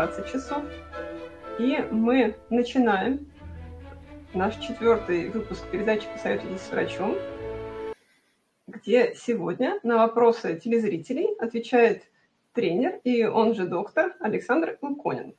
Москве 0.00 0.22
20 0.22 0.32
часов. 0.32 0.64
И 1.58 1.76
мы 1.90 2.34
начинаем 2.48 3.30
наш 4.32 4.56
четвертый 4.56 5.28
выпуск 5.28 5.62
передачи 5.70 6.06
«Посоветуйтесь 6.12 6.62
с 6.62 6.70
врачом», 6.70 7.16
где 8.66 9.14
сегодня 9.14 9.78
на 9.82 9.98
вопросы 9.98 10.58
телезрителей 10.58 11.34
отвечает 11.38 12.04
тренер 12.54 13.00
и 13.04 13.24
он 13.24 13.54
же 13.54 13.66
доктор 13.66 14.14
Александр 14.20 14.78
Луконин. 14.80 15.34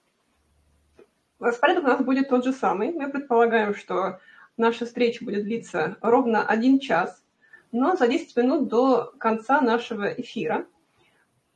Распорядок 1.39 1.85
у 1.85 1.87
нас 1.87 2.03
будет 2.03 2.29
тот 2.29 2.43
же 2.43 2.53
самый. 2.53 2.91
Мы 2.91 3.09
предполагаем, 3.09 3.73
что 3.73 4.19
наша 4.57 4.85
встреча 4.85 5.25
будет 5.25 5.45
длиться 5.45 5.97
ровно 6.01 6.45
один 6.45 6.79
час, 6.79 7.23
но 7.71 7.95
за 7.95 8.07
10 8.07 8.35
минут 8.37 8.67
до 8.67 9.11
конца 9.17 9.59
нашего 9.59 10.07
эфира 10.11 10.67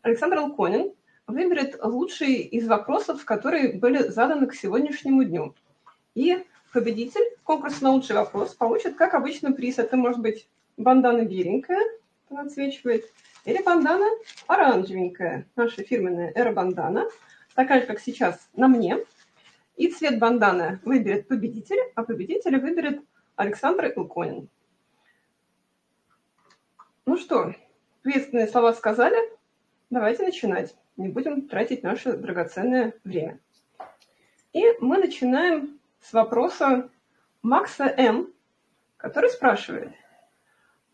Александр 0.02 0.40
Луконин 0.40 0.96
выберет 1.28 1.80
лучшие 1.84 2.42
из 2.42 2.68
вопросов, 2.68 3.26
которые 3.26 3.74
были 3.74 4.10
заданы 4.10 4.48
к 4.48 4.56
сегодняшнему 4.56 5.24
дню. 5.24 5.56
И 6.14 6.46
победитель 6.72 7.36
конкурса 7.44 7.84
на 7.84 7.92
лучший 7.92 8.16
вопрос 8.16 8.54
получит, 8.54 8.96
как 8.96 9.14
обычно, 9.14 9.52
приз. 9.52 9.80
Это 9.80 9.98
может 9.98 10.20
быть 10.20 10.48
бандана 10.78 11.24
беленькая, 11.24 11.82
она 12.30 12.42
отсвечивает, 12.42 13.12
или 13.46 13.62
бандана 13.62 14.06
оранжевенькая, 14.48 15.48
наша 15.56 15.84
фирменная 15.84 16.32
эра-бандана, 16.36 17.08
такая 17.54 17.82
же, 17.82 17.88
как 17.88 18.00
сейчас 18.00 18.50
на 18.56 18.68
мне. 18.68 18.98
И 19.78 19.90
цвет 19.90 20.20
банданы 20.20 20.80
выберет 20.84 21.28
победитель, 21.28 21.80
а 21.96 22.04
победителя 22.04 22.60
выберет 22.60 23.02
Александр 23.36 23.88
Илконин. 23.96 24.48
Ну 27.06 27.18
что, 27.18 27.54
приветственные 28.02 28.48
слова 28.48 28.74
сказали, 28.74 29.18
давайте 29.90 30.24
начинать 30.24 30.76
не 30.98 31.10
будем 31.10 31.48
тратить 31.48 31.84
наше 31.84 32.14
драгоценное 32.14 32.94
время. 33.04 33.40
И 34.54 34.64
мы 34.80 34.98
начинаем 34.98 35.80
с 36.02 36.14
вопроса 36.14 36.90
Макса 37.42 37.86
М., 37.86 38.30
который 38.98 39.30
спрашивает, 39.30 39.92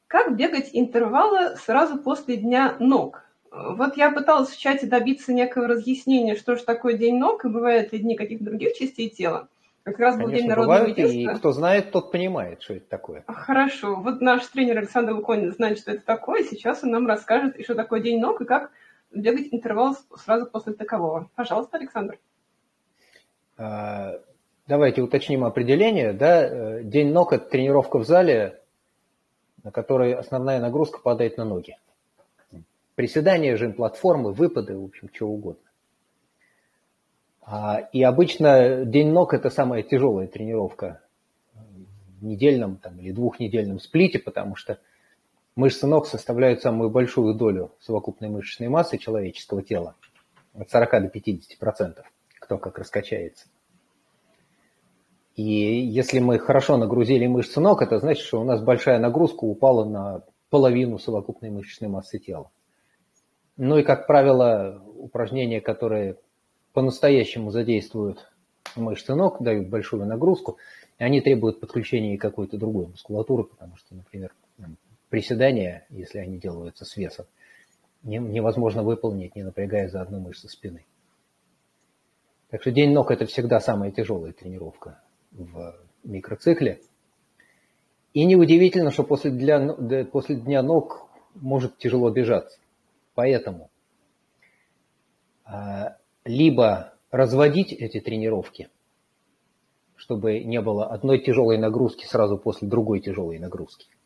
как 0.08 0.36
бегать 0.36 0.72
интервалы 0.74 1.56
сразу 1.58 1.98
после 1.98 2.38
дня 2.38 2.76
ног? 2.80 3.24
Вот 3.52 3.98
я 3.98 4.12
пыталась 4.12 4.50
в 4.50 4.60
чате 4.60 4.88
добиться 4.88 5.34
некого 5.34 5.68
разъяснения, 5.68 6.36
что 6.36 6.56
же 6.56 6.64
такое 6.64 6.94
день 6.94 7.18
ног, 7.18 7.46
и 7.46 7.50
бывают 7.50 7.94
ли 7.94 8.00
дни 8.00 8.16
каких-то 8.16 8.46
других 8.46 8.74
частей 8.74 9.10
тела. 9.10 9.50
Как 9.84 9.98
раз 10.00 10.16
был 10.16 10.30
День 10.30 10.48
народного 10.48 10.80
бывают, 10.80 10.98
единства. 10.98 11.32
И 11.32 11.36
кто 11.36 11.52
знает, 11.52 11.92
тот 11.92 12.12
понимает, 12.12 12.62
что 12.62 12.76
это 12.76 12.88
такое. 12.88 13.24
Хорошо. 13.28 13.96
Вот 13.96 14.22
наш 14.22 14.46
тренер 14.46 14.78
Александр 14.78 15.14
Луконин 15.14 15.52
знает, 15.52 15.80
что 15.80 15.92
это 15.92 16.06
такое. 16.06 16.44
Сейчас 16.44 16.84
он 16.84 16.92
нам 16.92 17.08
расскажет, 17.08 17.56
и 17.58 17.64
что 17.64 17.74
такое 17.74 18.00
день 18.00 18.20
ног, 18.20 18.42
и 18.42 18.46
как 18.46 18.72
бегать 19.12 19.48
интервал 19.52 19.95
сразу 20.17 20.45
после 20.45 20.73
такового. 20.73 21.30
Пожалуйста, 21.36 21.78
Александр. 21.78 22.20
А, 23.58 24.20
давайте 24.67 25.02
уточним 25.02 25.44
определение. 25.44 26.14
Да? 26.14 26.44
Э, 26.44 26.84
день 26.84 27.12
ног– 27.12 27.34
это 27.34 27.50
тренировка 27.50 28.00
в 28.00 28.06
зале, 28.06 28.62
на 29.64 29.72
которой 29.72 30.14
основная 30.14 30.59
нагрузка 30.59 31.00
падает 31.00 31.38
на 31.38 31.45
ноги. 31.45 31.78
Приседания, 32.95 33.56
жим 33.58 33.73
платформы, 33.73 34.34
выпады, 34.34 34.78
в 34.78 34.84
общем, 34.84 35.09
чего 35.09 35.34
угодно. 35.34 35.70
А, 37.42 37.80
и 37.92 38.04
обычно 38.04 38.86
день 38.86 39.11
ног– 39.11 39.33
это 39.36 39.49
самая 39.49 39.83
тяжелая 39.83 40.28
тренировка 40.28 41.02
в 42.20 42.23
недельном 42.23 42.78
там, 42.78 42.99
или 42.99 43.11
двухнедельном 43.11 43.80
сплите, 43.80 44.20
потому 44.20 44.55
что– 44.55 44.80
Мышцы 45.56 45.86
ног 45.86 46.08
составляют 46.08 46.62
самую 46.62 46.89
большую 46.89 47.34
долю 47.34 47.73
совокупной 47.82 48.30
мышечной 48.30 48.70
массы 48.70 48.98
человеческого 48.98 49.62
тела, 49.62 49.95
от 50.54 50.70
40 50.70 51.04
до 51.04 51.10
50 51.10 51.60
процентов, 51.60 52.06
кто 52.39 52.58
как 52.58 52.78
раскачается. 52.78 53.48
И 55.36 55.44
если 55.44 56.20
мы 56.20 56.40
хорошо 56.40 56.78
нагрузили 56.78 57.28
мышцы 57.28 57.60
ног, 57.60 57.82
это 57.82 58.00
значит, 58.00 58.23
что 58.23 58.40
у 58.40 58.44
нас 58.45 58.61
большая 58.61 59.00
нагрузка 59.00 59.44
упала 59.44 59.84
на 59.84 60.23
половину 60.50 61.00
совокупной 61.00 61.50
мышечной 61.50 61.90
массы 61.90 62.20
тела. 62.20 62.50
Ну 63.58 63.78
и, 63.78 63.84
как 63.84 64.08
правило, 64.08 64.82
упражнения, 64.98 65.61
которые 65.61 66.17
по-настоящему 66.73 67.52
задействуют 67.52 68.32
мышцы 68.76 69.16
ног, 69.16 69.42
дают 69.42 69.67
большую 69.67 70.06
нагрузку, 70.06 70.58
они 70.98 71.20
требуют 71.20 71.60
подключения 71.60 72.17
какой-то 72.17 72.58
другой 72.58 72.88
мускулатуры, 72.88 73.44
потому 73.44 73.76
что, 73.76 73.95
например, 73.95 74.32
приседания, 75.11 75.86
если 75.89 76.20
они 76.20 76.39
делаются 76.39 76.86
с 76.86 76.95
весом, 76.95 77.26
невозможно 78.02 78.82
выполнить, 78.82 79.36
не 79.36 79.44
напрягая 79.44 79.89
за 79.89 80.02
одну 80.02 80.20
мышцу 80.22 80.48
спины. 80.48 80.86
Так 82.49 82.61
что 82.61 82.72
день 82.72 82.94
ног– 82.94 83.11
это 83.11 83.26
всегда 83.26 83.60
самая 83.60 83.92
тяжелая 83.92 84.32
тренировка 84.32 85.02
в 85.32 85.76
микроцикле. 86.04 86.80
И 88.14 88.26
неудивительно, 88.26 88.92
что 88.92 89.04
после, 89.04 89.32
для, 89.32 90.05
после 90.05 90.38
дня 90.38 90.64
ног 90.64 91.08
может 91.36 91.78
тяжело 91.78 92.10
бежаться. 92.10 92.58
Поэтому 93.14 93.70
а, 95.43 95.98
либо 96.23 96.93
разводить 97.11 97.73
эти 97.73 97.99
тренировки, 97.99 98.70
чтобы 99.95 100.39
не 100.39 100.61
было 100.61 100.88
одной 100.88 101.20
тяжелой 101.20 101.58
нагрузки 101.58 102.05
сразу 102.05 102.38
после 102.38 102.70
другой 102.70 103.02
тяжелой 103.02 103.39
нагрузки– 103.39 103.88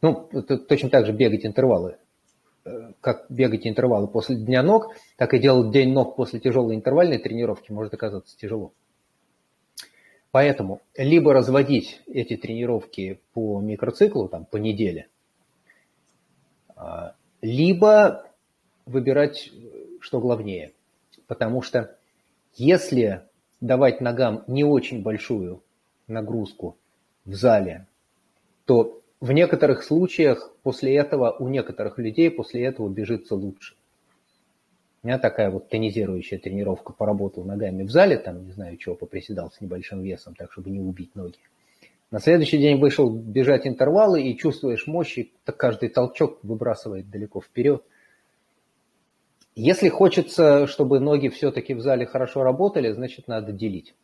ну, 0.00 0.28
точно 0.68 0.90
так 0.90 1.06
же 1.06 1.12
бегать 1.12 1.44
интервалы. 1.44 1.98
Э, 2.64 2.92
как 3.00 3.26
бегать 3.28 3.66
интервалы 3.66 4.08
после 4.08 4.36
дня 4.36 4.62
ног, 4.62 4.94
так 5.16 5.34
и 5.34 5.38
делать 5.38 5.70
день 5.72 5.92
ног 5.92 6.16
после 6.16 6.40
тяжелой 6.40 6.74
интервальной 6.74 7.18
тренировки 7.18 7.72
может 7.72 7.94
оказаться 7.94 8.36
тяжело. 8.36 8.72
Поэтому 10.30 10.82
либо 10.96 11.32
разводить 11.32 12.02
эти 12.06 12.36
тренировки 12.36 13.20
по 13.32 13.60
микроциклу, 13.60 14.28
там, 14.28 14.44
по 14.44 14.58
неделе, 14.58 15.08
а, 16.76 17.14
либо 17.40 18.26
выбирать, 18.84 19.50
что 20.00 20.20
главнее. 20.20 20.72
Потому 21.26 21.62
что 21.62 21.96
если 22.54 23.22
давать 23.60 24.00
ногам 24.00 24.44
не 24.46 24.64
очень 24.64 25.02
большую 25.02 25.62
нагрузку 26.06 26.76
в 27.24 27.34
зале, 27.34 27.86
то 28.64 29.00
в 29.20 29.32
некоторых 29.32 29.82
случаях 29.82 30.52
после 30.62 30.96
этого, 30.96 31.36
у 31.38 31.48
некоторых 31.48 31.98
людей 31.98 32.30
после 32.30 32.64
этого 32.64 32.88
бежится 32.88 33.34
лучше. 33.34 33.74
У 35.02 35.06
меня 35.06 35.18
такая 35.18 35.50
вот 35.50 35.68
тонизирующая 35.68 36.38
тренировка, 36.38 36.92
поработал 36.92 37.44
ногами 37.44 37.82
в 37.82 37.90
зале, 37.90 38.18
там, 38.18 38.44
не 38.44 38.52
знаю, 38.52 38.76
чего, 38.76 38.94
поприседал 38.94 39.50
с 39.50 39.60
небольшим 39.60 40.02
весом, 40.02 40.34
так, 40.34 40.52
чтобы 40.52 40.70
не 40.70 40.80
убить 40.80 41.14
ноги. 41.14 41.38
На 42.10 42.20
следующий 42.20 42.58
день 42.58 42.78
вышел 42.78 43.10
бежать 43.10 43.66
интервалы 43.66 44.22
и 44.22 44.36
чувствуешь 44.36 44.86
мощь, 44.86 45.18
и 45.18 45.32
каждый 45.44 45.88
толчок 45.88 46.38
выбрасывает 46.42 47.10
далеко 47.10 47.40
вперед. 47.40 47.82
Если 49.54 49.88
хочется, 49.88 50.66
чтобы 50.66 51.00
ноги 51.00 51.28
все-таки 51.28 51.74
в 51.74 51.80
зале 51.80 52.06
хорошо 52.06 52.42
работали, 52.42 52.92
значит, 52.92 53.28
надо 53.28 53.52
делить. 53.52 53.94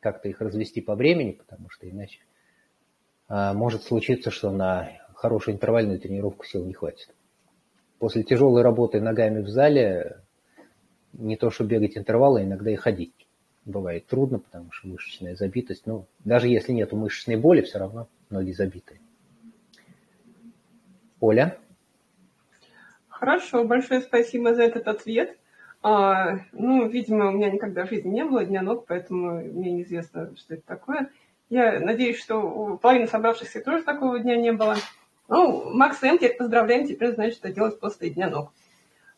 Как-то 0.00 0.28
их 0.28 0.40
развести 0.40 0.80
по 0.80 0.94
времени, 0.94 1.32
потому 1.32 1.68
что 1.68 1.88
иначе 1.88 2.20
может 3.28 3.82
случиться, 3.82 4.30
что 4.30 4.50
на 4.50 4.90
хорошую 5.14 5.54
интервальную 5.54 5.98
тренировку 5.98 6.44
сил 6.44 6.64
не 6.64 6.74
хватит. 6.74 7.08
После 7.98 8.22
тяжелой 8.22 8.62
работы 8.62 9.00
ногами 9.00 9.42
в 9.42 9.48
зале 9.48 10.20
не 11.12 11.36
то, 11.36 11.50
что 11.50 11.64
бегать 11.64 11.96
интервалы, 11.96 12.40
а 12.40 12.44
иногда 12.44 12.70
и 12.70 12.76
ходить. 12.76 13.26
Бывает 13.64 14.06
трудно, 14.06 14.38
потому 14.38 14.70
что 14.70 14.88
мышечная 14.88 15.34
забитость. 15.34 15.86
Но 15.86 16.06
даже 16.24 16.48
если 16.48 16.72
нет 16.72 16.92
мышечной 16.92 17.36
боли, 17.36 17.62
все 17.62 17.78
равно 17.78 18.08
ноги 18.30 18.52
забиты. 18.52 19.00
Оля? 21.20 21.58
Хорошо, 23.08 23.64
большое 23.64 24.02
спасибо 24.02 24.54
за 24.54 24.62
этот 24.62 24.86
ответ. 24.86 25.36
А, 25.82 26.40
ну, 26.52 26.86
видимо, 26.88 27.28
у 27.28 27.32
меня 27.32 27.50
никогда 27.50 27.86
в 27.86 27.88
жизни 27.88 28.10
не 28.10 28.24
было 28.24 28.44
дня 28.44 28.62
ног, 28.62 28.84
поэтому 28.86 29.40
мне 29.40 29.72
неизвестно, 29.72 30.36
что 30.36 30.54
это 30.54 30.62
такое. 30.66 31.10
Я 31.48 31.78
надеюсь, 31.78 32.20
что 32.20 32.38
у 32.38 32.76
половины 32.76 33.06
собравшихся 33.06 33.60
тоже 33.60 33.84
такого 33.84 34.18
дня 34.18 34.36
не 34.36 34.52
было. 34.52 34.76
Ну, 35.28 35.70
Макс 35.72 36.02
М, 36.02 36.16
теперь 36.18 36.36
поздравляем, 36.36 36.86
теперь 36.86 37.12
знает, 37.12 37.34
что 37.34 37.52
делать 37.52 37.78
после 37.78 38.10
дня 38.10 38.28
ног. 38.28 38.52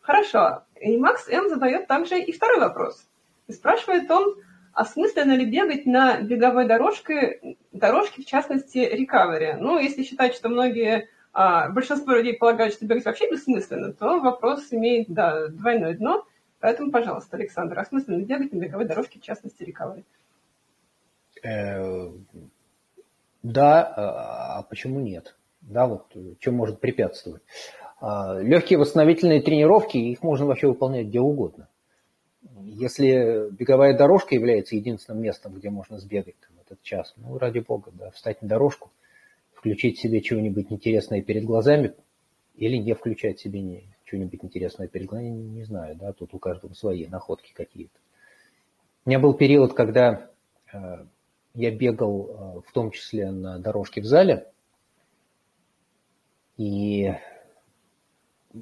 Хорошо. 0.00 0.64
И 0.80 0.96
Макс 0.98 1.28
М 1.28 1.48
задает 1.48 1.86
также 1.86 2.18
и 2.20 2.32
второй 2.32 2.60
вопрос. 2.60 3.06
И 3.46 3.52
спрашивает 3.52 4.10
он, 4.10 4.36
осмысленно 4.74 5.32
ли 5.32 5.46
бегать 5.46 5.86
на 5.86 6.20
беговой 6.20 6.66
дорожке, 6.66 7.56
дорожке, 7.72 8.22
в 8.22 8.26
частности, 8.26 8.78
рекавери? 8.78 9.56
Ну, 9.58 9.78
если 9.78 10.02
считать, 10.02 10.34
что 10.34 10.50
многие, 10.50 11.08
а, 11.32 11.70
большинство 11.70 12.12
людей 12.12 12.34
полагают, 12.34 12.74
что 12.74 12.86
бегать 12.86 13.06
вообще 13.06 13.30
бессмысленно, 13.30 13.92
то 13.92 14.20
вопрос 14.20 14.68
имеет, 14.70 15.08
да, 15.08 15.48
двойное 15.48 15.94
дно. 15.94 16.26
Поэтому, 16.60 16.90
пожалуйста, 16.90 17.36
Александр, 17.36 17.78
осмысленно 17.78 18.16
ли 18.18 18.24
бегать 18.24 18.52
на 18.52 18.58
беговой 18.58 18.84
дорожке, 18.84 19.18
в 19.18 19.22
частности, 19.22 19.62
рекавери? 19.62 20.04
Э, 21.42 22.10
да, 23.42 23.82
а, 23.82 24.58
а 24.58 24.62
почему 24.62 25.00
нет? 25.00 25.36
Да, 25.60 25.86
вот 25.86 26.06
что 26.40 26.52
может 26.52 26.80
препятствовать? 26.80 27.42
А, 28.00 28.38
легкие 28.40 28.78
восстановительные 28.78 29.42
тренировки, 29.42 29.96
их 29.96 30.22
можно 30.22 30.46
вообще 30.46 30.68
выполнять 30.68 31.08
где 31.08 31.20
угодно. 31.20 31.68
если 32.62 33.50
беговая 33.50 33.96
дорожка 33.96 34.34
является 34.34 34.76
единственным 34.76 35.22
местом, 35.22 35.54
где 35.54 35.70
можно 35.70 35.98
сбегать 35.98 36.36
в 36.56 36.60
этот 36.60 36.82
час, 36.82 37.12
ну, 37.16 37.38
ради 37.38 37.58
бога, 37.58 37.90
да, 37.92 38.10
встать 38.10 38.40
на 38.42 38.48
дорожку, 38.48 38.90
включить 39.52 39.98
себе 39.98 40.20
чего-нибудь 40.20 40.66
интересное 40.70 41.22
перед 41.22 41.44
глазами 41.44 41.94
или 42.56 42.76
не 42.76 42.94
включать 42.94 43.40
себе 43.40 43.60
не, 43.60 43.84
что-нибудь 44.04 44.42
интересное 44.42 44.88
перед 44.88 45.06
глазами, 45.06 45.30
не, 45.30 45.48
не 45.48 45.64
знаю, 45.64 45.96
да, 45.96 46.12
тут 46.12 46.34
у 46.34 46.38
каждого 46.38 46.74
свои 46.74 47.06
находки 47.06 47.52
какие-то. 47.52 47.98
У 49.04 49.10
меня 49.10 49.18
был 49.18 49.34
период, 49.34 49.74
когда 49.74 50.30
э, 50.72 51.04
я 51.54 51.70
бегал 51.70 52.28
э, 52.28 52.60
в 52.66 52.72
том 52.72 52.90
числе 52.90 53.30
на 53.30 53.58
дорожке 53.58 54.00
в 54.00 54.04
зале, 54.04 54.46
и 56.56 57.14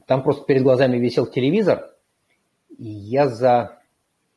там 0.06 0.22
просто 0.22 0.44
перед 0.44 0.62
глазами 0.62 0.98
висел 0.98 1.26
телевизор, 1.26 1.94
и 2.76 2.84
я 2.84 3.28
за, 3.28 3.80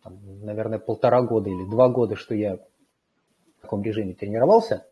там, 0.03 0.17
наверное, 0.43 0.79
полтора 0.79 1.21
года 1.21 1.49
или 1.49 1.69
два 1.69 1.89
года, 1.89 2.15
что 2.15 2.35
я 2.35 2.55
в 2.55 3.61
таком 3.61 3.83
режиме 3.83 4.13
тренировался, 4.13 4.85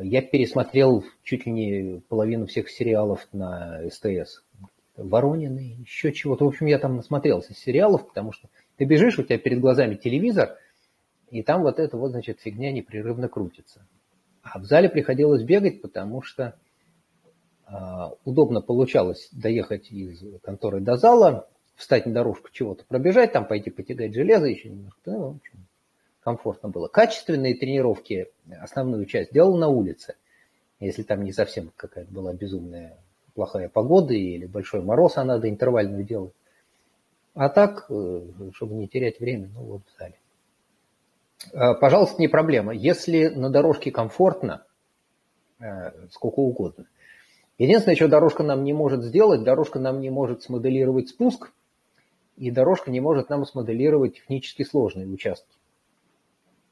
я 0.00 0.22
пересмотрел 0.22 1.04
чуть 1.22 1.46
ли 1.46 1.52
не 1.52 2.00
половину 2.08 2.46
всех 2.46 2.70
сериалов 2.70 3.26
на 3.32 3.80
СТС. 3.90 4.44
Воронины, 4.96 5.76
еще 5.80 6.12
чего-то. 6.12 6.44
В 6.44 6.48
общем, 6.48 6.66
я 6.66 6.78
там 6.78 6.96
насмотрелся 6.96 7.54
сериалов, 7.54 8.06
потому 8.08 8.32
что 8.32 8.48
ты 8.76 8.84
бежишь, 8.84 9.18
у 9.18 9.22
тебя 9.22 9.38
перед 9.38 9.60
глазами 9.60 9.94
телевизор, 9.94 10.56
и 11.30 11.42
там 11.42 11.62
вот 11.62 11.78
эта 11.78 11.96
вот, 11.96 12.10
значит, 12.10 12.40
фигня 12.40 12.72
непрерывно 12.72 13.28
крутится. 13.28 13.86
А 14.42 14.58
в 14.58 14.64
зале 14.64 14.88
приходилось 14.88 15.42
бегать, 15.42 15.82
потому 15.82 16.22
что 16.22 16.58
э, 17.66 17.72
удобно 18.24 18.60
получалось 18.60 19.28
доехать 19.32 19.90
из 19.90 20.22
конторы 20.42 20.80
до 20.80 20.96
зала, 20.96 21.48
встать 21.76 22.06
на 22.06 22.12
дорожку 22.12 22.48
чего-то, 22.50 22.84
пробежать, 22.86 23.32
там 23.32 23.46
пойти 23.46 23.70
потягать 23.70 24.14
железо 24.14 24.46
еще 24.46 24.70
немножко. 24.70 25.00
Ну, 25.06 25.18
в 25.18 25.36
общем, 25.36 25.66
комфортно 26.20 26.68
было. 26.68 26.88
Качественные 26.88 27.54
тренировки, 27.54 28.28
основную 28.60 29.06
часть 29.06 29.32
делал 29.32 29.56
на 29.56 29.68
улице, 29.68 30.16
если 30.80 31.02
там 31.02 31.22
не 31.22 31.32
совсем 31.32 31.70
какая-то 31.76 32.12
была 32.12 32.32
безумная 32.32 32.98
плохая 33.34 33.68
погода 33.68 34.14
или 34.14 34.46
большой 34.46 34.82
мороз, 34.82 35.16
а 35.16 35.24
надо 35.24 35.48
интервальную 35.48 36.04
делать. 36.04 36.34
А 37.34 37.48
так, 37.48 37.86
э, 37.88 38.22
чтобы 38.54 38.74
не 38.74 38.88
терять 38.88 39.20
время, 39.20 39.48
ну 39.54 39.60
вот 39.60 39.82
в 39.86 39.98
зале. 39.98 40.18
А, 41.52 41.74
пожалуйста, 41.74 42.20
не 42.20 42.28
проблема. 42.28 42.72
Если 42.74 43.28
на 43.28 43.50
дорожке 43.50 43.90
комфортно, 43.90 44.64
э, 45.60 46.08
сколько 46.10 46.40
угодно. 46.40 46.86
Единственное, 47.58 47.96
что 47.96 48.08
дорожка 48.08 48.42
нам 48.42 48.62
не 48.62 48.72
может 48.72 49.02
сделать, 49.02 49.42
дорожка 49.42 49.78
нам 49.78 50.00
не 50.00 50.10
может 50.10 50.42
смоделировать 50.42 51.08
спуск, 51.08 51.50
и 52.36 52.52
дорожка 52.52 52.90
не 52.90 53.00
может 53.00 53.30
нам 53.30 53.44
смоделировать 53.44 54.14
технически 54.14 54.62
сложные 54.62 55.08
участки, 55.08 55.56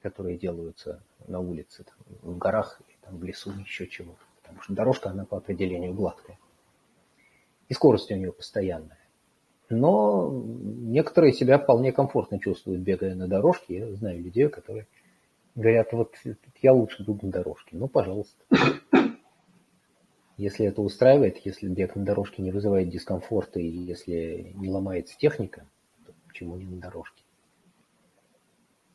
которые 0.01 0.39
делаются 0.39 1.03
на 1.27 1.41
улице, 1.41 1.85
там, 1.85 2.35
в 2.35 2.39
горах, 2.39 2.81
там, 3.03 3.19
в 3.19 3.25
лесу, 3.25 3.51
еще 3.65 3.89
чего-то. 3.89 4.21
Потому 4.43 4.63
что 4.63 4.75
дорожка, 4.75 5.11
она 5.11 5.25
по 5.25 5.39
определению 5.39 5.93
гладкая. 5.93 6.39
И 7.69 7.75
скорость 7.75 8.13
у 8.13 8.15
нее 8.15 8.33
постоянная. 8.33 8.99
Но 9.69 10.31
некоторые 10.31 11.33
себя 11.33 11.59
вполне 11.59 11.93
комфортно 11.93 12.39
чувствуют, 12.39 12.83
бегая 12.83 13.15
на 13.15 13.27
дорожке. 13.27 13.79
Я 13.79 13.95
знаю 13.95 14.23
людей, 14.23 14.49
которые 14.49 14.87
говорят, 15.57 15.93
вот 15.93 16.15
я 16.63 16.73
лучше 16.73 17.05
буду 17.05 17.27
на 17.27 17.33
дорожке. 17.33 17.77
Ну, 17.77 17.89
пожалуйста. 17.89 18.45
Если 20.37 20.67
это 20.67 20.83
устраивает, 20.83 21.39
если 21.47 21.67
бег 21.67 21.97
на 21.97 22.05
дорожке 22.05 22.43
не 22.43 22.53
вызывает 22.53 22.91
дискомфорта 22.91 23.59
и 23.59 23.67
если 23.67 24.53
не 24.55 24.69
ломается 24.69 25.17
техника, 25.17 25.67
то 26.05 26.13
почему 26.29 26.57
не 26.57 26.67
на 26.67 26.77
дорожке? 26.77 27.23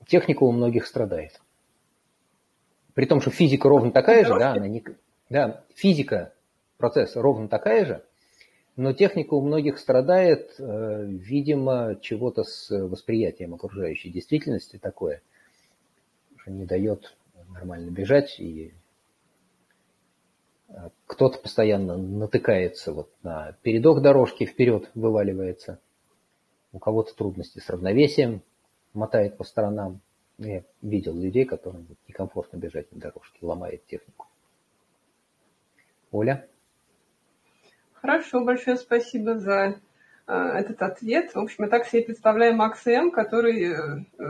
Техника 0.06 0.44
у 0.44 0.52
многих 0.52 0.86
страдает. 0.86 1.42
При 2.94 3.06
том, 3.06 3.22
что 3.22 3.32
физика 3.32 3.68
ровно 3.70 3.92
такая 3.92 4.24
же, 4.24 4.38
да, 4.38 4.52
она 4.54 4.68
не... 4.68 4.84
Да, 5.30 5.64
физика 5.74 6.34
процесса 6.78 7.22
ровно 7.22 7.48
такая 7.48 7.86
же, 7.86 8.06
но 8.82 8.94
техника 8.94 9.36
у 9.36 9.42
многих 9.42 9.78
страдает, 9.78 10.56
э, 10.58 11.06
видимо, 11.06 12.00
чего-то 12.02 12.44
с 12.44 12.68
восприятием 12.72 13.54
окружающей 13.54 14.10
действительности 14.10 14.78
такое, 14.78 15.22
что 16.38 16.50
не 16.50 16.66
дает 16.66 17.16
нормально 17.50 17.92
бежать, 17.92 18.40
и 18.40 18.74
э, 20.70 20.90
кто-то 21.06 21.38
постоянно 21.38 21.96
натыкается 21.96 22.92
вот 22.92 23.12
на 23.22 23.56
передок 23.62 24.02
дорожки, 24.02 24.48
вперед 24.48 24.90
вываливается, 24.96 25.80
у 26.74 26.80
кого-то 26.80 27.14
трудности 27.14 27.60
с 27.60 27.70
равновесием, 27.70 28.42
мотает 28.94 29.38
по 29.38 29.44
сторонам. 29.44 30.02
Я 30.40 30.64
видел 30.82 31.16
людей, 31.16 31.46
которым 31.46 31.86
некомфортно 32.08 32.58
бежать 32.58 32.92
на 32.92 33.00
дорожке, 33.00 33.46
ломает 33.46 33.86
технику. 33.86 34.26
Оля? 36.12 36.48
Хорошо, 38.02 38.44
большое 38.44 38.78
спасибо 38.78 39.38
за 39.38 39.76
э, 40.28 40.34
этот 40.34 40.82
ответ. 40.82 41.36
В 41.36 41.40
общем, 41.40 41.66
я 41.66 41.70
так 41.70 41.86
себе 41.86 42.04
представляю 42.04 42.56
Макс 42.56 42.86
М, 42.88 43.12
который 43.12 43.64
э, 43.64 44.06
э, 44.18 44.26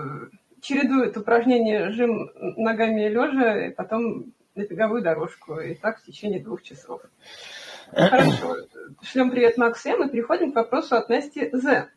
чередует 0.61 1.15
упражнения 1.15 1.89
жим 1.91 2.29
ногами 2.35 3.07
лежа 3.07 3.67
и 3.67 3.71
потом 3.71 4.33
на 4.55 4.63
беговую 4.63 5.01
дорожку. 5.01 5.57
И 5.59 5.75
так 5.75 5.99
в 5.99 6.03
течение 6.03 6.43
двух 6.43 6.63
часов. 6.63 7.01
Хорошо. 7.93 8.57
Шлем 9.03 9.31
привет 9.31 9.57
Макс 9.57 9.85
М 9.85 10.03
и 10.03 10.11
переходим 10.11 10.51
к 10.51 10.55
вопросу 10.55 10.95
от 10.95 11.07
Насти 11.07 11.49
З 11.53 11.89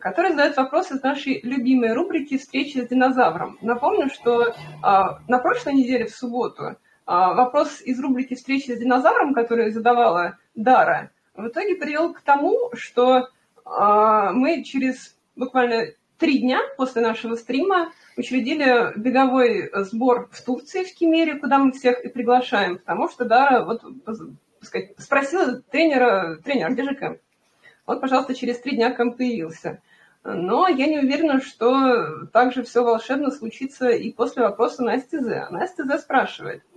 который 0.00 0.30
задает 0.30 0.56
вопрос 0.56 0.90
из 0.90 1.02
нашей 1.02 1.40
любимой 1.42 1.92
рубрики 1.92 2.36
«Встречи 2.36 2.78
с 2.78 2.88
динозавром». 2.88 3.58
Напомню, 3.60 4.10
что 4.10 4.52
а, 4.82 5.20
на 5.28 5.38
прошлой 5.38 5.74
неделе 5.74 6.06
в 6.06 6.10
субботу 6.10 6.76
а, 7.06 7.34
вопрос 7.34 7.80
из 7.80 8.00
рубрики 8.00 8.34
«Встречи 8.34 8.72
с 8.72 8.78
динозавром», 8.80 9.34
который 9.34 9.70
задавала 9.70 10.36
Дара, 10.54 11.10
в 11.34 11.48
итоге 11.48 11.76
привел 11.76 12.14
к 12.14 12.20
тому, 12.20 12.70
что 12.74 13.28
а, 13.64 14.32
мы 14.32 14.62
через 14.62 15.16
буквально 15.36 15.86
три 16.18 16.38
дня 16.38 16.60
после 16.76 17.02
нашего 17.02 17.34
стрима 17.34 17.92
учредили 18.16 18.96
беговой 18.96 19.70
сбор 19.84 20.28
в 20.30 20.42
Турции, 20.44 20.84
в 20.84 20.94
Кемере, 20.94 21.36
куда 21.36 21.58
мы 21.58 21.72
всех 21.72 22.04
и 22.04 22.08
приглашаем, 22.08 22.78
потому 22.78 23.08
что 23.08 23.24
Дара 23.24 23.64
вот, 23.64 23.82
сказать, 24.60 24.92
спросила 24.98 25.60
тренера, 25.62 26.36
тренер, 26.44 26.72
где 26.72 26.84
же 26.84 26.94
Кэм? 26.94 27.18
Вот, 27.86 28.00
пожалуйста, 28.00 28.34
через 28.34 28.60
три 28.60 28.76
дня 28.76 28.92
Кэм 28.92 29.14
появился. 29.14 29.82
Но 30.22 30.68
я 30.68 30.86
не 30.86 31.00
уверена, 31.00 31.40
что 31.40 32.26
так 32.32 32.54
же 32.54 32.62
все 32.62 32.82
волшебно 32.82 33.30
случится 33.30 33.88
и 33.88 34.10
после 34.10 34.42
вопроса 34.42 34.82
Насти 34.82 35.18
З. 35.18 35.48
Настя 35.50 35.84
З 35.84 35.98
спрашивает– 35.98 36.62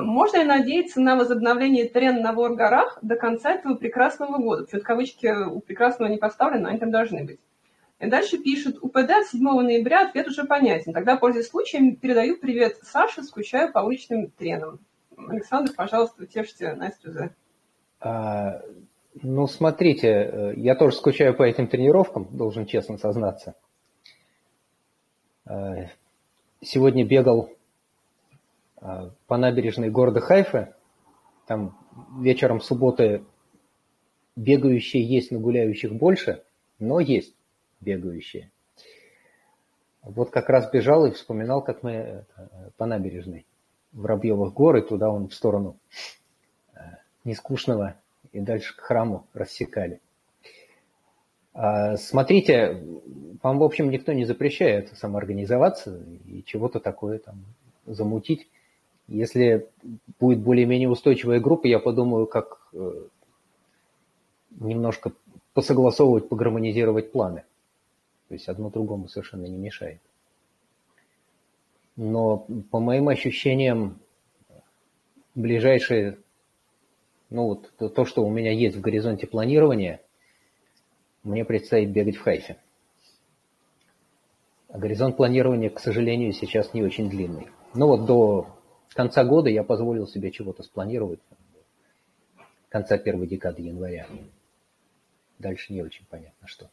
можно 0.00 0.38
ли 0.38 0.44
надеяться 0.44 1.00
на 1.00 1.16
возобновление 1.16 1.88
трен 1.88 2.20
на 2.20 2.32
Вор-горах 2.32 2.98
до 3.02 3.16
конца 3.16 3.52
этого 3.54 3.74
прекрасного 3.74 4.38
года? 4.38 4.64
Почему 4.64 4.82
кавычки 4.82 5.26
у 5.26 5.60
прекрасного 5.60 6.08
не 6.10 6.18
поставлены, 6.18 6.66
они 6.68 6.78
там 6.78 6.90
должны 6.90 7.24
быть. 7.24 7.38
И 8.00 8.08
дальше 8.08 8.38
пишет, 8.38 8.78
УПД 8.80 9.26
7 9.30 9.40
ноября 9.40 10.08
ответ 10.08 10.28
уже 10.28 10.44
понятен. 10.44 10.92
Тогда, 10.92 11.16
пользуясь 11.16 11.48
случаем, 11.48 11.96
передаю 11.96 12.36
привет 12.36 12.76
Саше, 12.82 13.22
скучаю 13.22 13.72
по 13.72 13.80
уличным 13.80 14.30
тренам. 14.30 14.78
Александр, 15.16 15.72
пожалуйста, 15.76 16.22
утешьте 16.22 16.74
Настю 16.74 17.10
за. 17.10 17.34
А, 18.00 18.60
ну, 19.22 19.46
смотрите, 19.48 20.08
э, 20.08 20.52
я 20.56 20.76
тоже 20.76 20.96
скучаю 20.96 21.36
по 21.36 21.42
этим 21.42 21.66
тренировкам, 21.66 22.28
должен 22.36 22.66
честно 22.66 22.98
сознаться. 22.98 23.54
А, 25.44 25.88
сегодня 26.60 27.04
бегал 27.04 27.50
а, 27.50 27.57
по 28.80 29.36
набережной 29.36 29.90
города 29.90 30.20
Хайфа. 30.20 30.76
Там 31.46 31.76
вечером 32.18 32.60
субботы 32.60 33.24
бегающие 34.36 35.02
есть, 35.02 35.30
но 35.30 35.40
гуляющих 35.40 35.94
больше, 35.94 36.42
но 36.78 37.00
есть 37.00 37.34
бегающие. 37.80 38.50
Вот 40.02 40.30
как 40.30 40.48
раз 40.48 40.70
бежал 40.70 41.06
и 41.06 41.10
вспоминал, 41.10 41.62
как 41.62 41.82
мы 41.82 41.92
э, 41.92 42.24
по 42.76 42.86
набережной 42.86 43.46
Воробьевых 43.92 44.54
гор, 44.54 44.76
и 44.76 44.86
туда 44.86 45.10
он 45.10 45.28
в 45.28 45.34
сторону 45.34 45.76
э, 46.74 46.78
Нескучного 47.24 47.96
и 48.32 48.40
дальше 48.40 48.76
к 48.76 48.80
храму 48.80 49.26
рассекали. 49.34 50.00
А, 51.52 51.96
смотрите, 51.96 52.84
вам, 53.42 53.58
в 53.58 53.64
общем, 53.64 53.90
никто 53.90 54.12
не 54.12 54.24
запрещает 54.24 54.96
самоорганизоваться 54.96 56.00
и 56.26 56.44
чего-то 56.44 56.78
такое 56.78 57.18
там 57.18 57.44
замутить. 57.84 58.48
Если 59.08 59.66
будет 60.20 60.40
более-менее 60.40 60.90
устойчивая 60.90 61.40
группа, 61.40 61.66
я 61.66 61.78
подумаю, 61.78 62.26
как 62.26 62.68
э, 62.74 63.06
немножко 64.60 65.12
посогласовывать, 65.54 66.28
погромонизировать 66.28 67.10
планы. 67.10 67.44
То 68.28 68.34
есть 68.34 68.48
одно 68.48 68.68
другому 68.68 69.08
совершенно 69.08 69.46
не 69.46 69.56
мешает. 69.56 70.00
Но 71.96 72.46
по 72.70 72.80
моим 72.80 73.08
ощущениям, 73.08 73.98
ближайшие, 75.34 76.18
ну 77.30 77.46
вот 77.46 77.72
то, 77.94 78.04
что 78.04 78.24
у 78.24 78.30
меня 78.30 78.52
есть 78.52 78.76
в 78.76 78.82
горизонте 78.82 79.26
планирования, 79.26 80.00
мне 81.22 81.46
предстоит 81.46 81.90
бегать 81.90 82.16
в 82.16 82.22
Хайфе. 82.22 82.58
А 84.68 84.78
горизонт 84.78 85.16
планирования, 85.16 85.70
к 85.70 85.80
сожалению, 85.80 86.34
сейчас 86.34 86.74
не 86.74 86.82
очень 86.82 87.08
длинный. 87.08 87.48
Ну 87.74 87.86
вот 87.86 88.04
до 88.04 88.57
конца 88.98 89.22
года 89.22 89.48
я 89.48 89.62
позволил 89.62 90.08
себе 90.08 90.32
чего-то 90.32 90.64
спланировать. 90.64 91.20
Конца 92.68 92.98
первой 92.98 93.28
декады 93.28 93.62
января. 93.62 94.08
Дальше 95.38 95.72
не 95.72 95.82
очень 95.82 96.04
понятно, 96.06 96.48
что. 96.48 96.68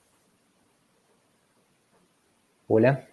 Оля? 2.67 3.08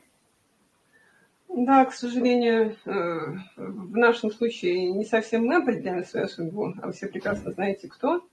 Да, 1.46 1.84
к 1.84 1.92
сожалению, 1.92 2.74
э, 2.86 3.36
в 3.58 3.94
нашем 3.98 4.30
случае 4.30 4.90
не 4.92 5.04
совсем 5.04 5.44
мы 5.44 5.56
определяем 5.56 6.06
свою 6.06 6.26
судьбу, 6.26 6.72
а 6.80 6.86
вы 6.86 6.94
все 6.94 7.06
прекрасно 7.06 7.52
знаете, 7.52 7.88
кто. 7.88 8.26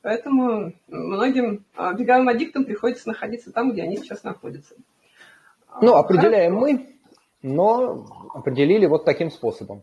Поэтому 0.00 0.72
многим 0.88 1.66
а, 1.76 1.92
беговым 1.92 2.30
аддиктам 2.30 2.64
приходится 2.64 3.08
находиться 3.08 3.52
там, 3.52 3.72
где 3.72 3.82
они 3.82 3.98
сейчас 3.98 4.24
находятся. 4.24 4.74
Ну, 5.82 5.96
определяем 5.96 6.58
Хорошо. 6.58 6.72
мы, 6.72 6.96
но 7.42 8.06
определили 8.32 8.86
вот 8.86 9.04
таким 9.04 9.30
способом. 9.30 9.82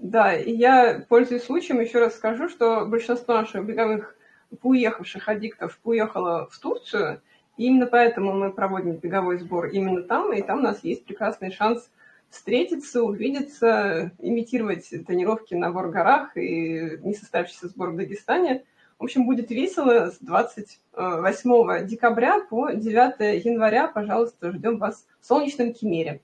Да, 0.00 0.34
и 0.34 0.50
я, 0.50 1.04
пользуясь 1.10 1.44
случаем, 1.44 1.78
еще 1.78 1.98
раз 1.98 2.16
скажу, 2.16 2.48
что 2.48 2.86
большинство 2.86 3.34
наших 3.34 3.66
беговых 3.66 4.16
уехавших 4.62 5.28
аддиктов 5.28 5.78
уехало 5.84 6.48
в 6.50 6.58
Турцию, 6.58 7.20
и 7.58 7.66
именно 7.66 7.86
поэтому 7.86 8.32
мы 8.32 8.50
проводим 8.50 8.96
беговой 8.96 9.38
сбор 9.38 9.66
именно 9.66 10.02
там, 10.02 10.32
и 10.32 10.40
там 10.40 10.60
у 10.60 10.62
нас 10.62 10.82
есть 10.82 11.04
прекрасный 11.04 11.52
шанс 11.52 11.90
встретиться, 12.30 13.02
увидеться, 13.02 14.12
имитировать 14.18 14.88
тренировки 14.88 15.52
на 15.52 15.70
Горгорах 15.70 16.34
и 16.34 16.98
несостоявшийся 17.02 17.68
сбор 17.68 17.90
в 17.90 17.96
Дагестане. 17.96 18.64
В 18.98 19.04
общем, 19.04 19.26
будет 19.26 19.50
весело 19.50 20.10
с 20.10 20.18
28 20.20 21.86
декабря 21.86 22.40
по 22.40 22.70
9 22.70 23.44
января. 23.44 23.86
Пожалуйста, 23.86 24.50
ждем 24.52 24.78
вас 24.78 25.06
в 25.20 25.26
солнечном 25.26 25.74
Кемере. 25.74 26.22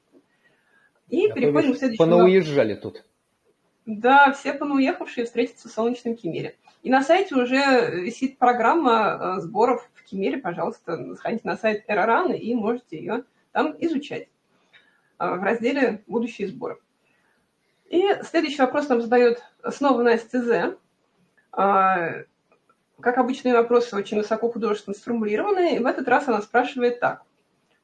И 1.11 1.27
а 1.27 1.35
переходим 1.35 1.75
к 1.75 1.77
следующему. 1.77 2.07
Понауезжали 2.07 2.75
тут. 2.75 3.05
Да, 3.87 4.33
все 4.33 4.53
понауехавшие 4.53 5.27
встретятся 5.27 5.69
в 5.69 5.73
солнечном 5.73 6.17
Кемере. 6.17 6.57
И 6.83 6.91
на 6.91 7.03
сайте 7.03 7.37
уже 7.37 7.93
висит 7.93 8.37
программа 8.37 9.37
э, 9.39 9.41
сборов 9.41 9.89
в 9.95 10.03
Кемере. 10.03 10.39
Пожалуйста, 10.39 11.15
сходите 11.15 11.43
на 11.45 11.57
сайт 11.57 11.85
Эроран 11.87 12.33
и 12.33 12.53
можете 12.55 12.99
ее 12.99 13.25
там 13.53 13.77
изучать 13.79 14.29
э, 15.21 15.35
в 15.37 15.41
разделе 15.41 16.03
«Будущие 16.09 16.49
сборы». 16.49 16.79
И 17.89 18.05
следующий 18.29 18.61
вопрос 18.61 18.89
нам 18.89 19.01
задает 19.01 19.41
снова 19.71 20.03
Настя 20.03 20.43
З. 20.43 20.77
А, 21.53 22.25
как 22.99 23.19
обычные 23.19 23.55
вопросы 23.55 23.95
очень 23.95 24.17
высоко 24.17 24.51
художественно 24.51 24.97
сформулированы. 24.97 25.77
И 25.77 25.79
в 25.79 25.87
этот 25.87 26.09
раз 26.09 26.27
она 26.27 26.43
спрашивает 26.43 26.99
так. 26.99 27.23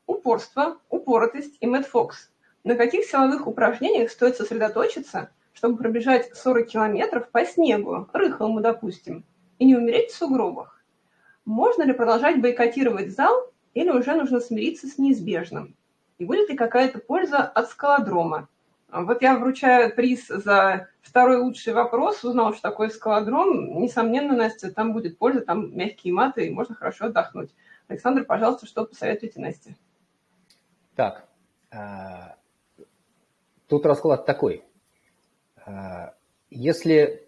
Упорство, 0.06 0.78
упоротость 0.88 1.58
и 1.60 1.66
Мэтт 1.68 1.86
Фокс. 1.86 2.32
На 2.64 2.74
каких 2.74 3.04
силовых 3.04 3.46
упражнениях 3.46 4.10
стоит 4.10 4.36
сосредоточиться– 4.36 5.30
чтобы 5.62 5.78
пробежать 5.78 6.34
40 6.34 6.66
километров 6.66 7.30
по 7.30 7.44
снегу, 7.44 8.08
рыхлому, 8.12 8.60
допустим, 8.60 9.24
и 9.60 9.64
не 9.64 9.76
умереть 9.76 10.10
в 10.10 10.16
сугробах? 10.16 10.84
Можно 11.44 11.84
ли 11.84 11.92
продолжать 11.92 12.40
бойкотировать 12.40 13.14
зал 13.14 13.52
или 13.72 13.88
уже 13.88 14.16
нужно 14.16 14.40
смириться 14.40 14.88
с 14.88 14.98
неизбежным? 14.98 15.76
И 16.18 16.24
будет 16.24 16.50
ли 16.50 16.56
какая-то 16.56 16.98
польза 16.98 17.44
от 17.44 17.70
скалодрома? 17.70 18.48
Вот 18.90 19.22
я 19.22 19.38
вручаю 19.38 19.94
приз 19.94 20.26
за 20.26 20.88
второй 21.00 21.36
лучший 21.36 21.74
вопрос, 21.74 22.24
узнал, 22.24 22.54
что 22.54 22.62
такое 22.62 22.88
скалодром. 22.88 23.80
Несомненно, 23.80 24.34
Настя, 24.34 24.72
там 24.72 24.92
будет 24.92 25.16
польза, 25.16 25.42
там 25.42 25.76
мягкие 25.76 26.12
маты, 26.12 26.48
и 26.48 26.50
можно 26.50 26.74
хорошо 26.74 27.04
отдохнуть. 27.04 27.54
Александр, 27.86 28.24
пожалуйста, 28.24 28.66
что 28.66 28.84
посоветуете 28.84 29.38
Насте? 29.38 29.76
Так, 30.96 31.28
а, 31.70 32.34
тут 33.68 33.86
расклад 33.86 34.26
такой. 34.26 34.64
А, 35.66 36.14
если 36.50 37.22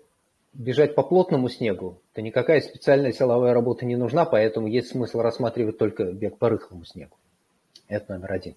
бежать 0.53 0.95
по 0.95 1.03
плотному 1.03 1.49
снегу, 1.49 2.01
то 2.13 2.23
никакая 2.23 2.61
специальная 2.61 3.13
силовая 3.13 3.53
работа 3.53 3.85
не 3.85 3.97
нужна, 3.97 4.25
поэтому 4.25 4.69
есть 4.69 4.89
смысл 4.89 5.21
рассматривать 5.21 5.79
только 5.79 6.05
бег 6.13 6.39
по 6.39 6.49
рыхлому 6.49 6.85
снегу. 6.85 7.17
Это 7.89 8.15
номер 8.15 8.33
один. 8.33 8.55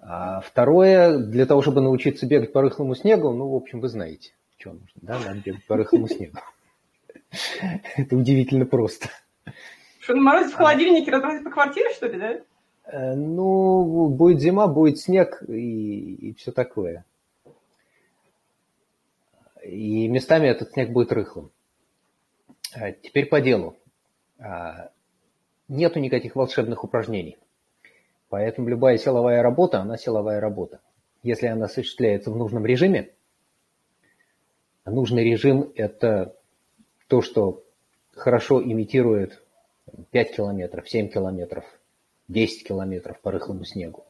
А 0.00 0.40
второе, 0.40 1.18
для 1.18 1.46
того, 1.46 1.62
чтобы 1.62 1.80
научиться 1.80 2.26
бегать 2.26 2.52
по 2.52 2.60
рыхлому 2.60 2.94
снегу, 2.94 3.32
ну, 3.32 3.48
в 3.48 3.54
общем, 3.54 3.80
вы 3.80 3.88
знаете, 3.88 4.32
что 4.58 4.72
нужно, 4.72 5.00
да, 5.00 5.18
надо 5.18 5.40
бегать 5.40 5.64
по 5.66 5.76
рыхлому 5.76 6.08
снегу. 6.08 6.38
Это 7.96 8.16
удивительно 8.16 8.66
просто. 8.66 9.08
Что, 10.00 10.14
наморозить 10.14 10.52
в 10.52 10.56
холодильнике, 10.56 11.10
разморозить 11.10 11.44
по 11.44 11.50
квартире, 11.50 11.90
что 11.94 12.06
ли, 12.08 12.18
да? 12.18 12.40
Э, 12.86 13.14
ну, 13.14 14.08
будет 14.08 14.40
зима, 14.40 14.66
будет 14.66 14.98
снег 14.98 15.42
и, 15.48 16.14
и 16.14 16.34
все 16.34 16.52
такое 16.52 17.04
и 19.64 20.08
местами 20.08 20.48
этот 20.48 20.72
снег 20.72 20.90
будет 20.90 21.12
рыхлым. 21.12 21.50
А 22.74 22.92
теперь 22.92 23.26
по 23.26 23.40
делу. 23.40 23.76
А, 24.38 24.90
нету 25.68 26.00
никаких 26.00 26.36
волшебных 26.36 26.84
упражнений. 26.84 27.38
Поэтому 28.28 28.68
любая 28.68 28.98
силовая 28.98 29.42
работа, 29.42 29.80
она 29.80 29.96
силовая 29.96 30.40
работа. 30.40 30.80
Если 31.22 31.46
она 31.46 31.66
осуществляется 31.66 32.30
в 32.30 32.36
нужном 32.36 32.66
режиме, 32.66 33.10
нужный 34.84 35.24
режим– 35.24 35.72
это 35.76 36.36
то, 37.06 37.22
что 37.22 37.64
хорошо 38.12 38.62
имитирует 38.62 39.42
5 40.10 40.36
километров, 40.36 40.88
7 40.88 41.08
километров, 41.08 41.64
10 42.28 42.66
километров 42.66 43.20
по 43.20 43.30
рыхлому 43.30 43.64
снегу. 43.64 44.04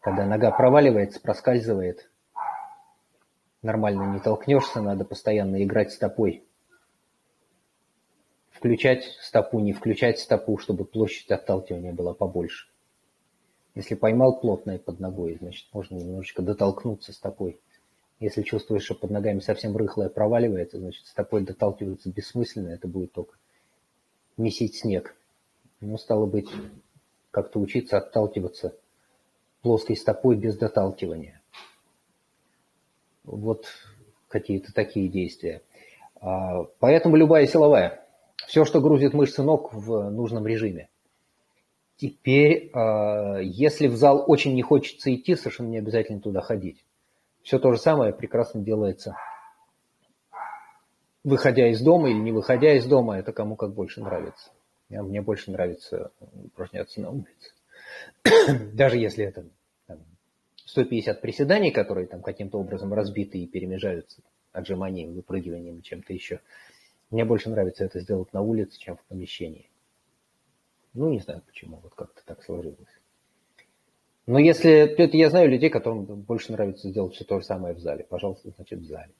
Когда 0.00 0.26
нога 0.26 0.50
проваливается, 0.50 1.20
проскальзывает, 1.20 2.10
нормально 3.62 4.12
не 4.12 4.20
толкнешься, 4.20 4.80
надо 4.80 5.04
постоянно 5.04 5.62
играть 5.62 5.92
стопой. 5.92 6.44
Включать 8.50 9.04
стопу, 9.20 9.60
не 9.60 9.72
включать 9.72 10.18
стопу, 10.18 10.58
чтобы 10.58 10.84
площадь 10.84 11.30
отталкивания 11.30 11.92
была 11.92 12.14
побольше. 12.14 12.68
Если 13.74 13.94
поймал 13.94 14.38
плотное 14.38 14.78
под 14.78 15.00
ногой, 15.00 15.38
значит, 15.40 15.66
можно 15.72 15.96
немножечко 15.96 16.42
дотолкнуться 16.42 17.12
стопой. 17.12 17.58
Если 18.20 18.42
чувствуешь, 18.42 18.84
что 18.84 18.94
под 18.94 19.10
ногами 19.10 19.40
совсем 19.40 19.76
рыхлое 19.76 20.08
проваливается, 20.08 20.78
значит, 20.78 21.06
стопой 21.06 21.42
доталкиваться 21.42 22.10
бессмысленно, 22.10 22.68
это 22.68 22.86
будет 22.86 23.12
только 23.12 23.36
месить 24.36 24.76
снег. 24.76 25.16
Ну, 25.80 25.96
стало 25.98 26.26
быть, 26.26 26.48
как-то 27.32 27.58
учиться 27.58 27.98
отталкиваться 27.98 28.76
плоской 29.62 29.96
стопой 29.96 30.36
без 30.36 30.56
доталкивания. 30.56 31.41
Вот 33.24 33.66
какие-то 34.28 34.72
такие 34.72 35.08
действия. 35.08 35.62
А, 36.20 36.64
поэтому 36.78 37.16
любая 37.16 37.46
силовая. 37.46 38.06
Все, 38.46 38.64
что 38.64 38.80
грузит 38.80 39.14
мышцы 39.14 39.42
ног 39.42 39.72
в 39.72 40.10
нужном 40.10 40.46
режиме. 40.46 40.88
Теперь, 41.96 42.70
а, 42.74 43.38
если 43.38 43.86
в 43.86 43.96
зал 43.96 44.24
очень 44.26 44.54
не 44.54 44.62
хочется 44.62 45.14
идти, 45.14 45.36
совершенно 45.36 45.68
не 45.68 45.78
обязательно 45.78 46.20
туда 46.20 46.40
ходить. 46.40 46.84
Все 47.42 47.58
то 47.58 47.72
же 47.72 47.78
самое 47.78 48.12
прекрасно 48.12 48.60
делается, 48.60 49.16
выходя 51.24 51.68
из 51.68 51.80
дома 51.80 52.10
или 52.10 52.18
не 52.18 52.32
выходя 52.32 52.74
из 52.74 52.86
дома, 52.86 53.18
это 53.18 53.32
кому 53.32 53.56
как 53.56 53.74
больше 53.74 54.00
нравится. 54.00 54.50
Мне 54.88 55.22
больше 55.22 55.50
нравится 55.50 56.12
упражняться 56.20 57.00
на 57.00 57.10
улице. 57.10 57.52
Даже 58.74 58.98
если 58.98 59.24
это 59.24 59.46
150 60.72 61.20
приседаний, 61.20 61.70
которые 61.70 62.06
там 62.06 62.22
каким-то 62.22 62.58
образом 62.58 62.92
разбиты 62.92 63.38
и 63.38 63.46
перемежаются 63.46 64.22
отжиманием, 64.52 65.12
выпрыгиванием, 65.12 65.82
чем-то 65.82 66.12
еще. 66.12 66.40
Мне 67.10 67.24
больше 67.24 67.50
нравится 67.50 67.84
это 67.84 68.00
сделать 68.00 68.32
на 68.32 68.40
улице, 68.40 68.78
чем 68.78 68.96
в 68.96 69.04
помещении. 69.04 69.68
Ну, 70.94 71.10
не 71.10 71.20
знаю 71.20 71.42
почему, 71.46 71.78
вот 71.82 71.94
как-то 71.94 72.22
так 72.24 72.42
сложилось. 72.42 72.78
Но 74.26 74.38
если, 74.38 74.70
это 74.70 75.16
я 75.16 75.30
знаю 75.30 75.50
людей, 75.50 75.68
которым 75.68 76.04
больше 76.04 76.52
нравится 76.52 76.88
сделать 76.88 77.14
все 77.14 77.24
то 77.24 77.38
же 77.38 77.44
самое 77.44 77.74
в 77.74 77.80
зале. 77.80 78.06
Пожалуйста, 78.08 78.50
значит, 78.56 78.80
в 78.80 78.86
зале. 78.86 79.12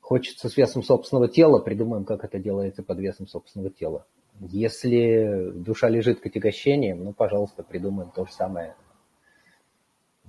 Хочется 0.00 0.48
с 0.48 0.56
весом 0.56 0.82
собственного 0.82 1.28
тела, 1.28 1.58
придумаем, 1.58 2.04
как 2.04 2.24
это 2.24 2.38
делается 2.38 2.82
под 2.82 2.98
весом 2.98 3.26
собственного 3.26 3.70
тела. 3.70 4.06
Если 4.40 5.50
душа 5.54 5.88
лежит 5.88 6.20
к 6.20 6.26
отягощениям, 6.26 7.04
ну, 7.04 7.12
пожалуйста, 7.12 7.62
придумаем 7.62 8.10
то 8.10 8.24
же 8.24 8.32
самое 8.32 8.74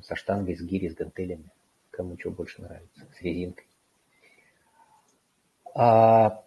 со 0.03 0.15
штангой, 0.15 0.55
с 0.55 0.61
гири, 0.61 0.89
с 0.89 0.95
гантелями, 0.95 1.51
кому 1.91 2.17
что 2.19 2.31
больше 2.31 2.61
нравится, 2.61 3.05
с 3.17 3.21
резинкой. 3.21 3.65
А, 5.73 6.43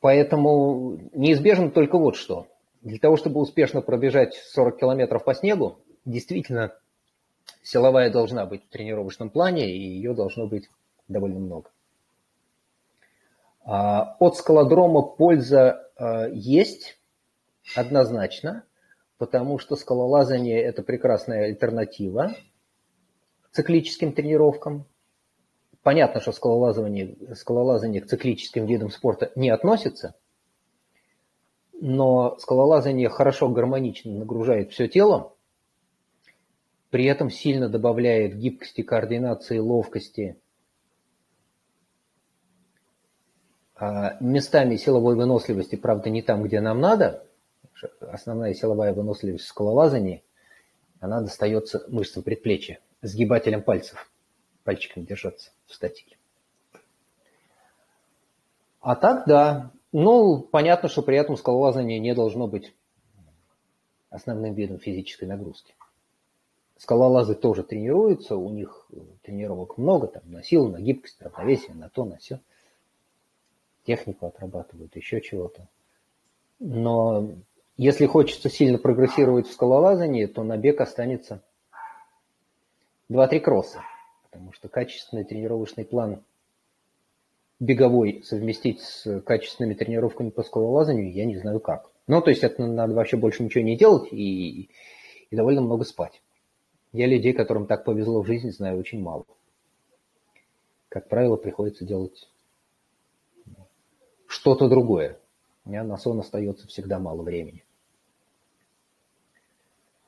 поэтому 0.00 0.98
неизбежно 1.12 1.70
только 1.70 1.98
вот 1.98 2.16
что. 2.16 2.46
Для 2.82 2.98
того, 2.98 3.16
чтобы 3.16 3.40
успешно 3.40 3.80
пробежать 3.80 4.34
40 4.34 4.78
километров 4.78 5.24
по 5.24 5.34
снегу, 5.34 5.78
действительно 6.04 6.72
силовая 7.62 8.10
должна 8.10 8.46
быть 8.46 8.64
в 8.64 8.68
тренировочном 8.68 9.30
плане, 9.30 9.70
и 9.70 9.78
ее 9.78 10.14
должно 10.14 10.46
быть 10.46 10.68
довольно 11.08 11.40
много. 11.40 11.70
А, 13.64 14.16
от 14.20 14.36
скалодрома 14.36 15.02
польза 15.02 15.90
а, 15.96 16.28
есть 16.28 16.98
однозначно– 17.74 18.64
потому 19.18 19.58
что 19.58 19.76
скалолазание– 19.76 20.60
это 20.62 20.82
прекрасная 20.82 21.46
альтернатива 21.46 22.34
циклическим 23.56 24.12
тренировкам. 24.12 24.84
Понятно, 25.82 26.20
что 26.20 26.32
скалолазание, 26.32 27.16
скалолазание 27.34 28.02
к 28.02 28.06
циклическим 28.06 28.66
видам 28.66 28.90
спорта 28.90 29.32
не 29.34 29.50
относится, 29.50 30.14
но 31.72 32.36
скалолазание 32.38 33.08
хорошо 33.08 33.48
гармонично 33.48 34.12
нагружает 34.12 34.72
все 34.72 34.88
тело, 34.88 35.34
при 36.90 37.04
этом 37.04 37.30
сильно 37.30 37.68
добавляет 37.68 38.36
гибкости, 38.36 38.82
координации, 38.82 39.58
ловкости, 39.58 40.38
а 43.74 44.16
местами 44.20 44.76
силовой 44.76 45.16
выносливости, 45.16 45.76
правда, 45.76 46.10
не 46.10 46.22
там, 46.22 46.42
где 46.42 46.60
нам 46.60 46.80
надо. 46.80 47.25
Основная 48.00 48.54
силовая 48.54 48.92
выносливость 48.94 49.44
в 49.44 49.48
скалолазании, 49.48 50.24
она 51.00 51.20
достается 51.20 51.84
мышцам 51.88 52.22
предплечья, 52.22 52.80
сгибателям 53.02 53.62
пальцев, 53.62 54.10
пальчиками 54.64 55.04
держаться 55.04 55.52
в 55.66 55.74
статике. 55.74 56.16
А 58.80 58.94
так, 58.94 59.26
да, 59.26 59.72
ну, 59.92 60.40
понятно, 60.40 60.88
что 60.88 61.02
при 61.02 61.16
этом 61.16 61.36
скалолазание 61.36 61.98
не 61.98 62.14
должно 62.14 62.46
быть 62.46 62.74
основным 64.10 64.54
видом 64.54 64.78
физической 64.78 65.24
нагрузки. 65.24 65.74
Скалолазы 66.78 67.34
тоже 67.34 67.62
тренируются, 67.62 68.36
у 68.36 68.50
них 68.50 68.86
тренировок 69.22 69.78
много, 69.78 70.08
там, 70.08 70.22
на 70.26 70.42
силу, 70.42 70.68
на 70.68 70.80
гибкость, 70.80 71.20
равновесие, 71.20 71.74
на 71.74 71.88
то, 71.88 72.04
на 72.04 72.18
все. 72.18 72.40
Технику 73.84 74.26
отрабатывают, 74.26 74.94
еще 74.94 75.20
чего-то. 75.20 75.68
Но 76.58 77.32
если 77.76 78.06
хочется 78.06 78.48
сильно 78.48 78.78
прогрессировать 78.78 79.46
в 79.46 79.52
скалолазании, 79.52 80.26
то 80.26 80.42
на 80.42 80.56
бег 80.56 80.80
останется 80.80 81.42
2-3 83.10 83.40
кросса, 83.40 83.82
потому 84.30 84.52
что 84.52 84.68
качественный 84.68 85.24
тренировочный 85.24 85.84
план 85.84 86.22
беговой 87.60 88.22
совместить 88.24 88.80
с 88.80 89.20
качественными 89.20 89.74
тренировками 89.74 90.30
по 90.30 90.42
скалолазанию, 90.42 91.12
я 91.12 91.24
не 91.24 91.36
знаю 91.36 91.60
как. 91.60 91.90
Ну, 92.06 92.20
то 92.22 92.30
есть 92.30 92.44
это 92.44 92.64
надо 92.66 92.94
вообще 92.94 93.16
больше 93.16 93.42
ничего 93.42 93.64
не 93.64 93.76
делать 93.76 94.12
и, 94.12 94.70
и 95.30 95.36
довольно 95.36 95.60
много 95.60 95.84
спать. 95.84 96.22
Я 96.92 97.06
людей, 97.06 97.32
которым 97.32 97.66
так 97.66 97.84
повезло 97.84 98.22
в 98.22 98.26
жизни, 98.26 98.50
знаю 98.50 98.78
очень 98.78 99.02
мало. 99.02 99.26
Как 100.88 101.08
правило, 101.08 101.36
приходится 101.36 101.84
делать 101.84 102.30
что-то 104.26 104.68
другое. 104.68 105.18
У 105.64 105.70
меня 105.70 105.84
на 105.84 105.96
сон 105.98 106.20
остается 106.20 106.66
всегда 106.68 106.98
мало 106.98 107.22
времени. 107.22 107.65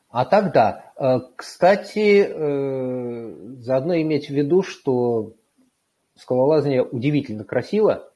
А 0.08 0.24
тогда, 0.24 0.92
э, 0.96 1.18
кстати, 1.36 2.26
э, 2.26 3.56
заодно 3.60 4.00
иметь 4.00 4.28
в 4.28 4.34
виду, 4.34 4.62
что 4.62 5.34
скалолазание 6.16 6.82
удивительно 6.82 7.44
красиво, 7.44 8.10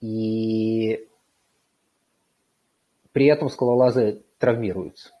и 0.00 1.06
при 3.12 3.26
этом 3.26 3.50
скалолазы 3.50 4.22
травмируются. 4.38 5.12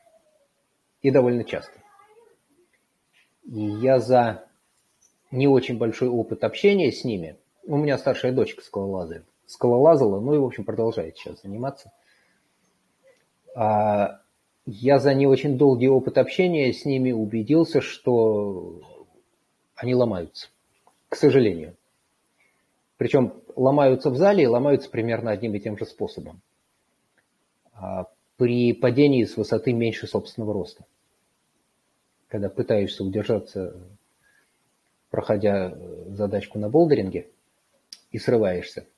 И 1.02 1.10
довольно 1.10 1.44
часто. 1.44 1.78
И 3.44 3.60
я 3.60 3.98
за 3.98 4.46
не 5.30 5.46
очень 5.46 5.76
большой 5.76 6.08
опыт 6.08 6.42
общения 6.42 6.90
с 6.90 7.04
ними, 7.04 7.38
у 7.66 7.76
меня 7.76 7.98
старшая 7.98 8.32
дочка 8.32 8.62
скалолазает, 8.62 9.26
скалолазала, 9.46 10.20
ну 10.20 10.34
и, 10.34 10.38
в 10.38 10.44
общем, 10.44 10.64
продолжает 10.64 11.16
сейчас 11.18 11.42
заниматься. 11.42 11.92
А 13.54 14.23
я 14.66 14.98
за 14.98 15.14
не 15.14 15.26
очень 15.26 15.58
долгий 15.58 15.88
опыт 15.88 16.18
общения 16.18 16.72
с 16.72 16.84
ними 16.84 17.12
убедился, 17.12 17.80
что 17.80 18.80
они 19.74 19.94
ломаются, 19.94 20.48
к 21.08 21.16
сожалению. 21.16 21.76
Причем 22.96 23.34
ломаются 23.56 24.10
в 24.10 24.16
зале 24.16 24.44
и 24.44 24.48
ломаются 24.48 24.88
примерно 24.88 25.30
одним 25.30 25.54
и 25.54 25.60
тем 25.60 25.76
же 25.76 25.84
способом. 25.84 26.40
А 27.72 28.06
при 28.36 28.72
падении 28.72 29.24
с 29.24 29.36
высоты 29.36 29.72
меньше 29.72 30.06
собственного 30.06 30.52
роста 30.52 30.84
когда 32.34 32.48
пытаешься 32.48 33.04
удержаться, 33.04 33.76
проходя 35.08 35.70
э, 35.70 36.04
задачку 36.08 36.58
на 36.58 36.68
болдеринге, 36.68 37.28
и 38.10 38.18
срываешься. 38.18 38.88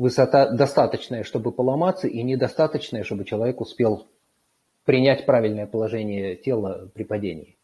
Высота 0.00 0.48
достаточная, 0.48 1.24
чтобы 1.24 1.52
поломаться, 1.52 2.08
и 2.08 2.22
недостаточная, 2.22 3.04
чтобы 3.04 3.26
человек 3.26 3.60
успел 3.60 4.08
принять 4.86 5.26
правильное 5.26 5.66
положение 5.66 6.36
тела 6.36 6.90
при 6.94 7.02
падении. 7.02 7.58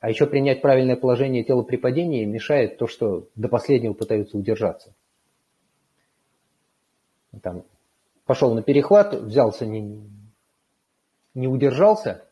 А 0.00 0.08
еще 0.08 0.26
принять 0.26 0.62
правильное 0.62 0.96
положение 0.96 1.44
тела 1.44 1.62
при 1.64 1.76
падении 1.76 2.24
мешает 2.24 2.78
то, 2.78 2.86
что 2.86 3.28
до 3.34 3.48
последнего 3.48 3.92
пытаются 3.92 4.38
удержаться. 4.38 4.94
Там, 7.42 7.66
пошел 8.24 8.54
на 8.54 8.62
перехват, 8.62 9.12
взялся, 9.12 9.66
не, 9.66 10.00
не 11.34 11.46
удержался, 11.46 12.24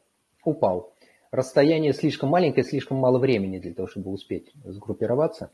упал 0.43 0.95
расстояние 1.31 1.93
слишком 1.93 2.31
маленькое, 2.31 2.65
слишком 2.65 2.97
мало 2.97 3.19
времени 3.19 3.59
для 3.59 3.75
того, 3.75 3.89
чтобы 3.89 4.11
успеть 4.11 4.51
сгруппироваться. 4.65 5.51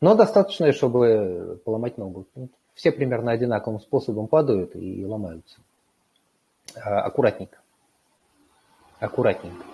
Но 0.00 0.14
достаточно, 0.14 0.72
чтобы 0.72 1.60
поломать 1.64 1.98
ногу. 1.98 2.26
Все 2.74 2.92
примерно 2.92 3.32
одинаковым 3.32 3.80
способом 3.80 4.28
падают 4.28 4.74
и 4.74 5.04
ломаются. 5.04 5.60
А, 6.74 7.02
аккуратненько. 7.02 7.58
Аккуратненько. 8.98 9.64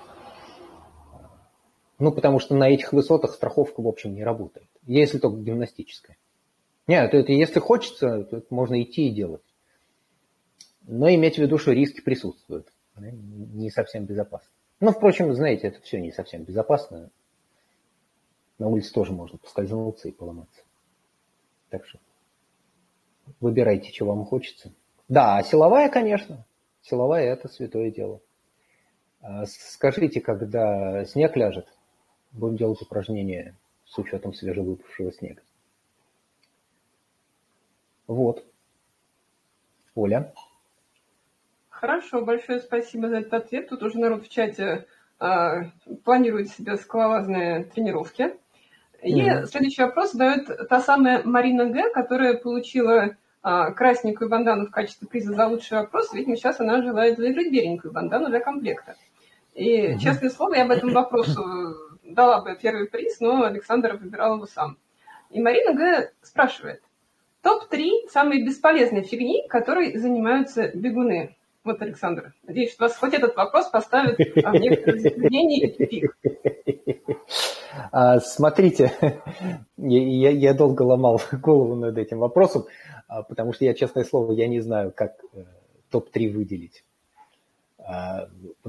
Ну, 1.99 2.13
потому 2.13 2.41
что 2.41 2.55
на 2.55 2.69
этих 2.69 2.93
высотах 2.93 3.35
страховка, 3.35 3.81
в 3.81 3.89
общем, 3.89 4.15
не 4.15 4.25
работает. 4.25 4.69
Если 4.87 5.19
только 5.19 5.39
гимнастическая. 5.39 6.17
Нет, 6.87 7.15
это, 7.15 7.33
если 7.33 7.59
хочется, 7.59 8.25
то 8.25 8.37
это 8.39 8.47
можно 8.51 8.81
идти 8.83 9.09
и 9.09 9.15
делать. 9.15 9.43
Но 10.83 11.09
иметь 11.09 11.37
в 11.37 11.39
виду, 11.39 11.59
что 11.59 11.73
риски 11.73 12.01
присутствуют 12.01 12.69
не 12.97 13.71
совсем 13.71 14.05
безопасно. 14.05 14.49
Но, 14.81 14.93
впрочем, 14.93 15.33
знаете, 15.33 15.69
это 15.69 15.81
все 15.81 16.01
не 16.01 16.13
совсем 16.13 16.45
безопасно. 16.45 17.11
На 18.59 18.69
улице 18.69 18.93
тоже 18.93 19.13
можно 19.13 19.39
поскользнуться 19.39 20.09
и 20.09 20.13
поломаться. 20.13 20.63
Так 21.69 21.87
что 21.87 21.99
выбирайте, 23.41 23.93
чего 23.93 24.15
вам 24.15 24.25
хочется. 24.25 24.73
Да, 25.09 25.37
а 25.37 25.43
силовая, 25.43 25.89
конечно. 25.89 26.45
Силовая– 26.83 27.25
это 27.33 27.49
святое 27.49 27.91
дело. 27.91 28.21
А 29.21 29.45
скажите, 29.47 30.21
когда 30.21 31.05
снег 31.05 31.37
ляжет, 31.37 31.69
будем 32.33 32.57
делать 32.57 32.81
упражнения 32.81 33.57
с 33.85 33.99
учетом 33.99 34.33
свежевыпавшего 34.33 35.13
снега. 35.13 35.43
Вот. 38.07 38.45
Оля. 39.95 40.33
Хорошо, 41.69 42.25
большое 42.25 42.61
спасибо 42.61 43.09
за 43.09 43.19
этот 43.19 43.35
ответ. 43.35 43.69
Тут 43.69 43.83
уже 43.83 43.99
народ 43.99 44.25
в 44.25 44.29
чате 44.29 44.87
а, 45.19 45.71
планирует 46.05 46.51
себе 46.51 46.77
скалолазные 46.77 47.65
тренировки. 47.65 48.37
И 49.03 49.21
mm-hmm. 49.21 49.47
следующий 49.47 49.83
вопрос 49.83 50.13
задает 50.13 50.69
та 50.69 50.81
самая 50.81 51.23
Марина 51.25 51.67
Г., 51.67 51.91
которая 51.91 52.35
получила 52.35 53.17
а, 53.43 53.71
красненькую 53.73 54.29
бандану 54.29 54.67
в 54.67 54.71
качестве 54.71 55.07
приза 55.07 55.35
за 55.35 55.47
лучший 55.47 55.79
вопрос. 55.79 56.13
Видимо, 56.13 56.37
сейчас 56.37 56.61
она 56.61 56.83
желает 56.83 57.19
выиграть 57.19 57.53
беленькую 57.53 57.93
бандану 57.93 58.29
для 58.29 58.41
комплекта. 58.41 58.97
И, 59.55 59.81
mm-hmm. 59.81 59.99
честное 59.99 60.31
слово, 60.31 60.55
я 60.55 60.65
об 60.65 60.71
этом 60.71 60.91
вопросу 60.91 61.43
дала 62.03 62.41
бы 62.41 62.57
первый 62.61 62.87
приз, 62.87 63.21
но 63.21 63.45
Александр 63.45 63.97
выбирал 63.97 64.37
его 64.37 64.47
сам. 64.47 64.79
И 65.31 65.41
Марина 65.41 65.75
Г. 65.75 66.13
спрашивает. 66.23 66.83
Топ-3 67.43 68.09
самой 68.11 68.45
бесполезной 68.45 69.03
фигни, 69.03 69.47
которой 69.49 69.97
занимаются 69.97 70.69
бегуны. 70.75 71.36
Вот, 71.67 71.83
Александр, 71.83 72.33
надеюсь, 72.45 72.71
что 72.71 72.85
вас 72.85 72.97
хоть 72.97 73.13
этот 73.13 73.35
вопрос 73.35 73.67
поставит 73.67 74.17
в 74.19 74.53
некоторое 74.53 75.01
затруднение 75.01 75.67
и 75.67 75.77
тупик. 75.77 76.17
А, 77.91 78.21
смотрите, 78.21 78.93
я, 79.77 80.55
долго 80.55 80.83
ломал 80.83 81.21
голову 81.33 81.75
над 81.75 81.99
этим 81.99 82.19
вопросом, 82.19 82.67
а, 83.09 83.25
потому 83.25 83.53
что 83.53 83.65
я, 83.65 83.75
честное 83.75 84.05
слово, 84.05 84.31
я 84.31 84.47
не 84.47 84.61
знаю, 84.61 84.93
как 84.95 85.17
э, 85.35 85.43
топ-3 85.91 86.33
выделить. 86.33 86.85
А, 87.79 88.29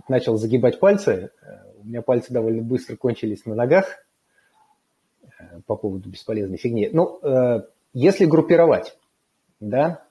начал 0.10 0.38
загибать 0.38 0.80
пальцы, 0.80 1.30
э, 1.40 1.48
у 1.80 1.86
меня 1.86 2.02
пальцы 2.02 2.34
довольно 2.34 2.64
быстро 2.64 2.96
кончились 2.96 3.46
на 3.46 3.54
ногах 3.54 4.04
э, 5.38 5.62
по 5.68 5.76
поводу 5.76 6.10
бесполезной 6.10 6.58
фигни. 6.58 6.90
Ну, 6.92 7.22
если 7.94 8.26
группировать, 8.26 8.98
да, 9.60 10.04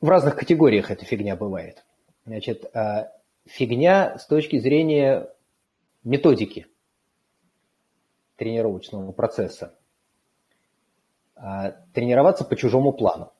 в 0.00 0.08
разных 0.08 0.36
категориях 0.36 0.90
эта 0.90 1.04
фигня 1.04 1.36
бывает. 1.36 1.84
Значит, 2.24 2.64
а, 2.74 3.12
фигня 3.44 4.18
с 4.18 4.26
точки 4.26 4.58
зрения 4.58 5.28
методики 6.04 6.66
тренировочного 8.36 9.12
процесса. 9.12 9.74
А, 11.34 11.72
тренироваться 11.92 12.44
по 12.44 12.56
чужому 12.56 12.92
плану. 12.92 13.32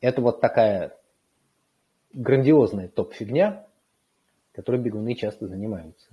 Это 0.00 0.22
вот 0.22 0.40
такая 0.40 0.96
грандиозная 2.12 2.88
топ-фигня, 2.88 3.66
которой 4.52 4.80
бегуны 4.80 5.14
часто 5.14 5.46
занимаются. 5.46 6.08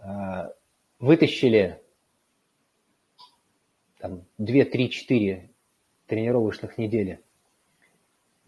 А, 0.00 0.52
вытащили 0.98 1.82
там, 3.98 4.24
2, 4.38 4.64
3, 4.64 4.90
4 4.90 5.50
тренировочных 6.06 6.78
недели, 6.78 7.22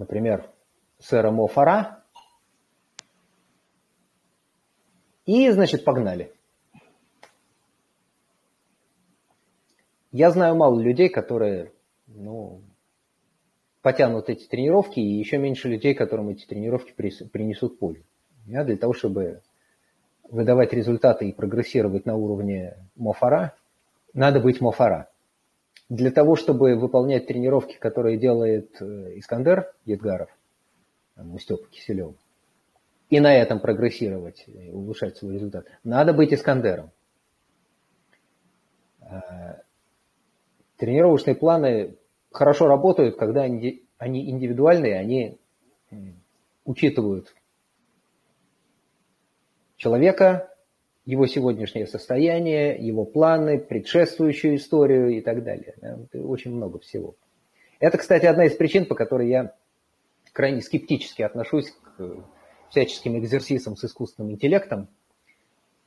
например, 0.00 0.50
сэра 0.98 1.30
Мо 1.30 1.46
Фара, 1.46 2.02
и, 5.26 5.50
значит, 5.50 5.84
погнали. 5.84 6.32
Я 10.10 10.30
знаю 10.30 10.56
мало 10.56 10.80
людей, 10.80 11.08
которые 11.08 11.72
ну, 12.06 12.62
потянут 13.82 14.30
эти 14.30 14.48
тренировки, 14.48 14.98
и 14.98 15.18
еще 15.18 15.36
меньше 15.36 15.68
людей, 15.68 15.94
которым 15.94 16.30
эти 16.30 16.46
тренировки 16.46 16.92
принесут 16.92 17.78
пользу. 17.78 18.02
Да, 18.46 18.64
для 18.64 18.78
того, 18.78 18.94
чтобы 18.94 19.42
выдавать 20.24 20.72
результаты 20.72 21.28
и 21.28 21.34
прогрессировать 21.34 22.06
на 22.06 22.16
уровне 22.16 22.74
Мофара, 22.96 23.54
надо 24.14 24.40
быть 24.40 24.62
Мофара. 24.62 25.09
Для 25.90 26.12
того, 26.12 26.36
чтобы 26.36 26.76
выполнять 26.76 27.26
тренировки, 27.26 27.76
которые 27.76 28.16
делает 28.16 28.80
э, 28.80 29.18
Искандер 29.18 29.74
Едгаров, 29.84 30.30
у 31.16 31.36
Степа 31.38 31.66
Киселева, 31.68 32.14
и 33.08 33.18
на 33.18 33.34
этом 33.34 33.58
прогрессировать, 33.58 34.44
и 34.46 34.70
улучшать 34.70 35.16
свой 35.16 35.34
результат, 35.34 35.66
надо 35.82 36.12
быть 36.12 36.32
Искандером. 36.32 36.92
Э, 39.00 39.62
тренировочные 40.76 41.34
планы 41.34 41.96
хорошо 42.30 42.68
работают, 42.68 43.16
когда 43.16 43.42
они 43.42 43.82
индивидуальные, 43.98 44.96
они 44.96 45.38
учитывают 46.64 47.34
человека, 49.76 50.54
его 51.04 51.26
сегодняшнее 51.26 51.86
состояние, 51.86 52.76
его 52.78 53.04
планы, 53.04 53.58
предшествующую 53.58 54.56
историю 54.56 55.10
и 55.10 55.20
так 55.20 55.42
далее. 55.42 55.74
Очень 56.12 56.54
много 56.54 56.78
всего. 56.78 57.14
Это, 57.78 57.96
кстати, 57.98 58.26
одна 58.26 58.44
из 58.44 58.54
причин, 58.54 58.84
по 58.84 58.94
которой 58.94 59.28
я 59.28 59.54
крайне 60.32 60.60
скептически 60.60 61.22
отношусь 61.22 61.70
к 61.70 62.24
всяческим 62.68 63.18
экзерсисам 63.18 63.76
с 63.76 63.84
искусственным 63.84 64.32
интеллектом, 64.32 64.88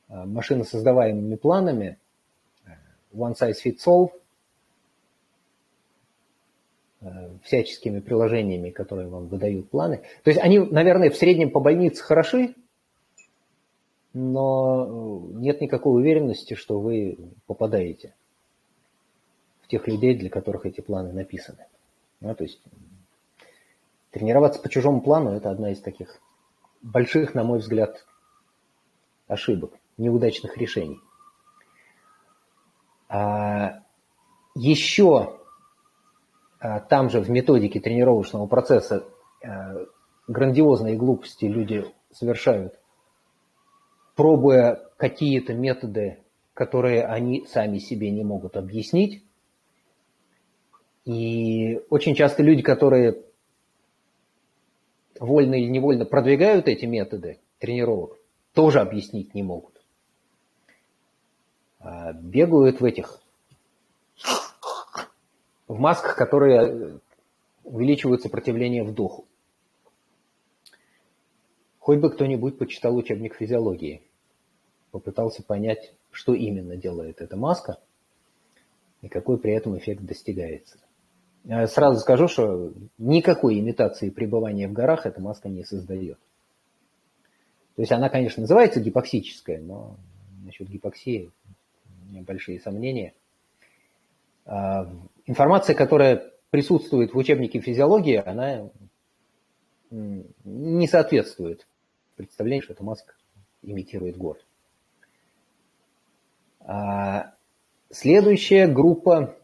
э, 0.08 0.24
машиносоздаваемыми 0.24 1.36
планами, 1.36 1.98
э, 2.66 2.70
one 3.12 3.34
size 3.34 3.54
fits 3.64 3.86
all, 3.86 4.10
э, 7.00 7.06
всяческими 7.42 8.00
приложениями, 8.00 8.70
которые 8.70 9.08
вам 9.08 9.28
выдают 9.28 9.70
планы. 9.70 10.02
То 10.24 10.30
есть 10.30 10.40
они, 10.42 10.58
наверное, 10.58 11.10
в 11.10 11.16
среднем 11.16 11.50
по 11.50 11.60
больнице 11.60 12.02
хороши, 12.02 12.54
но 14.14 14.86
э, 14.86 15.32
нет 15.40 15.60
никакой 15.60 16.00
уверенности, 16.00 16.54
что 16.54 16.80
вы 16.80 17.18
попадаете 17.46 18.14
в 19.62 19.66
тех 19.66 19.86
людей, 19.88 20.16
для 20.16 20.30
которых 20.30 20.66
эти 20.66 20.80
планы 20.80 21.12
написаны. 21.12 21.66
Ну, 22.20 22.34
то 22.34 22.44
есть 22.44 22.62
тренироваться 24.10 24.62
по 24.62 24.68
чужому 24.68 25.00
плану– 25.00 25.30
это 25.32 25.50
одна 25.50 25.72
из 25.72 25.80
таких 25.80 26.20
больших, 26.80 27.34
на 27.34 27.42
мой 27.42 27.58
взгляд, 27.58 28.06
ошибок, 29.26 29.72
неудачных 29.96 30.56
решений. 30.56 31.00
А 33.08 33.80
еще 34.54 35.40
а, 36.60 36.80
там 36.80 37.10
же 37.10 37.20
в 37.20 37.30
методике 37.30 37.80
тренировочного 37.80 38.46
процесса 38.46 39.04
а, 39.42 39.86
грандиозные 40.28 40.96
глупости 40.96 41.46
люди 41.46 41.84
совершают 42.12 42.78
пробуя 44.14 44.82
какие-то 44.96 45.54
методы, 45.54 46.18
которые 46.54 47.04
они 47.04 47.46
сами 47.46 47.78
себе 47.78 48.10
не 48.10 48.24
могут 48.24 48.56
объяснить. 48.56 49.22
И 51.04 51.80
очень 51.90 52.14
часто 52.14 52.42
люди, 52.42 52.62
которые 52.62 53.22
вольно 55.18 55.54
или 55.54 55.68
невольно 55.68 56.04
продвигают 56.04 56.68
эти 56.68 56.86
методы 56.86 57.40
тренировок, 57.58 58.18
тоже 58.54 58.80
объяснить 58.80 59.34
не 59.34 59.42
могут. 59.42 59.80
А 61.80 62.12
бегают 62.12 62.80
в 62.80 62.84
этих, 62.84 63.20
в 65.68 65.78
масках, 65.78 66.16
которые 66.16 67.00
увеличивают 67.64 68.22
сопротивление 68.22 68.84
вдоху. 68.84 69.26
Хоть 71.84 71.98
бы 71.98 72.10
кто-нибудь 72.10 72.56
почитал 72.56 72.96
учебник 72.96 73.34
физиологии, 73.34 74.00
попытался 74.90 75.42
понять, 75.42 75.92
что 76.10 76.32
именно 76.32 76.76
делает 76.76 77.20
эта 77.20 77.36
маска 77.36 77.78
и 79.02 79.08
какой 79.08 79.38
при 79.38 79.52
этом 79.52 79.76
эффект 79.76 80.00
достигается. 80.00 80.78
Сразу 81.66 82.00
скажу, 82.00 82.26
что 82.26 82.72
никакой 82.96 83.60
имитации 83.60 84.08
пребывания 84.08 84.66
в 84.66 84.72
горах 84.72 85.04
эта 85.04 85.20
маска 85.20 85.50
не 85.50 85.62
создает. 85.62 86.16
То 87.76 87.82
есть 87.82 87.92
она, 87.92 88.08
конечно, 88.08 88.40
называется 88.40 88.80
гипоксическая, 88.80 89.60
но 89.60 89.98
насчет 90.42 90.70
гипоксии 90.70 91.30
у 92.06 92.12
меня 92.12 92.22
большие 92.22 92.60
сомнения. 92.60 93.12
А, 94.46 94.90
информация, 95.26 95.76
которая 95.76 96.32
присутствует 96.48 97.12
в 97.12 97.18
учебнике 97.18 97.60
физиологии, 97.60 98.22
она 98.24 98.70
не 99.90 100.86
соответствует 100.88 101.66
представлению, 102.16 102.62
что 102.62 102.72
эта 102.72 102.84
маска 102.84 103.14
имитирует 103.62 104.16
город. 104.16 104.44
А, 106.60 107.34
следующая 107.90 108.66
группа, 108.66 109.36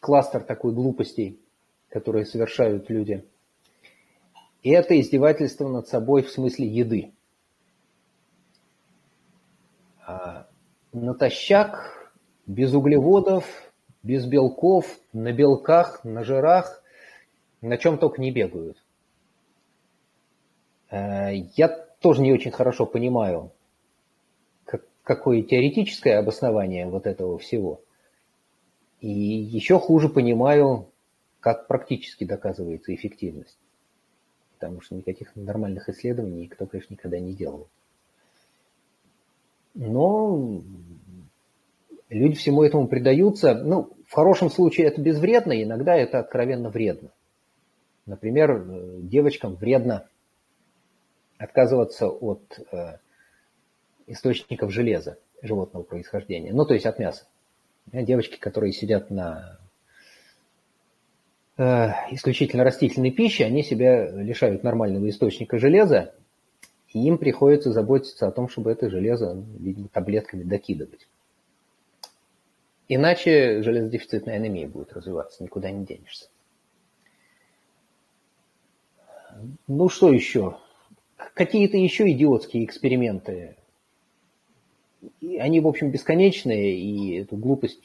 кластер 0.00 0.42
такой 0.42 0.72
глупостей, 0.72 1.40
которые 1.88 2.26
совершают 2.26 2.88
люди, 2.90 3.24
это 4.62 4.98
издевательство 5.00 5.68
над 5.68 5.88
собой 5.88 6.22
в 6.22 6.30
смысле 6.30 6.66
еды. 6.66 7.12
А, 10.06 10.46
натощак, 10.92 12.12
без 12.46 12.72
углеводов, 12.72 13.44
без 14.02 14.26
белков, 14.26 14.98
на 15.12 15.32
белках, 15.32 16.04
на 16.04 16.24
жирах, 16.24 16.82
на 17.60 17.76
чем 17.78 17.98
только 17.98 18.20
не 18.20 18.30
бегают. 18.30 18.81
Э, 20.92 21.34
я 21.56 21.68
тоже 22.00 22.22
не 22.22 22.32
очень 22.32 22.50
хорошо 22.50 22.86
понимаю, 22.86 23.50
как, 24.64 24.84
какое 25.02 25.42
теоретическое 25.42 26.18
обоснование 26.18 26.86
вот 26.86 27.06
этого 27.06 27.38
всего. 27.38 27.80
И 29.00 29.08
еще 29.08 29.78
хуже 29.80 30.08
понимаю, 30.08 30.88
как 31.40 31.66
практически 31.66 32.24
доказывается 32.24 32.94
эффективность. 32.94 33.58
Потому 34.54 34.80
что 34.80 34.94
никаких 34.94 35.34
нормальных 35.34 35.88
исследований 35.88 36.42
никто, 36.42 36.66
конечно, 36.66 36.94
никогда 36.94 37.18
не 37.18 37.34
делал. 37.34 37.66
Но 39.74 40.60
люди 42.10 42.36
всему 42.36 42.62
этому 42.62 42.86
предаются. 42.86 43.54
Ну, 43.54 43.90
в 44.06 44.12
хорошем 44.12 44.50
случае 44.50 44.88
это 44.88 45.00
безвредно, 45.00 45.60
иногда 45.60 45.96
это 45.96 46.18
откровенно 46.20 46.68
вредно. 46.68 47.08
Например, 48.04 48.50
э, 48.52 48.98
девочкам 49.00 49.54
вредно 49.54 50.06
отказываться 51.42 52.08
от 52.08 52.60
э, 52.70 52.98
источников 54.06 54.72
железа 54.72 55.18
животного 55.42 55.82
происхождения, 55.82 56.52
ну 56.52 56.64
то 56.64 56.74
есть 56.74 56.86
от 56.86 56.98
мяса. 56.98 57.26
Девочки, 57.86 58.38
которые 58.38 58.72
сидят 58.72 59.10
на 59.10 59.58
э, 61.56 61.88
исключительно 62.12 62.62
растительной 62.62 63.10
пище, 63.10 63.44
они 63.44 63.64
себя 63.64 64.08
лишают 64.10 64.62
нормального 64.62 65.08
источника 65.08 65.58
железа, 65.58 66.14
и 66.88 67.04
им 67.04 67.18
приходится 67.18 67.72
заботиться 67.72 68.28
о 68.28 68.32
том, 68.32 68.48
чтобы 68.48 68.70
это 68.70 68.88
железо, 68.88 69.34
ну, 69.34 69.44
видимо, 69.58 69.88
таблетками 69.88 70.44
докидывать. 70.44 71.08
Иначе 72.86 73.62
железодефицитная 73.62 74.36
анемия 74.36 74.68
будет 74.68 74.92
развиваться, 74.92 75.42
никуда 75.42 75.70
не 75.70 75.84
денешься. 75.84 76.28
Ну 79.66 79.88
что 79.88 80.12
еще? 80.12 80.58
Какие-то 81.34 81.76
еще 81.76 82.10
идиотские 82.10 82.64
эксперименты. 82.64 83.56
И 85.20 85.38
они, 85.38 85.60
в 85.60 85.66
общем, 85.66 85.90
бесконечные, 85.90 86.78
и 86.78 87.20
эту 87.20 87.36
глупость 87.36 87.82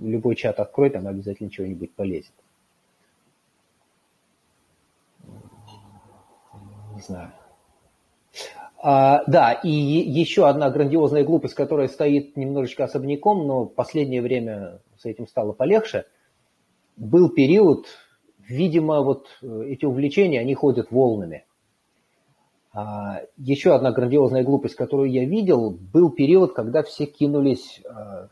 любой 0.00 0.36
чат 0.36 0.60
открой, 0.60 0.90
там 0.90 1.06
обязательно 1.06 1.50
чего-нибудь 1.50 1.92
полезет. 1.94 2.32
Не 6.94 7.02
знаю. 7.02 7.32
А, 8.78 9.24
да, 9.26 9.52
и 9.52 9.70
еще 9.70 10.46
одна 10.46 10.70
грандиозная 10.70 11.24
глупость, 11.24 11.54
которая 11.54 11.88
стоит 11.88 12.36
немножечко 12.36 12.84
особняком, 12.84 13.46
но 13.46 13.64
в 13.64 13.74
последнее 13.74 14.22
время 14.22 14.80
с 14.98 15.06
этим 15.06 15.26
стало 15.26 15.52
полегче. 15.52 16.04
Был 16.96 17.30
период, 17.30 17.86
видимо, 18.38 19.02
вот 19.02 19.26
эти 19.42 19.84
увлечения, 19.84 20.40
они 20.40 20.54
ходят 20.54 20.90
волнами. 20.90 21.45
А, 22.76 23.22
еще 23.38 23.74
одна 23.74 23.90
грандиозная 23.90 24.44
глупость, 24.44 24.74
которую 24.74 25.10
я 25.10 25.24
видел, 25.24 25.70
был 25.70 26.10
период, 26.10 26.52
когда 26.52 26.82
все 26.82 27.06
кинулись 27.06 27.80
а, 27.88 28.28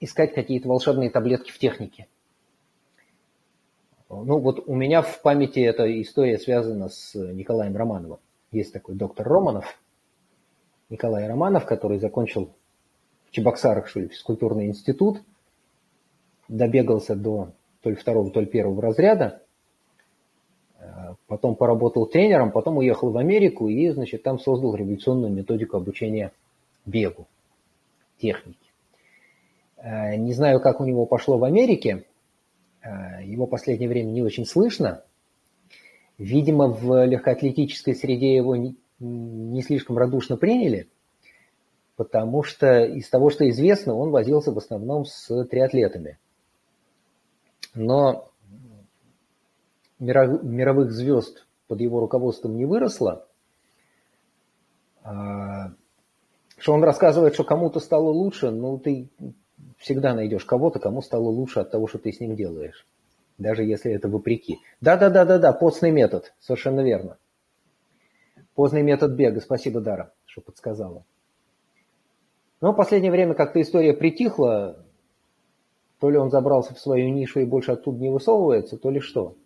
искать 0.00 0.32
какие-то 0.32 0.66
волшебные 0.66 1.10
таблетки 1.10 1.50
в 1.50 1.58
технике. 1.58 2.08
Ну 4.08 4.38
вот 4.38 4.66
у 4.66 4.74
меня 4.74 5.02
в 5.02 5.20
памяти 5.20 5.60
эта 5.60 5.84
история 6.00 6.38
связана 6.38 6.88
с 6.88 7.14
Николаем 7.14 7.76
Романовым. 7.76 8.20
Есть 8.50 8.72
такой 8.72 8.94
доктор 8.94 9.28
Романов, 9.28 9.78
Николай 10.88 11.28
Романов, 11.28 11.66
который 11.66 11.98
закончил 11.98 12.54
в 13.26 13.30
Чебоксарах, 13.30 13.88
что 13.88 14.00
ли, 14.00 14.08
физкультурный 14.08 14.68
институт, 14.68 15.20
добегался 16.48 17.14
до 17.14 17.52
то 17.82 17.90
ли 17.90 17.96
второго, 17.96 18.30
то 18.30 18.40
ли 18.40 18.46
первого 18.46 18.80
разряда, 18.80 19.42
потом 21.26 21.54
поработал 21.56 22.06
тренером, 22.06 22.52
потом 22.52 22.78
уехал 22.78 23.10
в 23.10 23.18
Америку 23.18 23.68
и, 23.68 23.88
значит, 23.90 24.22
там 24.22 24.38
создал 24.38 24.74
революционную 24.74 25.32
методику 25.32 25.76
обучения 25.76 26.32
бегу, 26.86 27.26
техники. 28.18 28.58
Э, 29.76 30.16
не 30.16 30.32
знаю, 30.32 30.60
как 30.60 30.80
у 30.80 30.84
него 30.84 31.06
пошло 31.06 31.38
в 31.38 31.44
Америке, 31.44 32.04
э, 32.82 33.24
его 33.24 33.46
последнее 33.46 33.88
время 33.88 34.10
не 34.10 34.22
очень 34.22 34.46
слышно. 34.46 35.02
Видимо, 36.18 36.68
в 36.68 37.04
легкоатлетической 37.06 37.94
среде 37.94 38.34
его 38.34 38.54
не, 38.56 38.76
не 39.00 39.62
слишком 39.62 39.98
радушно 39.98 40.36
приняли, 40.36 40.88
потому 41.96 42.42
что 42.42 42.84
из 42.84 43.08
того, 43.08 43.30
что 43.30 43.48
известно, 43.48 43.94
он 43.94 44.10
возился 44.10 44.52
в 44.52 44.58
основном 44.58 45.04
с 45.04 45.44
триатлетами. 45.46 46.18
Но 47.74 48.30
мировых 50.04 50.92
звезд 50.92 51.46
под 51.66 51.80
его 51.80 52.00
руководством 52.00 52.56
не 52.56 52.66
выросло, 52.66 53.26
а, 55.02 55.72
что 56.58 56.72
он 56.72 56.84
рассказывает, 56.84 57.34
что 57.34 57.44
кому-то 57.44 57.80
стало 57.80 58.10
лучше, 58.10 58.50
ну 58.50 58.78
ты 58.78 59.10
всегда 59.78 60.14
найдешь 60.14 60.44
кого-то, 60.44 60.78
кому 60.78 61.02
стало 61.02 61.28
лучше 61.28 61.60
от 61.60 61.70
того, 61.70 61.86
что 61.86 61.98
ты 61.98 62.12
с 62.12 62.20
ним 62.20 62.36
делаешь. 62.36 62.86
Даже 63.36 63.64
если 63.64 63.92
это 63.92 64.08
вопреки. 64.08 64.58
Да-да-да-да-да, 64.80 65.52
постный 65.52 65.90
метод, 65.90 66.32
совершенно 66.38 66.80
верно. 66.80 67.18
Поздний 68.54 68.82
метод 68.82 69.12
бега, 69.12 69.40
спасибо, 69.40 69.80
Дара, 69.80 70.12
что 70.26 70.40
подсказала. 70.40 71.04
Но 72.60 72.72
в 72.72 72.76
последнее 72.76 73.10
время 73.10 73.34
как-то 73.34 73.60
история 73.60 73.92
притихла, 73.92 74.86
то 75.98 76.08
ли 76.08 76.16
он 76.16 76.30
забрался 76.30 76.72
в 76.72 76.78
свою 76.78 77.08
нишу 77.08 77.40
и 77.40 77.44
больше 77.44 77.72
оттуда 77.72 77.98
не 77.98 78.10
высовывается, 78.10 78.78
то 78.78 78.90
ли 78.90 79.00
что. 79.00 79.36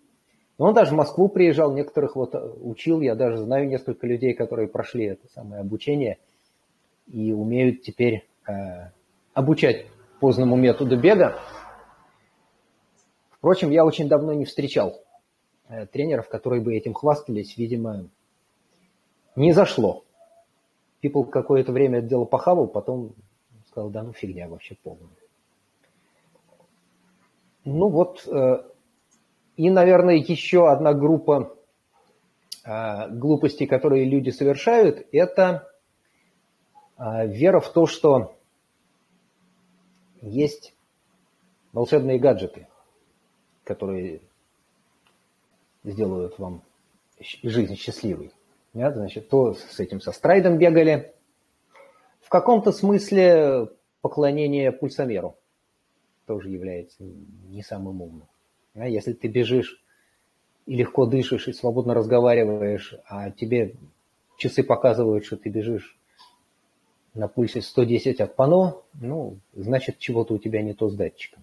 Но 0.59 0.67
он 0.67 0.75
даже 0.75 0.91
в 0.91 0.97
Москву 0.97 1.29
приезжал, 1.29 1.73
некоторых 1.73 2.17
вот 2.17 2.35
э, 2.35 2.39
учил, 2.61 3.01
я 3.01 3.15
даже 3.15 3.39
знаю 3.39 3.69
несколько 3.69 4.07
людей, 4.07 4.35
которые 4.35 4.67
прошли 4.69 5.05
это 5.05 5.27
самое 5.29 5.61
обучение 5.61 6.19
и 7.07 7.33
умеют 7.33 7.83
теперь 7.83 8.27
э, 8.49 8.91
обучать 9.35 9.87
поздному 10.21 10.57
методу 10.57 10.99
бега. 10.99 11.39
Впрочем, 13.31 13.71
я 13.71 13.85
очень 13.85 14.09
давно 14.09 14.33
не 14.33 14.45
встречал 14.45 15.01
э, 15.69 15.87
тренеров, 15.87 16.29
которые 16.29 16.61
бы 16.61 16.75
этим 16.75 16.93
хвастались, 16.93 17.57
видимо, 17.57 18.09
не 19.37 19.53
зашло. 19.53 20.05
People 21.03 21.25
какое-то 21.25 21.71
время 21.71 22.01
это 22.01 22.09
дело 22.09 22.25
похавал, 22.25 22.67
потом 22.67 23.13
сказал, 23.69 23.91
да 23.91 24.03
ну 24.03 24.13
фигня 24.13 24.49
вообще 24.49 24.77
полная. 24.83 25.09
Ну 27.65 27.89
вот, 27.89 28.27
э, 28.27 28.63
и, 29.59 29.71
наверное, 29.71 30.15
еще 30.15 30.71
одна 30.71 30.95
группа 30.95 31.53
а, 32.65 33.09
глупостей, 33.09 33.67
которые 33.67 34.05
люди 34.05 34.31
совершают, 34.31 35.05
это 35.11 35.69
а, 36.97 37.27
вера 37.27 37.59
в 37.59 37.69
то, 37.73 37.87
что 37.87 38.37
есть 40.21 40.77
волшебные 41.73 42.21
гаджеты, 42.21 42.69
которые 43.65 44.21
сделают 45.83 46.39
вам 46.39 46.63
жизнь 47.19 47.75
счастливой. 47.75 48.31
Нет? 48.75 48.95
Значит, 48.95 49.29
то 49.29 49.55
с 49.55 49.81
этим 49.81 50.01
со 50.01 50.13
страйдом 50.13 50.59
бегали. 50.59 51.17
В 52.21 52.29
каком-то 52.29 52.71
смысле 52.71 53.71
поклонение 54.03 54.71
пульсомеру 54.71 55.37
тоже 56.27 56.49
является 56.49 57.03
не 57.03 57.65
самым 57.65 58.03
умным. 58.03 58.29
А 58.75 58.89
если 58.89 59.13
ты 59.13 59.29
бежишь 59.29 59.83
и 60.67 60.77
легко 60.77 61.07
дышишь, 61.07 61.49
и 61.49 61.53
свободно 61.53 61.95
разговариваешь, 61.95 62.95
а 63.07 63.31
тебе 63.31 63.75
часы 64.37 64.63
показывают, 64.63 65.25
что 65.25 65.37
ты 65.37 65.49
бежишь 65.49 65.99
на 67.15 67.29
пульсе 67.29 67.61
110 67.61 68.21
от 68.21 68.37
пано, 68.37 68.77
ну, 68.95 69.39
значит, 69.55 69.99
чего-то 69.99 70.35
у 70.35 70.39
тебя 70.39 70.63
не 70.63 70.75
то 70.75 70.89
с 70.89 70.95
датчиком. 70.95 71.43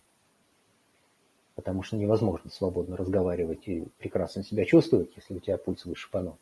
Потому 1.55 1.83
что 1.83 1.97
невозможно 1.97 2.49
свободно 2.49 2.97
разговаривать 2.97 3.67
и 3.67 3.87
прекрасно 3.97 4.43
себя 4.43 4.65
чувствовать, 4.65 5.11
если 5.15 5.35
у 5.35 5.39
тебя 5.39 5.57
пульс 5.57 5.85
выше 5.85 6.09
пано. 6.11 6.37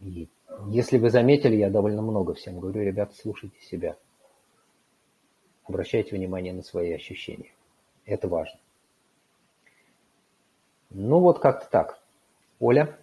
И 0.00 0.28
если 0.68 0.98
вы 0.98 1.10
заметили, 1.10 1.56
я 1.56 1.70
довольно 1.70 2.02
много 2.02 2.34
всем 2.34 2.60
говорю, 2.60 2.82
ребята, 2.82 3.14
слушайте 3.16 3.60
себя. 3.62 3.96
Обращайте 5.64 6.14
внимание 6.14 6.52
на 6.52 6.62
свои 6.62 6.92
ощущения. 6.92 7.55
Это 8.06 8.28
важно. 8.28 8.58
Ну 10.90 11.18
вот 11.18 11.40
как-то 11.40 11.68
так. 11.68 11.98
Оля? 12.60 12.96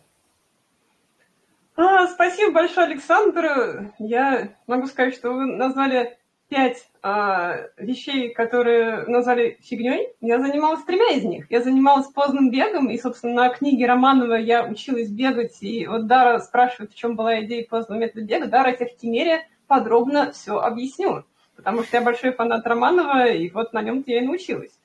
А, 1.75 2.07
спасибо 2.07 2.53
большое, 2.53 2.87
Александр. 2.87 3.93
Я 3.99 4.49
могу 4.65 4.87
сказать, 4.87 5.13
что 5.13 5.31
вы 5.31 5.45
назвали 5.45 6.17
пять 6.47 6.87
а, 7.01 7.67
вещей, 7.77 8.33
которые 8.33 9.05
назвали 9.07 9.57
фигней. 9.61 10.09
Я 10.21 10.39
занималась 10.39 10.83
тремя 10.83 11.17
из 11.17 11.23
них. 11.23 11.51
Я 11.51 11.61
занималась 11.61 12.07
поздным 12.07 12.51
бегом, 12.51 12.89
и, 12.89 12.97
собственно, 12.97 13.33
на 13.33 13.49
книге 13.49 13.87
Романова 13.87 14.35
я 14.35 14.65
училась 14.65 15.09
бегать. 15.09 15.61
И 15.61 15.85
вот 15.87 16.07
Дара 16.07 16.39
спрашивает, 16.39 16.91
в 16.91 16.95
чем 16.95 17.15
была 17.15 17.43
идея 17.43 17.65
поздного 17.67 17.99
метода 17.99 18.21
бега. 18.25 18.47
Дара, 18.47 18.69
я 18.69 18.75
тебе 18.75 18.89
в 18.89 18.97
Тимере 18.97 19.47
подробно 19.67 20.31
все 20.31 20.59
объясню. 20.59 21.25
Потому 21.55 21.83
что 21.83 21.97
я 21.97 22.03
большой 22.03 22.31
фанат 22.31 22.65
Романова, 22.65 23.27
и 23.27 23.49
вот 23.49 23.73
на 23.73 23.81
нем 23.81 24.03
я 24.07 24.21
и 24.21 24.25
научилась. 24.25 24.79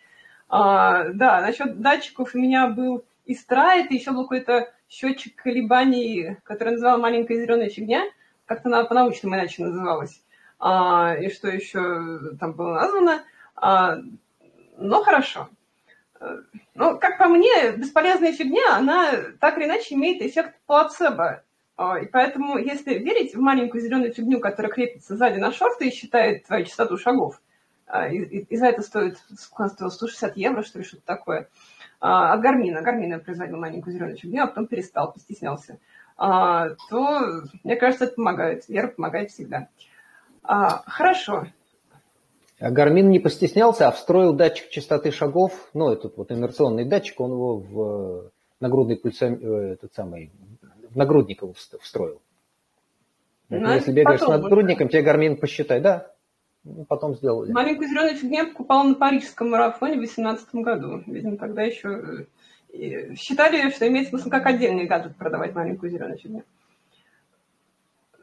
А, 0.48 1.08
да, 1.10 1.40
насчет 1.40 1.80
датчиков 1.80 2.34
у 2.34 2.38
меня 2.38 2.68
был 2.68 3.04
и 3.26 3.34
страйт, 3.34 3.90
и 3.90 3.96
еще 3.96 4.12
был 4.12 4.22
какой-то 4.22 4.72
счетчик 4.88 5.36
колебаний, 5.36 6.36
который 6.44 6.74
называл 6.74 6.98
маленькая 6.98 7.40
зеленая 7.40 7.68
фигня, 7.68 8.04
как-то 8.46 8.68
она 8.68 8.84
по-научному 8.84 9.34
иначе 9.34 9.62
называлась. 9.62 10.22
А, 10.58 11.14
и 11.14 11.30
что 11.30 11.48
еще 11.48 12.18
там 12.40 12.54
было 12.54 12.74
названо. 12.74 13.22
А, 13.54 13.98
но 14.78 15.02
хорошо. 15.02 15.48
Ну, 16.74 16.98
как 16.98 17.18
по 17.18 17.28
мне, 17.28 17.72
бесполезная 17.76 18.32
фигня, 18.32 18.76
она 18.76 19.12
так 19.40 19.58
или 19.58 19.66
иначе 19.66 19.94
имеет 19.94 20.22
эффект 20.22 20.54
плацебо. 20.66 21.44
А, 21.76 21.98
и 21.98 22.06
поэтому, 22.06 22.58
если 22.58 22.94
верить 22.94 23.34
в 23.34 23.40
маленькую 23.40 23.82
зеленую 23.82 24.12
фигню, 24.12 24.40
которая 24.40 24.72
крепится 24.72 25.16
сзади 25.16 25.38
на 25.38 25.52
шорты 25.52 25.88
и 25.88 25.94
считает 25.94 26.44
твою 26.44 26.64
частоту 26.64 26.98
шагов, 26.98 27.40
и, 27.88 28.16
и, 28.16 28.38
и 28.44 28.56
за 28.56 28.66
это 28.66 28.82
стоит, 28.82 29.18
сколько 29.38 29.72
стоило, 29.72 29.90
160 29.90 30.36
евро, 30.36 30.62
что 30.62 30.78
ли, 30.78 30.84
что-то 30.84 31.04
такое. 31.06 31.48
А, 32.00 32.34
от 32.34 32.40
Гармина. 32.40 32.82
Гармина 32.82 33.18
производил 33.18 33.56
маленькую 33.56 33.94
зеленую 33.94 34.16
фигню, 34.16 34.44
а 34.44 34.46
потом 34.46 34.66
перестал, 34.66 35.12
постеснялся. 35.12 35.78
А, 36.16 36.70
то, 36.90 37.42
мне 37.64 37.76
кажется, 37.76 38.04
это 38.04 38.14
помогает. 38.14 38.68
Вера 38.68 38.88
помогает 38.88 39.30
всегда. 39.30 39.68
А, 40.42 40.82
хорошо. 40.86 41.46
А 42.60 42.70
Гармин 42.70 43.08
не 43.08 43.20
постеснялся, 43.20 43.88
а 43.88 43.92
встроил 43.92 44.34
датчик 44.34 44.68
частоты 44.68 45.12
шагов, 45.12 45.70
ну, 45.74 45.92
этот 45.92 46.16
вот 46.16 46.32
инерционный 46.32 46.84
датчик, 46.84 47.20
он 47.20 47.30
его 47.30 47.56
в 47.58 48.30
нагрудный 48.58 48.96
пульсом, 48.96 49.34
э, 49.34 49.72
этот 49.74 49.94
самый, 49.94 50.32
в 50.90 50.96
нагрудник 50.96 51.42
его 51.42 51.52
встроил. 51.52 52.20
Ну, 53.48 53.72
если 53.72 53.92
бегаешь 53.92 54.20
с 54.20 54.26
нагрудником, 54.26 54.88
тебе 54.88 55.02
Гармин 55.02 55.36
посчитай, 55.36 55.80
да, 55.80 56.10
потом 56.88 57.14
сделали. 57.14 57.52
Маленькую 57.52 57.88
зеленую 57.88 58.16
фигню 58.16 58.38
я 58.38 58.46
покупала 58.46 58.84
на 58.84 58.94
парижском 58.94 59.50
марафоне 59.50 59.94
в 59.94 59.98
2018 59.98 60.54
году. 60.56 61.02
Видимо, 61.06 61.36
тогда 61.36 61.62
еще 61.62 62.26
э, 62.72 63.14
считали, 63.14 63.70
что 63.70 63.88
имеет 63.88 64.08
смысл 64.08 64.30
как 64.30 64.46
отдельный 64.46 64.86
гаджет 64.86 65.16
продавать 65.16 65.54
маленькую 65.54 65.90
зеленую 65.90 66.18
фигню. 66.18 66.44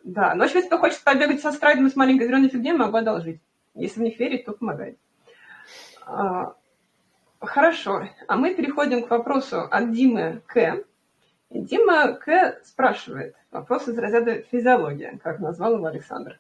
Да, 0.04 0.36
но 0.36 0.44
если 0.44 0.62
кто 0.62 0.78
хочет 0.78 1.04
побегать 1.04 1.42
со 1.42 1.52
страйдом 1.52 1.90
с 1.90 1.96
маленькой 1.96 2.28
зеленой 2.28 2.50
фигней, 2.50 2.74
могу 2.74 2.98
одолжить. 2.98 3.42
Если 3.74 4.00
в 4.00 4.04
них 4.04 4.20
верить, 4.20 4.46
то 4.46 4.54
помогает. 4.54 4.98
А, 6.06 6.54
хорошо, 7.40 8.08
а 8.28 8.38
мы 8.38 8.54
переходим 8.54 9.04
к 9.04 9.10
вопросу 9.10 9.62
от 9.62 9.92
Димы 9.92 10.42
К. 10.46 10.84
Дима 11.50 12.14
К. 12.14 12.60
спрашивает, 12.64 13.36
вопрос 13.52 13.88
из 13.88 13.98
разряда 13.98 14.44
физиология, 14.44 15.20
как 15.24 15.40
назвал 15.40 15.76
его 15.76 15.86
Александр. 15.86 16.40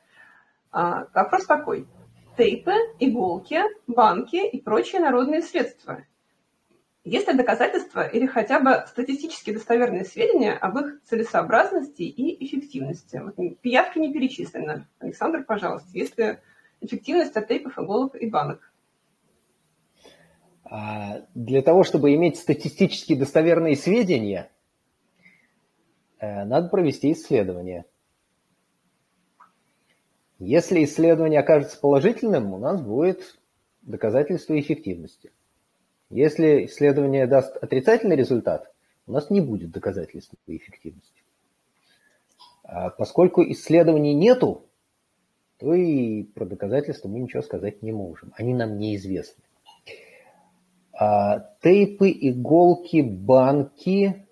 А, 0.72 1.08
вопрос 1.14 1.46
такой. 1.46 1.88
Тейпы, 2.38 2.74
иголки, 3.00 3.62
банки 3.88 4.46
и 4.46 4.62
прочие 4.62 5.02
народные 5.02 5.42
средства. 5.42 6.04
Есть 7.06 7.28
ли 7.28 7.36
доказательства 7.36 8.06
или 8.06 8.26
хотя 8.26 8.60
бы 8.60 8.84
статистически 8.88 9.54
достоверные 9.54 10.06
сведения 10.06 10.54
об 10.54 10.78
их 10.80 11.02
целесообразности 11.04 12.02
и 12.02 12.44
эффективности? 12.44 13.22
Вот 13.24 13.36
пиявки 13.62 14.00
не 14.00 14.12
перечислены. 14.12 14.88
Александр, 15.00 15.44
пожалуйста, 15.44 15.88
есть 15.94 16.18
ли 16.18 16.40
эффективность 16.82 17.38
от 17.38 17.48
тейпов, 17.48 17.78
иголок 17.78 18.16
и 18.16 18.28
банок? 18.28 18.74
А, 20.64 21.22
для 21.36 21.62
того, 21.62 21.84
чтобы 21.84 22.16
иметь 22.16 22.38
статистически 22.38 23.14
достоверные 23.14 23.76
сведения, 23.76 24.50
э, 26.20 26.44
надо 26.44 26.70
провести 26.70 27.12
исследование. 27.12 27.86
Если 30.40 30.84
исследование 30.84 31.40
окажется 31.40 31.80
положительным, 31.80 32.54
у 32.54 32.58
нас 32.58 32.82
будет 32.82 33.38
доказательство 33.82 34.60
эффективности. 34.60 35.32
Если 36.10 36.66
исследование 36.66 37.26
даст 37.26 37.56
отрицательный 37.58 38.16
результат, 38.16 38.72
у 39.08 39.14
нас 39.14 39.30
не 39.30 39.42
будет 39.42 39.72
доказательства 39.72 40.38
эффективности. 40.48 41.24
А 42.64 42.90
поскольку 42.90 43.44
исследований 43.44 44.14
нету, 44.14 44.66
то 45.58 45.74
и 45.74 46.24
про 46.24 46.46
доказательства 46.46 47.08
мы 47.08 47.20
ничего 47.20 47.42
сказать 47.42 47.82
не 47.82 47.92
можем. 47.92 48.34
Они 48.36 48.54
нам 48.54 48.78
неизвестны. 48.78 49.44
А, 50.92 51.52
тейпы, 51.62 52.10
иголки, 52.10 53.02
банки 53.02 54.26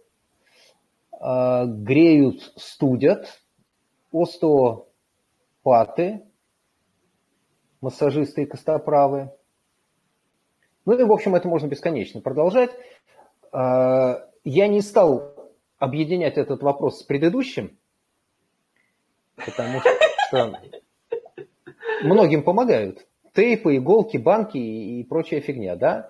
а, 1.11 1.65
греют, 1.65 2.53
студят. 2.57 3.41
Остеопаты, 5.63 6.23
массажисты 7.81 8.43
и 8.43 8.45
костоправы– 8.45 9.31
ну 10.85 10.99
и, 10.99 11.03
в 11.03 11.11
общем, 11.11 11.35
это 11.35 11.47
можно 11.47 11.67
бесконечно 11.67 12.21
продолжать. 12.21 12.71
А, 13.51 14.27
я 14.43 14.67
не 14.67 14.81
стал 14.81 15.53
объединять 15.77 16.37
этот 16.37 16.61
вопрос 16.61 16.99
с 16.99 17.03
предыдущим, 17.03 17.77
потому 19.35 19.79
что 19.79 20.59
многим 22.03 22.43
помогают. 22.43 23.07
Тейпы, 23.33 23.77
иголки, 23.77 24.17
банки 24.17 24.57
и 24.57 25.03
прочая 25.05 25.41
фигня, 25.41 25.75
да? 25.75 26.09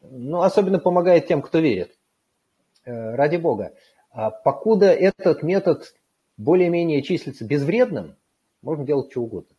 Но 0.00 0.42
особенно 0.42 0.78
помогает 0.78 1.26
тем, 1.26 1.42
кто 1.42 1.58
верит. 1.58 1.98
Э, 2.86 3.14
ради 3.14 3.36
бога. 3.36 3.74
А 4.10 4.30
покуда 4.30 4.86
этот 4.86 5.42
метод 5.42 5.94
более-менее 6.38 7.02
числится 7.02 7.44
безвредным, 7.44 8.16
можно 8.62 8.84
делать 8.84 9.10
что 9.10 9.22
угодно. 9.22 9.54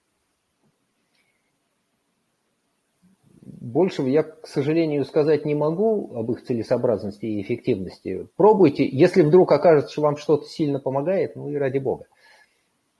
Большего 3.41 4.07
я, 4.07 4.23
к 4.23 4.47
сожалению, 4.47 5.05
сказать 5.05 5.45
не 5.45 5.55
могу 5.55 6.15
об 6.15 6.31
их 6.31 6.43
целесообразности 6.43 7.25
и 7.25 7.41
эффективности. 7.41 8.27
Пробуйте. 8.35 8.87
Если 8.87 9.21
вдруг 9.21 9.51
окажется, 9.51 9.91
что 9.91 10.01
вам 10.01 10.17
что-то 10.17 10.45
сильно 10.45 10.79
помогает, 10.79 11.35
ну 11.35 11.49
и 11.49 11.55
ради 11.55 11.77
бога. 11.77 12.05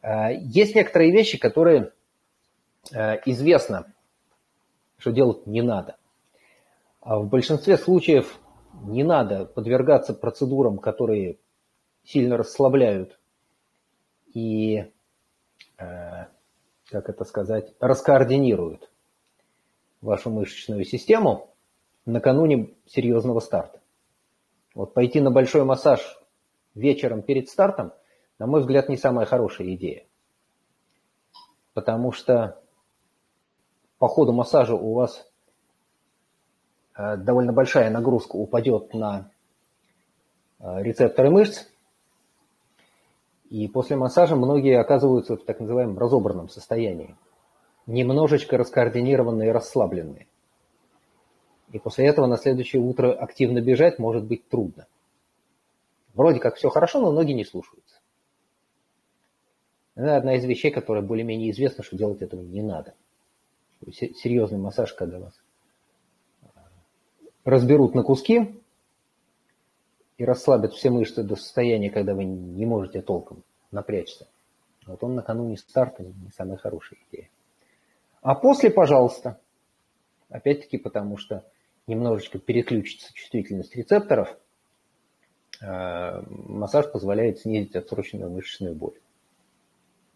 А, 0.01 0.31
есть 0.31 0.75
некоторые 0.75 1.11
вещи, 1.11 1.39
которые 1.39 1.91
а, 2.93 3.15
известно, 3.25 3.93
что 4.97 5.11
делать 5.11 5.47
не 5.47 5.61
надо. 5.61 5.97
А 7.01 7.19
в 7.19 7.27
большинстве 7.27 7.77
случаев 7.77 8.39
не 8.83 9.03
надо 9.03 9.45
подвергаться 9.45 10.13
процедурам, 10.13 10.77
которые 10.77 11.37
сильно 12.03 12.37
расслабляют 12.37 13.19
и, 14.33 14.85
как 16.89 17.09
это 17.09 17.23
сказать, 17.23 17.73
раскоординируют 17.79 18.91
вашу 20.01 20.29
мышечную 20.29 20.83
систему 20.83 21.53
накануне 22.05 22.73
серьезного 22.85 23.39
старта. 23.39 23.81
Вот 24.73 24.93
пойти 24.93 25.21
на 25.21 25.31
большой 25.31 25.63
массаж 25.63 26.21
вечером 26.75 27.21
перед 27.21 27.49
стартом, 27.49 27.93
на 28.39 28.47
мой 28.47 28.61
взгляд, 28.61 28.89
не 28.89 28.97
самая 28.97 29.25
хорошая 29.25 29.73
идея. 29.75 30.05
Потому 31.73 32.11
что 32.11 32.61
по 33.97 34.07
ходу 34.07 34.33
массажа 34.33 34.75
у 34.75 34.93
вас 34.93 35.29
э, 36.97 37.17
довольно 37.17 37.53
большая 37.53 37.89
нагрузка 37.89 38.35
упадет 38.35 38.93
на 38.93 39.31
э, 40.59 40.81
рецепторы 40.81 41.29
мышц, 41.29 41.67
и 43.51 43.67
после 43.67 43.97
массажа 43.97 44.37
многие 44.37 44.79
оказываются 44.79 45.35
в 45.35 45.43
так 45.43 45.59
называемом 45.59 45.99
разобранном 45.99 46.47
состоянии 46.47 47.17
немножечко 47.85 48.57
раскоординированные 48.57 49.49
и 49.49 49.51
расслабленные. 49.51 50.27
И 51.73 51.79
после 51.79 52.07
этого 52.07 52.27
на 52.27 52.37
следующее 52.37 52.81
утро 52.81 53.11
активно 53.11 53.59
бежать 53.59 53.99
может 53.99 54.23
быть 54.23 54.47
трудно. 54.47 54.87
Вроде 56.13 56.39
как 56.39 56.55
все 56.55 56.69
хорошо, 56.69 57.01
но 57.01 57.11
ноги 57.11 57.33
не 57.33 57.43
слушаются. 57.43 57.99
Это 59.95 60.15
одна 60.15 60.35
из 60.35 60.45
вещей, 60.45 60.71
которая 60.71 61.03
более-менее 61.03 61.51
известна, 61.51 61.83
что 61.83 61.97
делать 61.97 62.21
этого 62.21 62.41
не 62.41 62.61
надо. 62.61 62.93
Серьезный 63.91 64.59
массаж, 64.59 64.93
когда 64.93 65.19
вас 65.19 65.33
разберут 67.43 67.95
на 67.95 68.03
куски 68.03 68.60
и 70.21 70.23
расслабят 70.23 70.73
все 70.73 70.91
мышцы 70.91 71.23
до 71.23 71.35
состояния, 71.35 71.89
когда 71.89 72.13
вы 72.13 72.25
не 72.25 72.63
можете 72.67 73.01
толком 73.01 73.43
напрячься. 73.71 74.27
Вот 74.85 75.03
он 75.03 75.15
накануне 75.15 75.57
старта 75.57 76.03
не 76.03 76.29
самая 76.37 76.57
хорошая 76.57 76.99
идея. 77.09 77.27
А 78.21 78.35
после, 78.35 78.69
пожалуйста. 78.69 79.39
Опять-таки, 80.29 80.77
потому 80.77 81.17
что 81.17 81.43
немножечко 81.87 82.37
переключится 82.37 83.11
чувствительность 83.15 83.75
рецепторов, 83.75 84.37
э, 85.59 86.21
массаж 86.29 86.91
позволяет 86.91 87.39
снизить 87.39 87.75
отсроченную 87.75 88.29
мышечную 88.29 88.75
боль. 88.75 88.99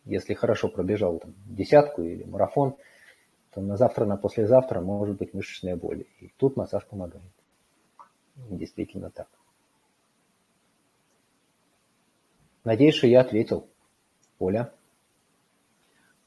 Если 0.06 0.36
хорошо 0.36 0.70
пробежал 0.70 1.18
там, 1.18 1.34
десятку 1.48 2.04
или 2.04 2.26
марафон, 2.26 2.76
то 3.56 3.60
на 3.60 3.76
завтра, 3.76 4.06
на 4.06 4.18
послезавтра 4.18 4.82
может 4.82 5.18
быть 5.18 5.34
мышечная 5.34 5.76
боль. 5.76 6.06
И 6.20 6.32
тут 6.38 6.58
массаж 6.58 6.86
помогает. 6.86 7.24
Действительно 8.36 9.10
так. 9.10 9.28
Надеюсь, 12.66 12.96
что 12.96 13.08
я 13.08 13.22
ответил. 13.22 13.70
Оля. 14.40 14.74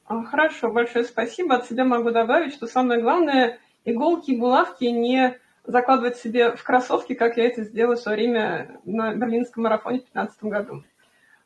А, 0.05 0.23
хорошо, 0.23 0.71
большое 0.71 1.05
спасибо. 1.05 1.55
От 1.55 1.67
себя 1.67 1.83
могу 1.83 2.09
добавить, 2.09 2.53
что 2.53 2.65
самое 2.65 3.01
главное, 3.01 3.59
иголки 3.85 4.31
и 4.31 4.39
булавки 4.39 4.85
не 4.85 5.37
закладывать 5.65 6.17
себе 6.17 6.55
в 6.55 6.63
кроссовки, 6.63 7.13
как 7.13 7.37
я 7.37 7.45
это 7.45 7.63
сделала 7.63 7.95
в 7.95 7.99
свое 7.99 8.17
время 8.17 8.79
на 8.85 9.13
Берлинском 9.13 9.63
марафоне 9.63 9.99
в 9.99 10.13
2015 10.13 10.43
году. 10.45 10.83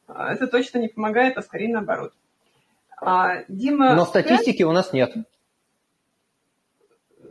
А, 0.07 0.31
это 0.31 0.47
точно 0.47 0.77
не 0.77 0.87
помогает, 0.87 1.37
а 1.37 1.41
скорее 1.41 1.73
наоборот. 1.73 2.13
А, 3.01 3.43
Дима... 3.47 3.95
Но 3.95 4.05
статистики 4.05 4.63
у 4.63 4.71
нас 4.71 4.93
нет. 4.93 5.11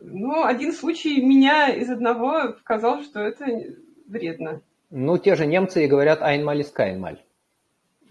Ну, 0.03 0.45
один 0.45 0.73
случай 0.73 1.25
меня 1.25 1.69
из 1.69 1.89
одного 1.89 2.55
показал, 2.55 3.03
что 3.03 3.21
это 3.21 3.47
вредно. 4.09 4.61
Ну, 4.91 5.17
те 5.17 5.37
же 5.37 5.47
немцы 5.47 5.85
и 5.85 5.89
говорят 5.89 6.21
«Einmal 6.21 6.59
ist 6.59 6.75
keinmal». 6.77 7.19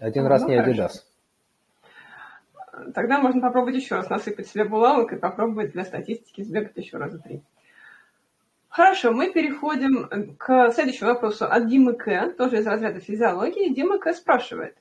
Один 0.02 0.24
ну, 0.24 0.28
раз 0.30 0.42
не 0.44 0.56
хорошо. 0.56 0.82
Adidas 0.82 0.90
тогда 2.94 3.20
можно 3.20 3.40
попробовать 3.40 3.76
еще 3.76 3.96
раз 3.96 4.08
насыпать 4.08 4.48
себе 4.48 4.64
булавок 4.64 5.12
и 5.12 5.16
попробовать 5.16 5.72
для 5.72 5.84
статистики 5.84 6.42
сбегать 6.42 6.76
еще 6.76 6.96
раза 6.96 7.18
три. 7.18 7.42
Хорошо, 8.68 9.12
мы 9.12 9.30
переходим 9.30 10.36
к 10.38 10.72
следующему 10.72 11.10
вопросу 11.10 11.44
от 11.44 11.68
Димы 11.68 11.92
К, 11.92 12.30
тоже 12.30 12.58
из 12.58 12.66
разряда 12.66 13.00
физиологии. 13.00 13.72
Дима 13.74 13.98
К 13.98 14.14
спрашивает, 14.14 14.76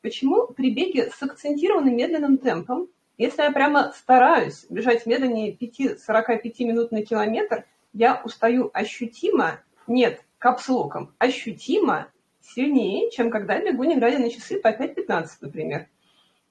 почему 0.00 0.46
при 0.46 0.72
беге 0.72 1.10
с 1.10 1.22
акцентированным 1.22 1.96
медленным 1.96 2.38
темпом, 2.38 2.88
если 3.18 3.42
я 3.42 3.50
прямо 3.50 3.92
стараюсь 3.94 4.64
бежать 4.70 5.04
медленнее 5.06 5.54
5-45 5.54 6.52
минут 6.60 6.92
на 6.92 7.04
километр, 7.04 7.64
я 7.92 8.22
устаю 8.24 8.70
ощутимо, 8.72 9.60
нет, 9.86 10.22
капслоком, 10.38 11.12
ощутимо 11.18 12.06
сильнее, 12.42 13.10
чем 13.10 13.30
когда 13.30 13.56
я 13.56 13.72
бегу, 13.72 13.84
не 13.84 13.96
глядя 13.96 14.18
на 14.18 14.30
часы 14.30 14.60
по 14.60 14.68
5-15, 14.68 15.26
например. 15.40 15.88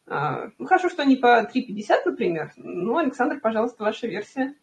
А, 0.07 0.49
ну, 0.57 0.65
хорошо, 0.65 0.89
что 0.89 1.03
не 1.03 1.15
по 1.15 1.43
3,50, 1.43 2.01
например. 2.05 2.51
Ну, 2.57 2.97
Александр, 2.97 3.39
пожалуйста, 3.39 3.83
ваша 3.83 4.07
версия. 4.07 4.55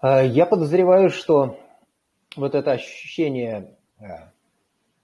А, 0.00 0.22
я 0.22 0.46
подозреваю, 0.46 1.10
что 1.10 1.58
вот 2.36 2.54
это 2.54 2.72
ощущение 2.72 3.76
а, 3.98 4.32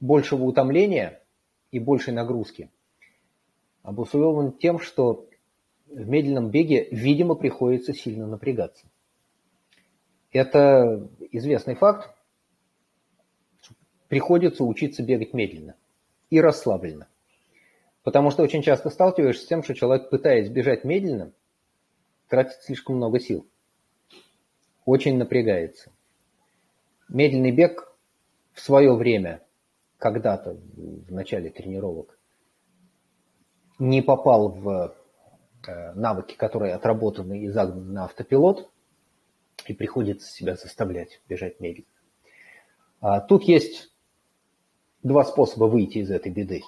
большего 0.01 0.45
утомления 0.45 1.20
и 1.70 1.78
большей 1.78 2.12
нагрузки 2.12 2.70
обусловлен 3.82 4.53
тем, 4.53 4.78
что 4.78 5.28
в 5.87 6.09
медленном 6.09 6.51
беге, 6.51 6.89
видимо, 6.91 7.35
приходится 7.35 7.93
сильно 7.93 8.26
напрягаться. 8.26 8.87
Это 10.32 11.09
известный 11.30 11.76
факт. 11.76 12.12
Приходится 14.09 14.65
учиться 14.65 15.03
бегать 15.03 15.33
медленно 15.33 15.75
и 16.31 16.41
расслабленно. 16.41 17.09
Потому 18.03 18.31
что 18.31 18.43
очень 18.43 18.63
часто 18.63 18.91
сталкиваешься 18.91 19.45
с 19.45 19.49
тем, 19.49 19.63
что 19.63 19.75
человек, 19.75 20.11
пытаясь 20.11 20.51
бежать 20.51 20.85
медленно, 20.85 21.33
тратит 22.29 22.63
слишком 22.63 22.97
много 22.97 23.19
сил. 23.19 23.47
Очень 24.85 25.17
напрягается. 25.17 25.91
медленный 27.09 27.51
бег 27.51 27.95
в 28.53 28.61
свое 28.61 28.95
время, 28.95 29.43
когда-то 29.99 30.59
в 30.77 31.11
начале 31.11 31.51
тренировок, 31.51 32.19
не 33.79 34.03
попал 34.03 34.51
в 34.51 34.95
э, 35.67 35.93
навыки, 35.95 36.35
которые 36.35 36.75
отработаны 36.75 37.41
и 37.41 37.49
загнаны 37.49 37.93
на 37.93 38.05
автопилот, 38.05 38.71
и 39.67 39.73
приходится 39.73 40.31
себя 40.31 40.57
заставлять 40.57 41.23
бежать 41.29 41.61
медленно. 41.61 41.89
А 43.01 43.21
тут 43.21 43.45
есть 43.45 43.94
два 45.05 45.25
способа 45.25 45.67
выйти 45.67 45.99
из 45.99 46.11
этой 46.11 46.33
беды. 46.33 46.63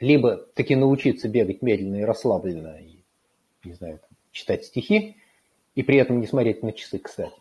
Либо 0.00 0.36
таки 0.36 0.76
научиться 0.76 1.28
бегать 1.28 1.62
медленно 1.62 1.96
и 1.96 2.02
расслабленно, 2.02 2.76
и, 2.80 2.98
не 3.64 3.72
знаю, 3.72 4.00
читать 4.32 4.66
стихи, 4.66 5.16
и 5.74 5.82
при 5.82 5.96
этом 5.96 6.20
не 6.20 6.26
смотреть 6.26 6.62
на 6.62 6.72
часы, 6.72 6.98
кстати. 6.98 7.32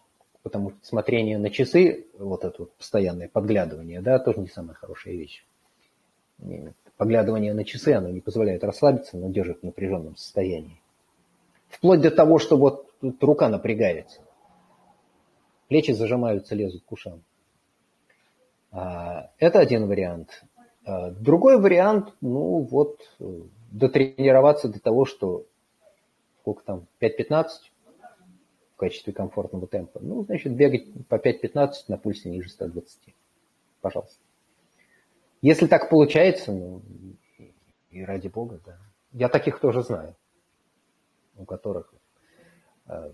Потому 0.43 0.70
что 0.70 0.80
смотрение 0.84 1.38
на 1.38 1.49
часы, 1.49 2.07
вот 2.18 2.45
это 2.45 2.55
вот 2.59 2.74
постоянное 2.76 3.28
подглядывание, 3.28 4.01
да, 4.01 4.20
тоже 4.20 4.39
не 4.39 4.47
самая 4.47 4.76
хорошая 4.76 5.16
вещь. 5.16 5.43
Поглядывание 6.95 7.53
на 7.53 7.66
часы, 7.66 7.93
оно 7.93 8.09
не 8.09 8.22
позволяет 8.22 8.64
расслабиться, 8.64 9.18
но 9.18 9.30
держит 9.30 9.61
в 9.61 9.64
напряженном 9.64 10.16
состоянии. 10.16 10.80
Вплоть 11.70 12.01
до 12.01 12.11
того, 12.11 12.38
что 12.38 12.55
вот 12.55 12.93
рука 13.20 13.49
напрягается. 13.49 14.22
Плечи 15.70 15.91
зажимаются, 15.91 16.53
лезут 16.53 16.84
к 16.84 16.91
ушам. 16.91 17.24
А, 18.74 19.30
это 19.38 19.59
один 19.59 19.88
вариант. 19.88 20.43
А, 20.84 21.11
другой 21.11 21.61
вариант, 21.61 22.13
ну 22.21 22.61
вот, 22.61 22.99
дотренироваться 23.71 24.67
до 24.67 24.82
того, 24.82 25.05
что 25.05 25.45
сколько 26.41 26.63
там, 26.63 26.88
5-15 26.99 27.47
в 28.74 28.76
качестве 28.76 29.13
комфортного 29.13 29.67
темпа. 29.67 29.99
Ну, 30.01 30.26
значит, 30.26 30.53
бегать 30.55 30.86
по 31.07 31.15
5-15 31.15 31.71
на 31.88 31.97
пульсе 31.97 32.30
ниже 32.30 32.49
120. 32.49 33.15
Пожалуйста. 33.80 34.19
Если 35.41 35.67
так 35.67 35.89
получается, 35.89 36.51
ну, 36.51 36.82
и 37.91 38.03
ради 38.03 38.28
бога, 38.28 38.59
да. 38.65 38.78
Я 39.11 39.30
таких 39.30 39.59
тоже 39.59 39.84
знаю, 39.84 40.15
у 41.38 41.45
которых 41.45 41.93
э, 42.88 43.13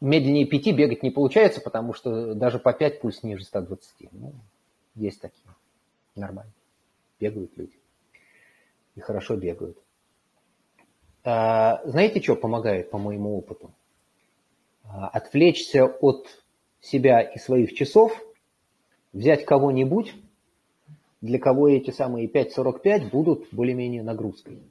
медленнее 0.00 0.46
5 0.46 0.76
бегать 0.76 1.02
не 1.02 1.10
получается, 1.10 1.60
потому 1.60 1.92
что 1.92 2.34
даже 2.34 2.58
по 2.58 2.72
5 2.72 3.00
пульс 3.00 3.22
ниже 3.22 3.44
120. 3.44 4.12
Ну, 4.12 4.32
есть 4.94 5.20
такие. 5.20 5.44
Нормально. 6.14 6.52
Бегают 7.20 7.56
люди. 7.56 7.76
И 8.96 9.00
хорошо 9.00 9.36
бегают. 9.36 9.78
А, 11.24 11.82
знаете, 11.84 12.20
что 12.22 12.36
помогает 12.36 12.90
по 12.90 12.98
моему 12.98 13.36
опыту? 13.36 13.72
А, 14.84 15.08
отвлечься 15.08 15.84
от 15.84 16.26
себя 16.80 17.20
и 17.20 17.38
своих 17.38 17.74
часов, 17.74 18.18
взять 19.12 19.44
кого-нибудь, 19.44 20.14
для 21.20 21.38
кого 21.38 21.68
эти 21.68 21.90
самые 21.90 22.28
5.45 22.28 23.10
будут 23.10 23.48
более-менее 23.52 24.02
нагрузкой. 24.02 24.62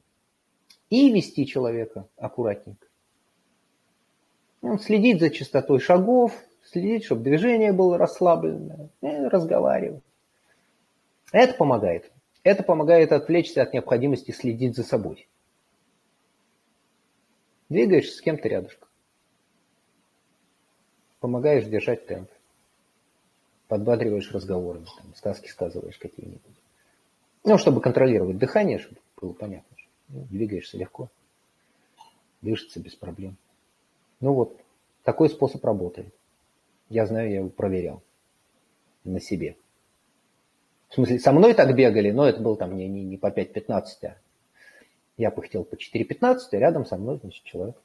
И 0.90 1.12
вести 1.12 1.46
человека 1.46 2.08
аккуратненько. 2.16 2.87
Ну, 4.60 4.78
следить 4.78 5.20
за 5.20 5.30
частотой 5.30 5.80
шагов, 5.80 6.32
следить, 6.64 7.04
чтобы 7.04 7.22
движение 7.22 7.72
было 7.72 7.96
расслабленное, 7.96 8.90
разговаривать. 9.00 10.02
Это 11.32 11.54
помогает. 11.54 12.10
Это 12.42 12.62
помогает 12.62 13.12
отвлечься 13.12 13.62
от 13.62 13.72
необходимости 13.72 14.30
следить 14.30 14.76
за 14.76 14.82
собой. 14.82 15.28
Двигаешься 17.68 18.16
с 18.16 18.20
кем-то 18.20 18.48
рядышком. 18.48 18.88
Помогаешь 21.20 21.66
держать 21.66 22.06
темп. 22.06 22.30
Подбадриваешь 23.66 24.32
разговорами, 24.32 24.86
там, 24.96 25.14
сказки 25.14 25.48
сказываешь 25.48 25.98
какие-нибудь. 25.98 26.40
Ну, 27.44 27.58
чтобы 27.58 27.82
контролировать 27.82 28.38
дыхание, 28.38 28.78
чтобы 28.78 29.00
было 29.20 29.34
понятно. 29.34 29.76
Ну, 30.08 30.26
двигаешься 30.30 30.78
легко. 30.78 31.10
Дышится 32.40 32.80
без 32.80 32.94
проблем. 32.94 33.36
Ну 34.20 34.32
вот, 34.32 34.60
такой 35.04 35.28
способ 35.28 35.64
работает. 35.64 36.12
Я 36.88 37.06
знаю, 37.06 37.30
я 37.30 37.36
его 37.36 37.48
проверял 37.48 38.02
на 39.04 39.20
себе. 39.20 39.56
В 40.88 40.94
смысле, 40.94 41.18
со 41.18 41.32
мной 41.32 41.54
так 41.54 41.74
бегали, 41.74 42.10
но 42.10 42.26
это 42.26 42.40
был 42.40 42.56
там 42.56 42.76
не, 42.76 42.88
не, 42.88 43.04
не 43.04 43.18
по 43.18 43.28
5.15, 43.28 43.84
а 44.04 44.16
я 45.16 45.30
пыхтел 45.30 45.64
по 45.64 45.74
4.15, 45.74 46.38
а 46.52 46.56
рядом 46.56 46.86
со 46.86 46.96
мной, 46.96 47.18
значит, 47.18 47.44
человек. 47.44 47.76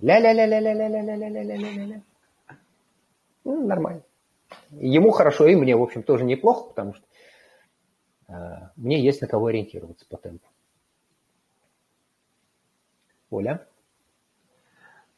Ля-ля-ля-ля-ля-ля-ля-ля-ля-ля-ля-ля-ля. 0.00 2.02
Ну, 3.44 3.66
нормально. 3.66 4.02
Ему 4.70 5.10
хорошо, 5.10 5.46
и 5.46 5.54
мне, 5.54 5.76
в 5.76 5.82
общем, 5.82 6.02
тоже 6.02 6.24
неплохо, 6.24 6.68
потому 6.68 6.94
что 6.94 7.06
э, 8.28 8.32
мне 8.76 9.02
есть 9.02 9.20
на 9.20 9.28
кого 9.28 9.46
ориентироваться 9.46 10.04
по 10.08 10.16
темпу. 10.16 10.48
Оля? 13.30 13.66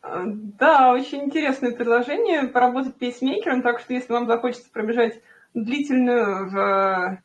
Да, 0.04 0.92
очень 0.92 1.24
интересное 1.24 1.72
предложение 1.72 2.48
поработать 2.48 2.96
пейсмейкером, 2.96 3.62
так 3.62 3.80
что 3.80 3.94
если 3.94 4.12
вам 4.12 4.26
захочется 4.26 4.70
пробежать 4.70 5.22
длительную 5.54 6.50
в 6.50 7.22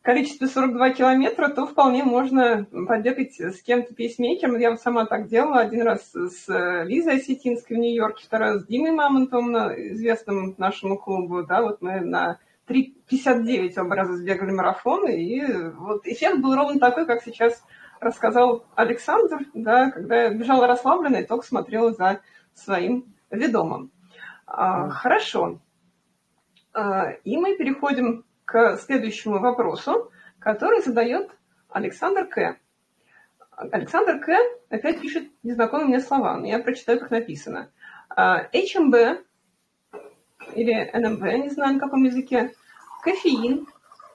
количестве 0.00 0.46
42 0.46 0.90
километра, 0.90 1.48
то 1.48 1.66
вполне 1.66 2.02
можно 2.02 2.64
побегать 2.64 3.38
с 3.38 3.60
кем-то 3.62 3.94
пейсмейкером. 3.94 4.58
Я 4.58 4.74
сама 4.78 5.04
так 5.04 5.28
делала 5.28 5.60
один 5.60 5.82
раз 5.82 6.12
с 6.12 6.84
Лизой 6.84 7.16
Осетинской 7.16 7.76
в 7.76 7.80
Нью-Йорке, 7.80 8.24
второй 8.24 8.52
раз 8.52 8.62
с 8.62 8.66
Димой 8.66 8.92
Мамонтовым, 8.92 9.54
известным 9.92 10.54
нашему 10.56 10.96
клубу. 10.96 11.42
Да, 11.42 11.62
вот 11.62 11.82
мы 11.82 12.00
на 12.00 12.38
3.59 12.68 13.78
оба 13.80 13.96
раза 13.96 14.16
сбегали 14.16 14.50
марафон, 14.50 15.06
и 15.08 15.42
вот 15.76 16.06
эффект 16.06 16.38
был 16.38 16.54
ровно 16.54 16.80
такой, 16.80 17.04
как 17.04 17.22
сейчас 17.22 17.62
рассказал 18.00 18.66
Александр, 18.74 19.46
да, 19.54 19.90
когда 19.90 20.24
я 20.24 20.34
бежала 20.34 20.66
расслабленно 20.66 21.16
и 21.16 21.26
только 21.26 21.46
смотрела 21.46 21.92
за 21.92 22.20
своим 22.54 23.14
ведомым. 23.30 23.90
А, 24.46 24.88
хорошо. 24.90 25.60
А, 26.72 27.10
и 27.10 27.36
мы 27.36 27.56
переходим 27.56 28.24
к 28.44 28.76
следующему 28.78 29.38
вопросу, 29.38 30.10
который 30.38 30.82
задает 30.82 31.30
Александр 31.70 32.26
К. 32.26 32.56
Александр 33.50 34.18
К. 34.18 34.36
опять 34.68 35.00
пишет 35.00 35.30
незнакомые 35.42 35.88
мне 35.88 36.00
слова, 36.00 36.36
но 36.36 36.46
я 36.46 36.58
прочитаю, 36.58 37.00
как 37.00 37.10
написано. 37.10 37.70
HMB 38.16 38.94
а, 38.94 40.02
или 40.54 40.90
НМБ, 40.92 41.22
не 41.44 41.50
знаю 41.50 41.74
на 41.74 41.80
каком 41.80 42.04
языке, 42.04 42.52
кофеин, 43.02 43.66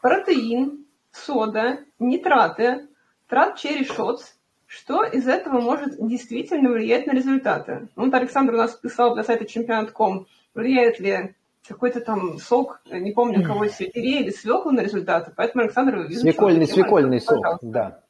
протеин, 0.02 0.86
сода, 1.12 1.80
нитраты, 1.98 2.89
трат 3.30 3.58
черри 3.58 3.86
шотс. 3.86 4.36
Что 4.66 5.04
из 5.04 5.28
этого 5.28 5.62
может 5.62 5.96
действительно 5.98 6.70
влиять 6.70 7.08
на 7.08 7.14
результаты? 7.14 7.88
Вот 7.96 8.14
Александр 8.14 8.54
у 8.54 8.58
нас 8.58 8.76
писал 8.76 9.16
для 9.16 9.24
сайта 9.24 9.46
чемпионат.ком, 9.46 10.28
влияет 10.54 11.00
ли 11.00 11.34
какой-то 11.68 12.02
там 12.02 12.38
сок, 12.38 12.82
не 12.86 13.12
помню, 13.12 13.44
кого 13.44 13.64
из 13.64 13.76
сельдерея 13.76 14.22
или 14.22 14.30
свеклы 14.30 14.74
на 14.74 14.82
результаты, 14.82 15.34
поэтому 15.36 15.64
Александр... 15.64 16.08
Свекольный, 16.12 16.68
свекольный 16.68 17.20
сок, 17.20 17.44
да. 17.62 18.04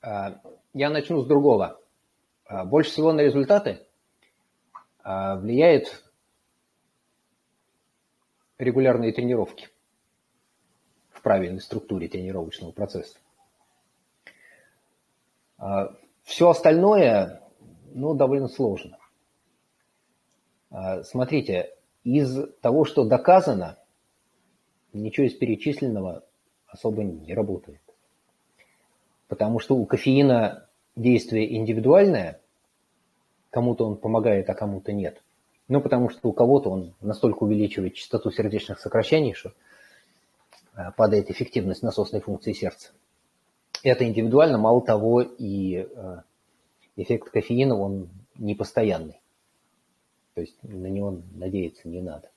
А, 0.00 0.40
я 0.72 0.88
начну 0.88 1.20
с 1.20 1.26
другого. 1.26 1.78
А, 2.46 2.64
больше 2.64 2.90
всего 2.90 3.12
на 3.12 3.20
результаты 3.20 3.86
а, 5.02 5.36
влияет 5.36 6.02
регулярные 8.58 9.12
тренировки 9.12 9.71
правильной 11.22 11.60
структуре 11.60 12.08
тренировочного 12.08 12.72
процесса. 12.72 13.18
Все 16.22 16.48
остальное, 16.48 17.40
ну, 17.92 18.14
довольно 18.14 18.48
сложно. 18.48 18.98
А, 20.70 21.02
смотрите, 21.02 21.74
из 22.04 22.48
того, 22.60 22.84
что 22.84 23.04
доказано, 23.04 23.78
ничего 24.92 25.26
из 25.26 25.34
перечисленного 25.34 26.24
особо 26.66 27.04
не 27.04 27.34
работает. 27.34 27.80
Потому 29.28 29.58
что 29.58 29.76
у 29.76 29.84
кофеина 29.84 30.68
действие 30.96 31.56
индивидуальное, 31.56 32.40
кому-то 33.50 33.86
он 33.86 33.96
помогает, 33.96 34.48
а 34.48 34.54
кому-то 34.54 34.92
нет. 34.92 35.22
Ну, 35.68 35.80
потому 35.80 36.10
что 36.10 36.28
у 36.28 36.32
кого-то 36.32 36.70
он 36.70 36.94
настолько 37.00 37.44
увеличивает 37.44 37.94
частоту 37.94 38.30
сердечных 38.30 38.80
сокращений, 38.80 39.34
что 39.34 39.50
а, 39.50 39.52
падает 40.96 41.30
эффективность 41.30 41.82
насосной 41.82 42.20
функции 42.20 42.52
сердца. 42.52 42.92
Это 43.82 44.04
индивидуально, 44.04 44.58
мало 44.58 44.80
того, 44.80 45.22
и 45.22 45.88
а, 45.96 46.22
эффект 46.96 47.30
кофеина, 47.30 47.76
он 47.76 48.10
непостоянный. 48.38 49.20
То 50.34 50.40
есть 50.40 50.56
на 50.62 50.86
него 50.86 51.20
надеяться 51.34 51.88
не 51.88 52.00
надо. 52.00 52.30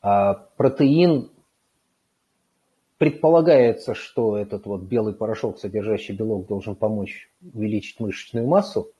А 0.00 0.34
протеин 0.56 1.30
предполагается, 2.98 3.94
что 3.94 4.36
этот 4.36 4.66
вот 4.66 4.82
белый 4.82 5.14
порошок, 5.14 5.58
содержащий 5.58 6.14
белок, 6.14 6.46
должен 6.46 6.74
помочь 6.74 7.30
увеличить 7.54 8.00
мышечную 8.00 8.46
массу. 8.46 8.90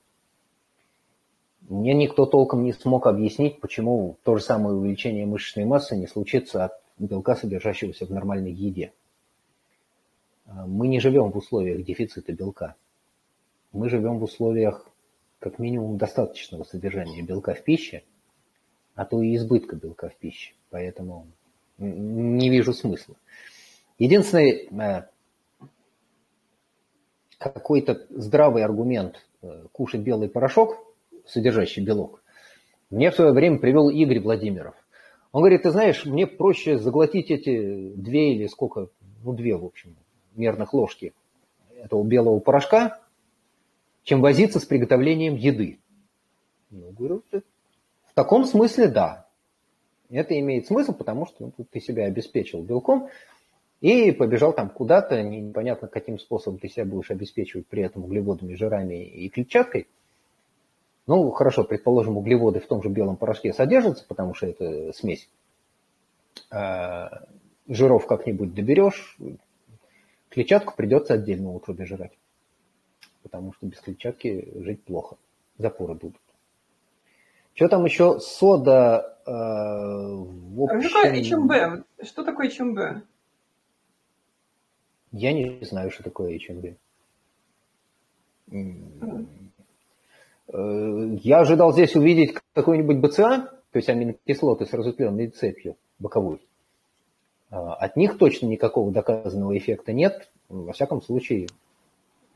мне 1.67 1.93
никто 1.93 2.25
толком 2.25 2.63
не 2.63 2.73
смог 2.73 3.07
объяснить, 3.07 3.59
почему 3.59 4.17
то 4.23 4.37
же 4.37 4.43
самое 4.43 4.75
увеличение 4.75 5.25
мышечной 5.25 5.65
массы 5.65 5.95
не 5.95 6.07
случится 6.07 6.65
от 6.65 6.71
белка, 7.07 7.35
содержащегося 7.35 8.05
в 8.05 8.11
нормальной 8.11 8.51
еде. 8.51 8.93
А, 10.45 10.67
мы 10.67 10.87
не 10.87 10.99
живем 10.99 11.31
в 11.31 11.37
условиях 11.37 11.83
дефицита 11.83 12.33
белка. 12.33 12.75
Мы 13.71 13.89
живем 13.89 14.19
в 14.19 14.23
условиях 14.23 14.87
как 15.39 15.59
минимум 15.59 15.97
достаточного 15.97 16.63
содержания 16.63 17.21
белка 17.21 17.53
в 17.53 17.63
пище, 17.63 18.03
а 18.95 19.05
то 19.05 19.21
и 19.21 19.35
избытка 19.35 19.75
белка 19.75 20.09
в 20.09 20.15
пище. 20.17 20.53
Поэтому 20.69 21.27
не 21.77 22.49
вижу 22.49 22.73
смысла. 22.73 23.15
Единственный 23.97 24.67
э, 24.67 25.07
какой-то 27.37 28.05
здравый 28.09 28.63
аргумент 28.63 29.25
э, 29.41 29.65
кушать 29.71 30.01
белый 30.01 30.29
порошок, 30.29 30.77
содержащий 31.25 31.83
белок, 31.83 32.21
мне 32.89 33.11
в 33.11 33.15
свое 33.15 33.31
время 33.31 33.59
привел 33.59 33.89
Игорь 33.89 34.19
Владимиров. 34.19 34.75
Он 35.31 35.41
говорит, 35.41 35.63
ты 35.63 35.71
знаешь, 35.71 36.05
мне 36.05 36.25
проще 36.25 36.79
заглотить 36.79 37.29
эти 37.29 37.93
две 37.95 38.35
или 38.35 38.47
сколько, 38.47 38.89
ну 39.23 39.33
две, 39.33 39.55
в 39.55 39.65
общем, 39.65 39.95
мерных 40.35 40.73
ложки 40.73 41.13
этого 41.75 42.03
белого 42.03 42.39
порошка, 42.39 42.99
чем 44.03 44.21
возиться 44.21 44.59
с 44.59 44.65
приготовлением 44.65 45.35
еды. 45.35 45.79
Ну, 46.71 46.91
говорю, 46.91 47.23
в 47.31 48.13
таком 48.13 48.45
смысле 48.45 48.87
да. 48.87 49.27
Это 50.09 50.39
имеет 50.39 50.65
смысл, 50.65 50.93
потому 50.93 51.27
что 51.27 51.51
ну, 51.57 51.65
ты 51.71 51.79
себя 51.79 52.05
обеспечил 52.05 52.63
белком 52.63 53.09
и 53.81 54.11
побежал 54.11 54.53
там 54.53 54.69
куда-то, 54.69 55.21
непонятно 55.21 55.87
каким 55.87 56.17
способом 56.17 56.59
ты 56.59 56.67
себя 56.67 56.85
будешь 56.85 57.11
обеспечивать 57.11 57.67
при 57.67 57.83
этом 57.83 58.03
углеводами, 58.03 58.55
жирами 58.55 59.05
и 59.05 59.29
клетчаткой. 59.29 59.87
Ну, 61.09 61.31
хорошо, 61.31 61.63
предположим, 61.63 62.17
углеводы 62.17 62.59
в 62.59 62.67
том 62.67 62.83
же 62.83 62.89
белом 62.89 63.17
порошке 63.17 63.51
содержатся, 63.51 64.05
потому 64.07 64.35
что 64.35 64.45
это 64.45 64.93
смесь. 64.93 65.27
А, 66.51 67.23
жиров 67.67 68.05
как-нибудь 68.05 68.53
доберешь, 68.53 69.17
клетчатку 70.29 70.75
придется 70.75 71.15
отдельно 71.15 71.51
утробе 71.51 71.85
жрать, 71.85 72.15
потому 73.23 73.53
что 73.53 73.65
без 73.65 73.79
клетчатки 73.79 74.51
жить 74.61 74.83
плохо, 74.83 75.17
запоры 75.57 75.95
будут. 75.95 76.21
Что 77.55 77.69
там 77.69 77.85
еще? 77.85 78.19
Сода 78.19 79.17
э, 79.25 79.31
в 79.31 80.61
общем... 80.61 80.77
А 80.77 80.81
что 80.83 81.01
такое 81.01 81.21
HMB? 81.23 81.85
Что 82.03 82.23
такое 82.23 82.49
HMB? 82.49 83.01
Я 85.13 85.33
не 85.33 85.65
знаю, 85.65 85.89
что 85.89 86.03
такое 86.03 86.37
HMB. 86.37 86.77
Mm. 88.51 89.38
Я 90.51 91.39
ожидал 91.41 91.73
здесь 91.73 91.95
увидеть 91.95 92.35
какой-нибудь 92.53 92.97
БЦА, 92.97 93.51
то 93.71 93.77
есть 93.77 93.87
аминокислоты 93.89 94.65
с 94.65 94.73
разветвленной 94.73 95.27
цепью 95.27 95.77
боковой. 95.99 96.41
А, 97.51 97.75
от 97.75 97.95
них 97.95 98.17
точно 98.17 98.47
никакого 98.47 98.91
доказанного 98.91 99.55
эффекта 99.57 99.93
нет. 99.93 100.31
Во 100.47 100.73
всяком 100.73 101.01
случае, 101.01 101.47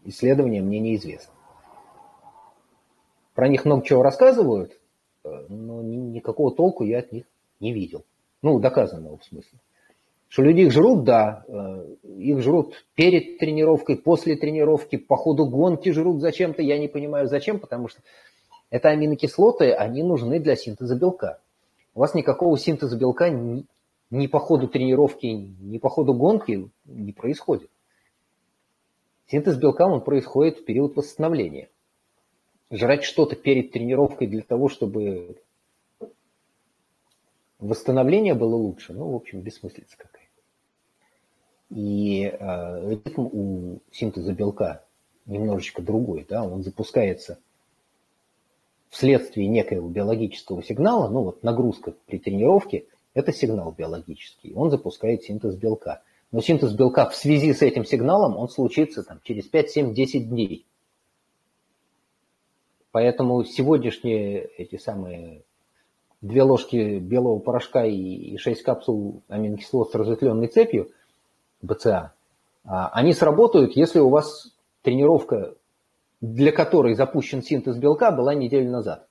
исследования 0.06 0.62
мне 0.62 0.80
неизвестны. 0.80 1.34
Про 3.34 3.48
них 3.48 3.66
много 3.66 3.84
чего 3.84 4.04
рассказывают, 4.04 4.80
э, 5.24 5.46
но 5.50 5.82
никакого 5.82 6.54
толку 6.54 6.84
я 6.84 7.00
от 7.00 7.12
них 7.12 7.26
не 7.60 7.74
видел. 7.74 8.04
Ну, 8.44 8.60
доказанного 8.60 9.18
в 9.18 9.24
смысле. 9.24 9.58
Что 10.34 10.42
люди 10.42 10.62
их 10.62 10.72
жрут, 10.72 11.04
да, 11.04 11.46
э, 11.48 11.96
их 12.18 12.42
жрут 12.42 12.88
перед 12.96 13.38
тренировкой, 13.38 13.98
после 13.98 14.36
тренировки, 14.36 14.96
по 14.96 15.16
ходу 15.16 15.46
гонки 15.46 15.92
жрут 15.92 16.22
зачем-то, 16.22 16.64
я 16.64 16.80
не 16.80 16.88
понимаю 16.88 17.28
зачем, 17.28 17.60
потому 17.60 17.88
что 17.88 18.02
это 18.72 18.90
аминокислоты, 18.90 19.74
они 19.74 20.02
нужны 20.02 20.40
для 20.40 20.56
синтеза 20.56 20.96
белка. 20.96 21.40
У 21.94 22.00
вас 22.00 22.16
никакого 22.16 22.58
синтеза 22.58 22.98
белка 22.98 23.30
ни, 23.30 23.68
ни 24.10 24.26
по 24.26 24.40
ходу 24.40 24.68
тренировки, 24.68 25.28
ни 25.28 25.78
по 25.78 25.90
ходу 25.90 26.16
гонки 26.16 26.68
не 26.86 27.12
происходит. 27.12 27.70
Синтез 29.28 29.56
белка, 29.58 29.86
он 29.86 30.02
происходит 30.02 30.58
в 30.58 30.66
период 30.66 30.96
восстановления. 30.96 31.70
Жрать 32.72 33.04
что-то 33.04 33.36
перед 33.36 33.72
тренировкой 33.72 34.26
для 34.26 34.42
того, 34.42 34.68
чтобы 34.68 35.38
восстановление 37.60 38.34
было 38.34 38.56
лучше, 38.56 38.94
ну, 38.94 39.12
в 39.12 39.16
общем, 39.16 39.42
бессмыслица 39.42 39.96
какая. 39.96 40.23
И 41.74 42.26
э, 42.26 42.90
ритм 42.90 43.22
у 43.22 43.80
синтеза 43.92 44.34
белка 44.34 44.84
немножечко 45.26 45.82
другой, 45.82 46.26
да, 46.30 46.44
он 46.44 46.62
запускается 46.62 47.40
вследствие 48.90 49.48
некоего 49.48 49.90
биологического 49.90 50.62
сигнала, 50.62 51.10
ну 51.10 51.24
вот 51.24 51.42
нагрузка 51.42 51.96
при 52.06 52.20
тренировке– 52.20 52.86
это 53.16 53.32
сигнал 53.32 53.72
биологический, 53.72 54.54
он 54.54 54.70
запускает 54.70 55.24
синтез 55.24 55.56
белка. 55.56 56.04
Но 56.32 56.42
синтез 56.42 56.74
белка 56.74 57.10
в 57.10 57.16
связи 57.16 57.54
с 57.54 57.62
этим 57.62 57.86
сигналом, 57.86 58.38
он 58.38 58.50
случится 58.50 59.04
там, 59.04 59.20
через 59.24 59.48
5, 59.48 59.70
7, 59.70 59.94
10 59.94 60.30
дней. 60.30 60.66
Поэтому 62.92 63.44
сегодняшние 63.44 64.46
эти 64.58 64.78
самые 64.78 65.44
две 66.22 66.44
ложки 66.44 67.00
белого 67.00 67.40
порошка 67.40 67.86
и 67.86 68.38
6 68.38 68.62
капсул 68.62 69.22
аминокислот 69.28 69.92
с 69.92 69.96
разветвленной 69.96 70.48
цепью– 70.48 70.92
БЦА, 71.64 72.14
а, 72.66 72.90
они 72.90 73.14
сработают, 73.14 73.76
если 73.76 74.00
у 74.00 74.10
вас 74.10 74.54
тренировка, 74.82 75.56
для 76.22 76.52
которой 76.52 76.94
запущен 76.94 77.42
синтез 77.42 77.78
белка, 77.78 78.12
была 78.12 78.34
неделю 78.34 78.70
назад. 78.70 79.08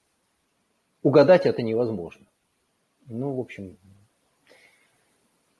Угадать 1.02 1.46
это 1.46 1.62
невозможно. 1.62 2.26
Ну, 3.06 3.34
в 3.34 3.40
общем, 3.40 3.76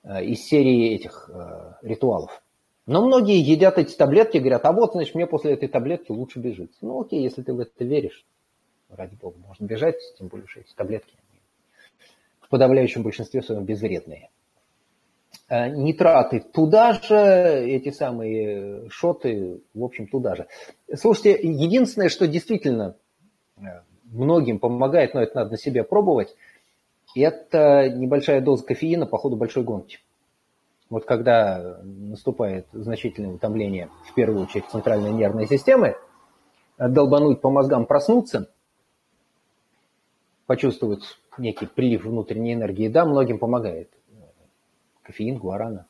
э, 0.03 0.23
из 0.23 0.39
серии 0.45 0.95
этих 0.95 1.29
э, 1.31 1.73
ритуалов. 1.81 2.41
Но 2.85 3.05
многие 3.05 3.39
едят 3.39 3.77
эти 3.77 3.95
таблетки 3.95 4.37
говорят, 4.37 4.65
а 4.65 4.71
вот, 4.71 4.93
значит, 4.93 5.15
мне 5.15 5.27
после 5.27 5.53
этой 5.53 5.67
таблетки 5.67 6.11
лучше 6.11 6.39
бежать. 6.39 6.71
Ну, 6.81 7.01
окей, 7.01 7.21
если 7.21 7.41
ты 7.41 7.53
в 7.53 7.59
это 7.59 7.83
веришь, 7.83 8.25
ради 8.89 9.15
бога, 9.15 9.37
можно 9.37 9.65
бежать, 9.65 9.95
тем 10.17 10.27
более, 10.27 10.47
что 10.47 10.61
эти 10.61 10.73
таблетки 10.73 11.15
в 12.41 12.49
подавляющем 12.49 13.03
большинстве 13.03 13.41
своем 13.41 13.63
безвредные. 13.63 14.29
Э, 15.49 15.69
нитраты 15.69 16.39
туда 16.39 16.93
же, 16.93 17.17
эти 17.17 17.91
самые 17.91 18.89
шоты, 18.89 19.61
в 19.73 19.83
общем, 19.83 20.07
туда 20.07 20.35
же. 20.35 20.47
Слушайте, 20.95 21.37
единственное, 21.41 22.09
что 22.09 22.27
действительно 22.27 22.95
э, 23.57 23.61
многим 24.05 24.59
помогает, 24.59 25.13
но 25.13 25.21
это 25.21 25.35
надо 25.35 25.51
на 25.51 25.57
себе 25.57 25.83
пробовать, 25.83 26.33
это 27.15 27.89
небольшая 27.89 28.39
доза 28.39 28.65
кофеина 28.65 29.05
по 29.05 29.17
ходу 29.17 29.35
большой 29.35 29.63
гонки. 29.63 29.99
Вот 30.89 31.05
когда 31.05 31.79
наступает 31.83 32.67
значительное 32.71 33.31
утомление, 33.31 33.89
в 34.09 34.13
первую 34.13 34.43
очередь, 34.43 34.65
центральной 34.71 35.11
нервной 35.11 35.47
системы, 35.47 35.97
долбануть 36.77 37.41
по 37.41 37.49
мозгам, 37.49 37.85
проснуться, 37.85 38.49
почувствовать 40.45 41.03
некий 41.37 41.65
прилив 41.65 42.05
внутренней 42.05 42.53
энергии, 42.53 42.87
да, 42.87 43.05
многим 43.05 43.39
помогает 43.39 43.89
кофеин, 45.03 45.37
гуарана. 45.37 45.87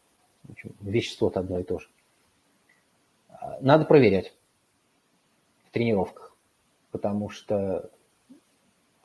Вещество-то 0.82 1.40
одно 1.40 1.60
и 1.60 1.64
то 1.64 1.80
же. 1.80 1.88
А, 3.30 3.58
надо 3.62 3.86
проверять 3.86 4.34
в 5.66 5.72
тренировках, 5.72 6.36
потому 6.92 7.30
что, 7.30 7.90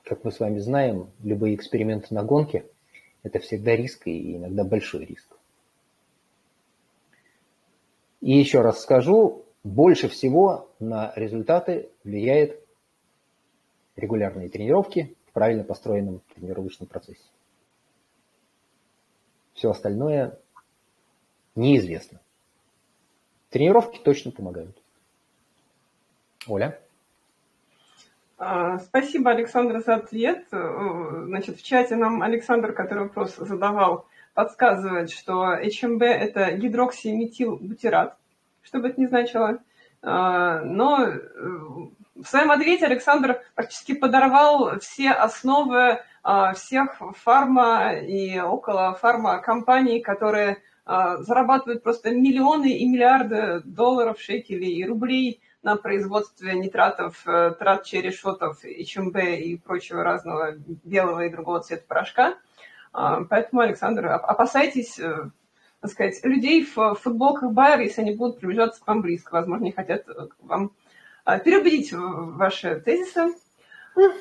как 0.05 0.25
мы 0.25 0.33
с 0.33 0.41
вами 0.41 0.59
знаем, 0.59 1.11
любые 1.23 1.55
эксперименты 1.55 2.15
на 2.15 2.25
гонке– 2.25 2.67
это 3.23 3.39
всегда 3.39 3.77
риск 3.77 4.07
и 4.07 4.37
иногда 4.37 4.65
большой 4.65 5.05
риск. 5.05 5.37
И 8.21 8.33
еще 8.33 8.63
раз 8.63 8.83
скажу, 8.83 9.45
больше 9.63 10.09
всего 10.09 10.71
на 10.81 11.13
результаты 11.15 11.91
влияет 12.05 12.61
регулярные 13.97 14.49
тренировки 14.49 15.17
в 15.27 15.33
правильно 15.33 15.65
построенном 15.65 16.21
тренировочном 16.35 16.89
процессе. 16.89 17.23
Все 19.59 19.73
остальное 19.73 20.39
неизвестно. 21.57 22.21
Тренировки 23.51 23.99
точно 23.99 24.31
помогают. 24.31 24.81
Оля? 26.47 26.79
А, 28.39 28.79
спасибо, 28.79 29.33
Александр, 29.33 29.81
за 29.81 29.97
ответ. 29.97 30.47
Э, 30.53 31.25
значит, 31.27 31.59
в 31.59 31.65
чате 31.65 31.97
нам 31.97 32.23
Александр, 32.23 32.73
который 32.73 33.05
вопрос 33.09 33.35
задавал, 33.35 34.07
подсказывает, 34.33 35.11
что 35.11 35.53
HМБ– 35.57 36.03
это 36.05 36.53
гидроксиметилбутират, 36.53 38.17
что 38.63 38.79
бы 38.79 38.91
это 38.91 39.01
ни 39.01 39.07
значило. 39.07 39.59
А, 40.03 40.61
но 40.61 41.03
э, 41.05 41.19
в 42.15 42.25
своем 42.25 42.53
ответе 42.53 42.87
Александр 42.87 43.43
практически 43.57 43.97
подорвал 43.97 44.79
все 44.79 45.11
основы 45.11 45.99
всех 46.55 47.01
фарма 47.17 47.95
и 47.95 48.39
около 48.39 48.95
фарма 48.95 49.39
компаний, 49.39 50.01
которые 50.01 50.63
а, 50.91 51.19
зарабатывают 51.19 51.83
просто 51.83 52.11
миллионы 52.13 52.79
и 52.79 52.89
миллиарды 52.89 53.61
долларов, 53.63 54.19
шекелей 54.19 54.73
и 54.73 54.87
рублей 54.87 55.43
на 55.63 55.77
производстве 55.77 56.55
нитратов, 56.55 57.27
э, 57.27 57.51
трат 57.59 57.85
черешотов, 57.85 58.65
ИЧМБ 58.65 59.17
и 59.19 59.59
прочего 59.59 60.03
разного 60.03 60.55
белого 60.57 61.27
и 61.27 61.31
другого 61.31 61.61
цвета 61.61 61.85
порошка. 61.87 62.39
А, 62.95 63.23
поэтому, 63.25 63.61
Александр, 63.61 64.07
опасайтесь, 64.07 64.99
э, 64.99 65.29
так 65.83 65.91
сказать, 65.91 66.25
людей 66.25 66.65
в 66.65 66.95
футболках 66.95 67.53
Байер, 67.53 67.81
если 67.81 68.01
они 68.01 68.15
будут 68.15 68.39
приближаться 68.39 68.83
к 68.83 68.87
вам 68.87 69.03
близко. 69.03 69.33
Возможно, 69.33 69.65
не 69.65 69.73
хотят 69.73 70.07
вам 70.41 70.73
а, 71.27 71.39
переубедить 71.39 71.93
ваши 71.93 72.81
тезисы. 72.81 73.35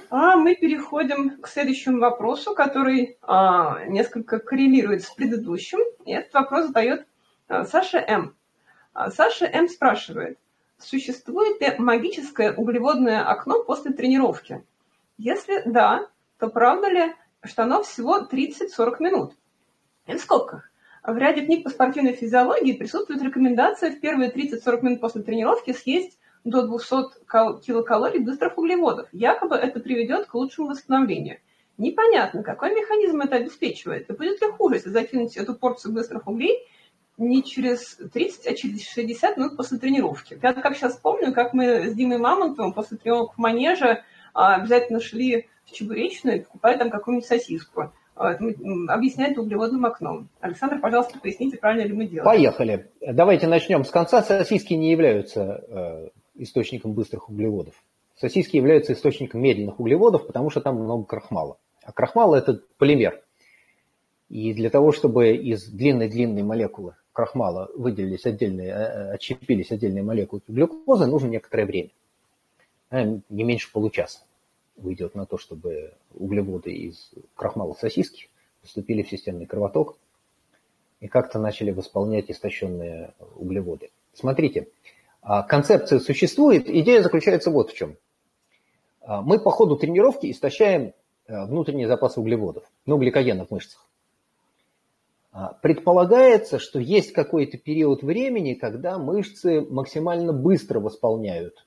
А 0.10 0.36
мы 0.36 0.56
переходим 0.56 1.42
к 1.42 1.48
следующему 1.48 2.00
вопросу, 2.00 2.54
который 2.54 3.18
а, 3.22 3.86
несколько 3.86 4.40
коррелирует 4.40 5.04
с 5.04 5.10
предыдущим. 5.12 5.80
И 6.06 6.14
этот 6.14 6.34
вопрос 6.34 6.68
задает 6.68 7.08
а, 7.48 7.66
Саша 7.66 8.00
М. 8.00 8.36
А, 8.94 9.12
Саша 9.12 9.46
М 9.46 9.68
спрашивает, 9.68 10.40
существует 10.80 11.62
ли 11.62 11.76
магическое 11.78 12.54
углеводное 12.54 13.24
окно 13.24 13.64
после 13.64 13.92
тренировки? 13.92 14.64
Если 15.18 15.62
да, 15.66 16.08
то 16.40 16.48
правда 16.48 16.90
ли, 16.90 17.16
что 17.44 17.64
оно 17.64 17.84
всего 17.84 18.20
30-40 18.20 18.96
минут? 19.00 19.34
И 20.08 20.16
в 20.16 20.20
скобках. 20.20 20.70
В 21.04 21.18
ряде 21.18 21.46
книг 21.46 21.64
по 21.64 21.70
спортивной 21.70 22.14
физиологии 22.14 22.74
присутствует 22.74 23.22
рекомендация 23.22 23.92
в 23.92 24.00
первые 24.00 24.32
30-40 24.32 24.82
минут 24.82 25.02
после 25.02 25.22
тренировки 25.22 25.72
съесть 25.72 26.17
до 26.50 26.66
200 26.66 27.26
килокалорий 27.66 28.20
быстрых 28.20 28.58
углеводов. 28.58 29.08
Якобы 29.12 29.56
это 29.56 29.80
приведет 29.80 30.28
к 30.28 30.34
лучшему 30.34 30.70
восстановлению. 30.70 31.40
Непонятно, 31.78 32.42
какой 32.42 32.74
механизм 32.74 33.22
это 33.22 33.36
обеспечивает. 33.36 34.10
И 34.10 34.14
будет 34.14 34.42
ли 34.42 34.48
хуже, 34.52 34.76
если 34.76 34.90
закинуть 34.90 35.38
эту 35.38 35.54
порцию 35.54 35.94
быстрых 35.94 36.28
углей 36.28 36.58
не 37.18 37.44
через 37.44 38.00
30, 38.14 38.48
а 38.48 38.54
через 38.54 38.88
60 38.90 39.38
минут 39.38 39.58
после 39.58 39.78
тренировки. 39.78 40.40
Я 40.42 40.54
как 40.54 40.76
сейчас 40.76 40.98
помню, 40.98 41.34
как 41.34 41.54
мы 41.54 41.90
с 41.90 41.94
Димой 41.94 42.18
Мамонтовым 42.18 42.74
после 42.74 42.98
тренировок 42.98 43.34
в 43.34 43.38
манеже 43.38 44.04
а, 44.34 44.56
обязательно 44.56 45.00
шли 45.00 45.48
в 45.66 45.72
Чебуречную 45.72 46.38
и 46.38 46.40
покупали 46.42 46.78
там 46.78 46.90
какую-нибудь 46.90 47.28
сосиску. 47.28 47.92
Объяснять 48.16 49.38
углеводным 49.38 49.86
окном. 49.86 50.30
Александр, 50.40 50.80
пожалуйста, 50.80 51.20
поясните, 51.20 51.58
правильно 51.58 51.88
ли 51.88 51.94
мы 51.94 52.08
делаем. 52.08 52.26
Поехали. 52.26 52.90
Давайте 53.00 53.48
начнем 53.48 53.84
с 53.84 53.92
конца. 53.92 54.24
Сосиски 54.24 54.74
не 54.74 54.92
являются 54.92 55.64
э, 55.68 56.08
источником 56.38 56.94
быстрых 56.94 57.30
углеводов. 57.30 57.76
Сосиски 58.16 58.58
являются 58.58 58.94
источником 58.94 59.42
медленных 59.42 59.80
углеводов, 59.80 60.26
потому 60.26 60.50
что 60.50 60.62
там 60.62 60.76
много 60.76 61.06
крахмала. 61.06 61.58
А 61.84 61.92
крахмал– 61.92 62.34
это 62.36 62.62
полимер. 62.78 63.22
И 64.30 64.54
для 64.54 64.70
того, 64.70 64.92
чтобы 64.92 65.36
из 65.36 65.68
длинной-длинной 65.68 66.44
молекулы 66.44 66.96
крахмала 67.14 67.70
выделились 67.76 68.26
отдельные, 68.26 68.70
э, 68.70 68.74
э, 68.74 69.12
отщепились 69.14 69.72
отдельные 69.72 70.04
молекулы 70.04 70.42
глюкозы, 70.48 71.06
нужно 71.06 71.28
некоторое 71.28 71.66
время. 71.66 71.90
Э, 72.90 73.20
не 73.30 73.44
меньше 73.44 73.72
получаса 73.72 74.20
уйдет 74.76 75.16
на 75.16 75.26
то, 75.26 75.38
чтобы 75.38 75.94
углеводы 76.14 76.72
из 76.72 77.12
крахмала 77.36 77.74
сосиски 77.74 78.30
поступили 78.62 79.02
в 79.02 79.10
системный 79.10 79.46
кровоток 79.46 79.98
и 81.00 81.08
как-то 81.08 81.40
начали 81.40 81.72
восполнять 81.72 82.30
истощенные 82.30 83.14
углеводы. 83.36 83.90
Смотрите, 84.14 84.68
концепция 85.44 86.00
существует, 86.00 86.70
идея 86.70 87.02
заключается 87.02 87.52
вот 87.52 87.72
в 87.72 87.76
чем. 87.76 87.98
А, 89.02 89.22
мы 89.22 89.40
по 89.40 89.52
ходу 89.52 89.76
тренировки 89.76 90.32
истощаем 90.32 90.94
э, 91.28 91.46
внутренний 91.46 91.86
запас 91.86 92.18
углеводов, 92.18 92.64
ну, 92.86 92.98
гликогена 92.98 93.46
в 93.46 93.52
мышцах. 93.52 93.86
А, 95.32 95.54
предполагается, 95.62 96.60
что 96.60 96.80
есть 96.80 97.14
какой-то 97.14 97.58
период 97.58 98.04
времени, 98.04 98.54
когда 98.54 98.98
мышцы 98.98 99.62
максимально 99.62 100.34
быстро 100.34 100.80
восполняют 100.80 101.66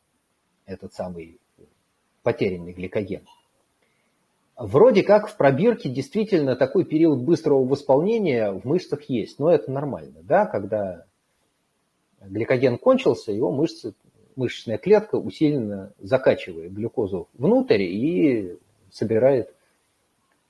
этот 0.66 0.94
самый 0.94 1.38
потерянный 2.22 2.72
гликоген. 2.72 3.26
Вроде 4.56 5.02
как 5.02 5.28
в 5.28 5.36
пробирке 5.36 5.88
действительно 5.88 6.56
такой 6.56 6.84
период 6.84 7.20
быстрого 7.20 7.64
восполнения 7.64 8.52
в 8.52 8.64
мышцах 8.66 9.02
есть, 9.08 9.38
но 9.38 9.50
это 9.50 9.70
нормально, 9.70 10.18
да, 10.22 10.44
когда 10.44 11.06
гликоген 12.20 12.78
кончился, 12.78 13.32
его 13.32 13.50
мышцы, 13.50 13.94
мышечная 14.36 14.78
клетка 14.78 15.16
усиленно 15.16 15.92
закачивает 15.98 16.72
глюкозу 16.72 17.28
внутрь 17.34 17.82
и 17.82 18.58
собирает 18.90 19.54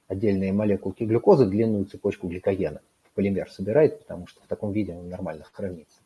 отдельные 0.08 0.52
молекулки 0.52 1.04
глюкозы, 1.04 1.46
длинную 1.46 1.84
цепочку 1.84 2.28
гликогена. 2.28 2.80
В 3.04 3.10
полимер 3.14 3.50
собирает, 3.50 4.00
потому 4.00 4.26
что 4.26 4.42
в 4.42 4.46
таком 4.46 4.72
виде 4.72 4.92
он 4.92 5.08
нормально 5.08 5.44
хранится. 5.52 5.98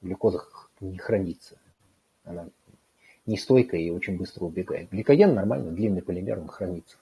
Глюкоза 0.00 0.44
не 0.80 0.98
хранится. 0.98 1.56
Она 2.24 2.48
нестойкая 3.26 3.80
и 3.80 3.90
очень 3.90 4.16
быстро 4.16 4.44
убегает. 4.44 4.90
Гликоген 4.90 5.34
нормально, 5.34 5.70
длинный 5.70 6.02
полимер, 6.02 6.40
он 6.40 6.48
хранится 6.48 6.96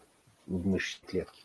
в 0.47 0.67
мышечной 0.67 1.09
клетке. 1.09 1.43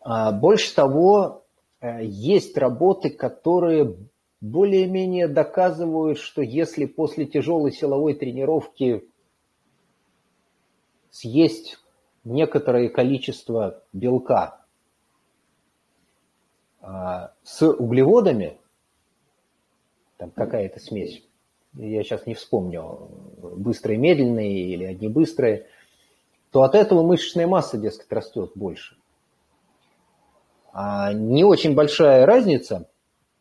А 0.00 0.32
больше 0.32 0.74
того, 0.74 1.44
э, 1.80 2.04
есть 2.04 2.56
работы, 2.58 3.10
которые 3.10 3.96
более-менее 4.44 5.26
доказывают, 5.26 6.18
что 6.18 6.42
если 6.42 6.84
после 6.84 7.24
тяжелой 7.24 7.72
силовой 7.72 8.12
тренировки 8.12 9.08
съесть 11.10 11.78
некоторое 12.24 12.90
количество 12.90 13.82
белка 13.94 14.60
а, 16.82 17.32
с 17.42 17.66
углеводами, 17.66 18.58
там 20.18 20.30
какая-то 20.30 20.78
смесь, 20.78 21.24
я 21.72 22.02
сейчас 22.02 22.26
не 22.26 22.34
вспомню, 22.34 23.08
быстрые, 23.38 23.98
медленные 23.98 24.68
или 24.68 24.84
одни 24.84 25.08
быстрые, 25.08 25.68
то 26.50 26.64
от 26.64 26.74
этого 26.74 27.02
мышечная 27.02 27.46
масса, 27.46 27.78
дескать, 27.78 28.12
растет 28.12 28.52
больше. 28.54 28.98
А 30.74 31.14
не 31.14 31.44
очень 31.44 31.74
большая 31.74 32.26
разница 32.26 32.90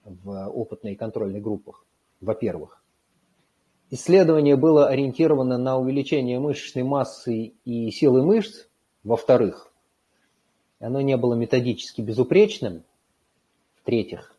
в 0.03 0.49
опытной 0.49 0.93
и 0.93 0.95
контрольной 0.95 1.41
группах, 1.41 1.85
во-первых. 2.21 2.81
Исследование 3.89 4.55
было 4.55 4.87
ориентировано 4.87 5.57
на 5.57 5.77
увеличение 5.77 6.39
мышечной 6.39 6.83
массы 6.83 7.53
и 7.63 7.91
силы 7.91 8.25
мышц, 8.25 8.67
во-вторых. 9.03 9.71
Оно 10.79 11.01
не 11.01 11.15
было 11.15 11.35
методически 11.35 12.01
безупречным, 12.01 12.83
в-третьих. 13.75 14.35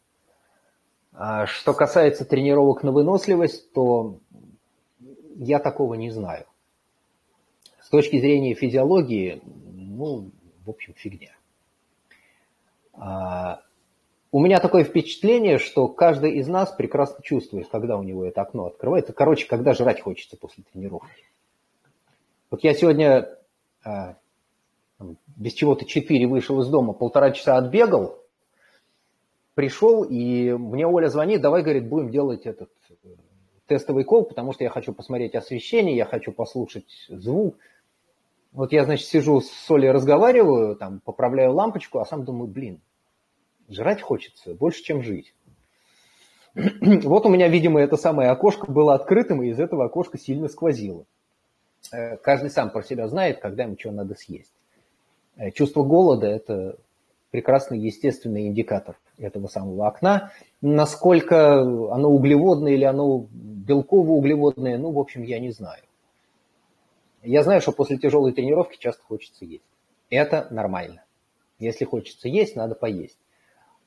А 1.12 1.46
что 1.46 1.72
касается 1.72 2.24
тренировок 2.24 2.82
на 2.82 2.90
выносливость, 2.90 3.72
то 3.72 4.18
я 5.36 5.60
такого 5.60 5.94
не 5.94 6.10
знаю. 6.10 6.46
С 7.80 7.88
точки 7.88 8.18
зрения 8.18 8.54
физиологии, 8.54 9.40
ну, 9.44 10.30
в 10.64 10.70
общем, 10.70 10.94
фигня. 10.94 11.36
У 14.34 14.40
меня 14.40 14.58
такое 14.58 14.82
впечатление, 14.82 15.58
что 15.58 15.86
каждый 15.86 16.32
из 16.32 16.48
нас 16.48 16.72
прекрасно 16.72 17.22
чувствует, 17.22 17.68
когда 17.68 17.96
у 17.96 18.02
него 18.02 18.24
это 18.24 18.42
окно 18.42 18.66
открывается. 18.66 19.12
Короче, 19.12 19.46
когда 19.46 19.74
жрать 19.74 20.00
хочется 20.00 20.36
после 20.36 20.64
тренировки. 20.72 21.22
Вот 22.50 22.64
я 22.64 22.74
сегодня 22.74 23.28
а, 23.84 24.16
без 25.36 25.52
чего-то 25.52 25.84
4 25.84 26.26
вышел 26.26 26.60
из 26.62 26.66
дома, 26.66 26.94
полтора 26.94 27.30
часа 27.30 27.56
отбегал, 27.56 28.24
пришел, 29.54 30.02
и 30.02 30.50
мне 30.50 30.84
Оля 30.84 31.06
звонит, 31.06 31.40
давай, 31.40 31.62
говорит, 31.62 31.88
будем 31.88 32.10
делать 32.10 32.44
этот 32.44 32.70
э, 33.04 33.10
тестовый 33.68 34.02
кол, 34.02 34.24
потому 34.24 34.52
что 34.52 34.64
я 34.64 34.70
хочу 34.70 34.92
посмотреть 34.92 35.36
освещение, 35.36 35.94
я 35.94 36.06
хочу 36.06 36.32
послушать 36.32 37.06
звук. 37.08 37.56
Вот 38.50 38.72
я, 38.72 38.84
значит, 38.84 39.06
сижу 39.06 39.40
с 39.40 39.70
Олей, 39.70 39.92
разговариваю, 39.92 40.74
там, 40.74 40.98
поправляю 41.04 41.52
лампочку, 41.52 42.00
а 42.00 42.04
сам 42.04 42.24
думаю, 42.24 42.48
блин, 42.48 42.80
Жрать 43.68 44.02
хочется 44.02 44.54
больше, 44.54 44.82
чем 44.82 45.02
жить. 45.02 45.34
Вот 46.54 47.26
у 47.26 47.28
меня, 47.28 47.48
видимо, 47.48 47.80
это 47.80 47.96
самое 47.96 48.30
окошко 48.30 48.70
было 48.70 48.94
открытым, 48.94 49.42
и 49.42 49.48
из 49.48 49.58
этого 49.58 49.86
окошка 49.86 50.18
сильно 50.18 50.48
сквозило. 50.48 51.04
Э, 51.92 52.16
каждый 52.16 52.50
сам 52.50 52.70
про 52.70 52.82
себя 52.82 53.08
знает, 53.08 53.40
когда 53.40 53.64
ему 53.64 53.76
что 53.78 53.90
надо 53.90 54.14
съесть. 54.14 54.52
Э, 55.36 55.50
чувство 55.50 55.82
голода– 55.82 56.26
это 56.28 56.76
прекрасный 57.30 57.80
естественный 57.80 58.46
индикатор 58.46 58.96
этого 59.18 59.48
самого 59.48 59.88
окна. 59.88 60.30
Насколько 60.60 61.60
оно 61.60 62.08
углеводное 62.10 62.72
или 62.72 62.84
оно 62.84 63.26
белково-углеводное, 63.32 64.78
ну, 64.78 64.92
в 64.92 64.98
общем, 64.98 65.22
я 65.22 65.40
не 65.40 65.50
знаю. 65.50 65.82
Я 67.22 67.42
знаю, 67.42 67.60
что 67.60 67.72
после 67.72 67.96
тяжелой 67.96 68.32
тренировки 68.32 68.78
часто 68.78 69.02
хочется 69.02 69.44
есть. 69.44 69.64
Это 70.10 70.46
нормально. 70.50 71.02
Если 71.58 71.84
хочется 71.84 72.28
есть, 72.28 72.54
надо 72.54 72.74
поесть. 72.74 73.18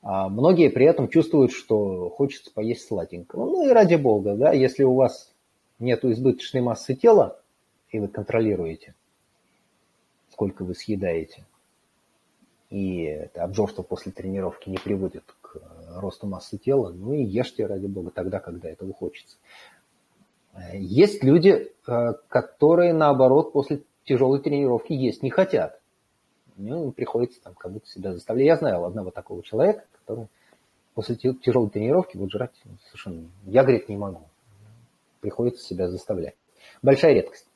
А 0.02 0.28
многие 0.28 0.70
при 0.70 0.86
этом 0.86 1.08
чувствуют, 1.08 1.52
что 1.52 2.08
хочется 2.10 2.52
поесть 2.52 2.86
сладенького. 2.86 3.46
Ну 3.46 3.68
и 3.68 3.72
ради 3.72 3.96
бога, 3.96 4.34
да, 4.36 4.52
если 4.52 4.84
у 4.84 4.94
вас 4.94 5.34
нет 5.78 6.04
избыточной 6.04 6.60
массы 6.60 6.94
тела, 6.94 7.40
и 7.90 7.98
вы 7.98 8.08
контролируете, 8.08 8.94
сколько 10.30 10.64
вы 10.64 10.74
съедаете, 10.74 11.44
и 12.70 13.02
это 13.02 13.42
обжорство 13.42 13.82
после 13.82 14.12
тренировки 14.12 14.68
не 14.68 14.76
приводит 14.76 15.24
к 15.40 15.56
росту 15.96 16.26
массы 16.26 16.58
тела, 16.58 16.90
ну 16.90 17.14
и 17.14 17.22
ешьте 17.22 17.66
ради 17.66 17.86
бога 17.86 18.10
тогда, 18.10 18.40
когда 18.40 18.68
этого 18.68 18.92
хочется. 18.92 19.36
Есть 20.74 21.22
люди, 21.22 21.72
э, 21.86 22.12
которые, 22.28 22.92
наоборот, 22.92 23.52
после 23.52 23.82
тяжелой 24.04 24.40
тренировки 24.40 24.92
есть 24.92 25.22
не 25.22 25.30
хотят. 25.30 25.77
Ну, 26.58 26.90
приходится 26.90 27.40
там 27.40 27.54
как 27.54 27.72
будто 27.72 27.86
себя 27.88 28.12
заставлять. 28.12 28.46
Я 28.46 28.56
знаю 28.56 28.84
одного 28.84 29.12
такого 29.12 29.42
человека, 29.44 29.84
который 29.92 30.26
после 30.94 31.14
тяжелой 31.14 31.70
тренировки 31.70 32.16
вот 32.16 32.32
жрать 32.32 32.60
совершенно... 32.86 33.28
Я, 33.46 33.62
говорит, 33.62 33.88
не 33.88 33.96
могу. 33.96 34.22
Приходится 35.20 35.64
себя 35.64 35.88
заставлять. 35.88 36.34
Большая 36.82 37.14
редкость. 37.14 37.46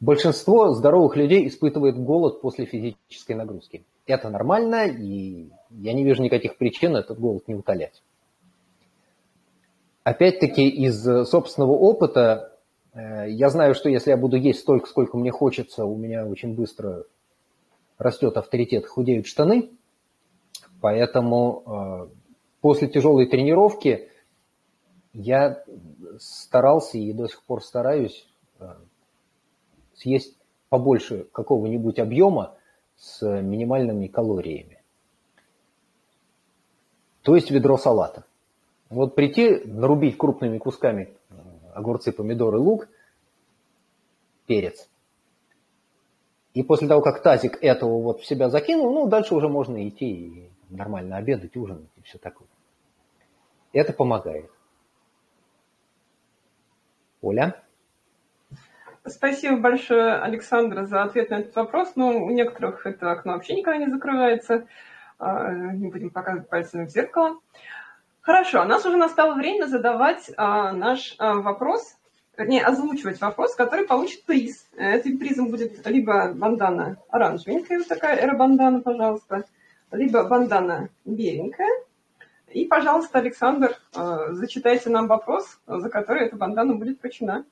Большинство 0.00 0.74
здоровых 0.74 1.16
людей 1.16 1.48
испытывает 1.48 1.96
голод 1.96 2.42
после 2.42 2.66
физической 2.66 3.32
нагрузки. 3.32 3.86
Это 4.06 4.28
нормально, 4.28 4.86
и 4.86 5.48
я 5.70 5.94
не 5.94 6.04
вижу 6.04 6.22
никаких 6.22 6.58
причин 6.58 6.94
этот 6.94 7.18
голод 7.18 7.48
не 7.48 7.54
утолять. 7.54 8.02
Опять-таки, 10.04 10.68
из 10.68 11.02
собственного 11.26 11.72
опыта 11.72 12.58
э, 12.92 13.30
я 13.30 13.48
знаю, 13.48 13.74
что 13.74 13.88
если 13.88 14.10
я 14.10 14.18
буду 14.18 14.36
есть 14.36 14.60
столько, 14.60 14.86
сколько 14.86 15.16
мне 15.16 15.30
хочется, 15.30 15.86
у 15.86 15.96
меня 15.96 16.26
очень 16.26 16.54
быстро 16.54 17.06
растет 17.98 18.36
авторитет, 18.36 18.86
худеют 18.86 19.26
штаны. 19.26 19.70
Поэтому 20.80 21.62
э, 21.66 22.14
после 22.60 22.88
тяжелой 22.88 23.26
тренировки 23.26 24.08
я 25.12 25.64
старался 26.18 26.98
и 26.98 27.12
до 27.12 27.26
сих 27.28 27.42
пор 27.42 27.62
стараюсь 27.62 28.28
э, 28.58 28.74
съесть 29.94 30.36
побольше 30.68 31.26
какого-нибудь 31.32 31.98
объема 31.98 32.54
с 32.96 33.24
минимальными 33.24 34.06
калориями. 34.06 34.82
То 37.22 37.34
есть 37.34 37.50
ведро 37.50 37.76
салата. 37.76 38.24
Вот 38.88 39.14
прийти, 39.14 39.62
нарубить 39.64 40.16
крупными 40.16 40.58
кусками 40.58 41.16
э, 41.28 41.34
огурцы, 41.74 42.12
помидоры, 42.12 42.58
лук, 42.58 42.88
перец. 44.46 44.88
И 46.56 46.62
после 46.62 46.88
того, 46.88 47.02
как 47.02 47.20
тазик 47.20 47.62
этого 47.62 48.00
вот 48.00 48.22
в 48.22 48.26
себя 48.26 48.48
закинул, 48.48 48.90
ну, 48.90 49.06
дальше 49.06 49.34
уже 49.34 49.46
можно 49.46 49.86
идти 49.86 50.06
и 50.06 50.50
нормально 50.70 51.18
обедать, 51.18 51.54
ужинать 51.54 51.90
и 51.96 52.00
все 52.00 52.16
такое. 52.16 52.48
Это 53.74 53.92
помогает. 53.92 54.50
Оля? 57.20 57.62
Спасибо 59.04 59.58
большое, 59.58 60.14
Александр, 60.14 60.86
за 60.86 61.02
ответ 61.02 61.28
на 61.28 61.40
этот 61.40 61.54
вопрос. 61.56 61.92
Ну, 61.94 62.24
у 62.24 62.30
некоторых 62.30 62.86
это 62.86 63.12
окно 63.12 63.34
вообще 63.34 63.54
никогда 63.54 63.84
не 63.84 63.92
закрывается. 63.92 64.66
А, 65.18 65.52
не 65.52 65.88
будем 65.88 66.08
показывать 66.08 66.48
пальцами 66.48 66.86
в 66.86 66.88
зеркало. 66.88 67.38
Хорошо, 68.22 68.62
у 68.62 68.64
нас 68.64 68.86
уже 68.86 68.96
настало 68.96 69.34
время 69.34 69.66
задавать 69.66 70.30
а, 70.38 70.72
наш 70.72 71.16
а, 71.18 71.34
вопрос, 71.34 71.98
вернее, 72.36 72.64
озвучивать 72.64 73.20
вопрос, 73.20 73.54
который 73.54 73.86
получит 73.86 74.24
приз. 74.24 74.68
Этим 74.76 75.18
призом 75.18 75.50
будет 75.50 75.86
либо 75.86 76.32
бандана 76.32 76.98
оранжевенькая, 77.08 77.78
вот 77.78 77.88
такая 77.88 78.16
эра-бандана, 78.16 78.80
пожалуйста, 78.82 79.44
либо 79.90 80.24
бандана 80.24 80.88
беленькая. 81.04 81.70
И, 82.50 82.64
пожалуйста, 82.64 83.18
Александр, 83.18 83.76
зачитайте 84.30 84.88
нам 84.90 85.08
вопрос, 85.08 85.58
за 85.66 85.88
который 85.90 86.26
эта 86.26 86.36
бандана 86.36 86.74
будет 86.74 87.02
вручена. 87.02 87.44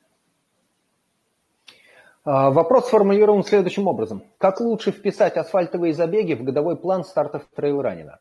А, 2.27 2.51
вопрос 2.51 2.87
сформулирован 2.87 3.45
следующим 3.45 3.87
образом. 3.87 4.23
Как 4.39 4.61
лучше 4.61 4.93
вписать 4.93 5.37
асфальтовые 5.37 5.93
забеги 5.93 6.33
в 6.33 6.43
годовой 6.43 6.77
план 6.77 7.05
стартов 7.05 7.47
трейлранина? 7.55 8.19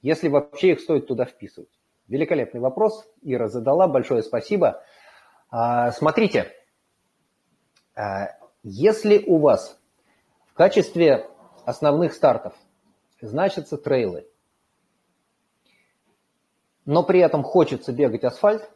Если 0.00 0.28
вообще 0.28 0.72
их 0.72 0.80
стоит 0.80 1.06
туда 1.06 1.26
вписывать? 1.26 1.68
Великолепный 2.08 2.60
вопрос. 2.60 3.06
Ира 3.20 3.48
задала. 3.48 3.88
Большое 3.88 4.22
спасибо. 4.22 4.82
Смотрите, 5.52 6.52
а, 7.94 8.28
если 8.62 9.18
у 9.26 9.38
вас 9.38 9.78
в 10.46 10.54
качестве 10.54 11.28
основных 11.64 12.14
стартов 12.14 12.54
значатся 13.20 13.76
трейлы, 13.76 14.26
но 16.84 17.02
при 17.02 17.20
этом 17.20 17.42
хочется 17.42 17.92
бегать 17.92 18.24
асфальт, 18.24 18.68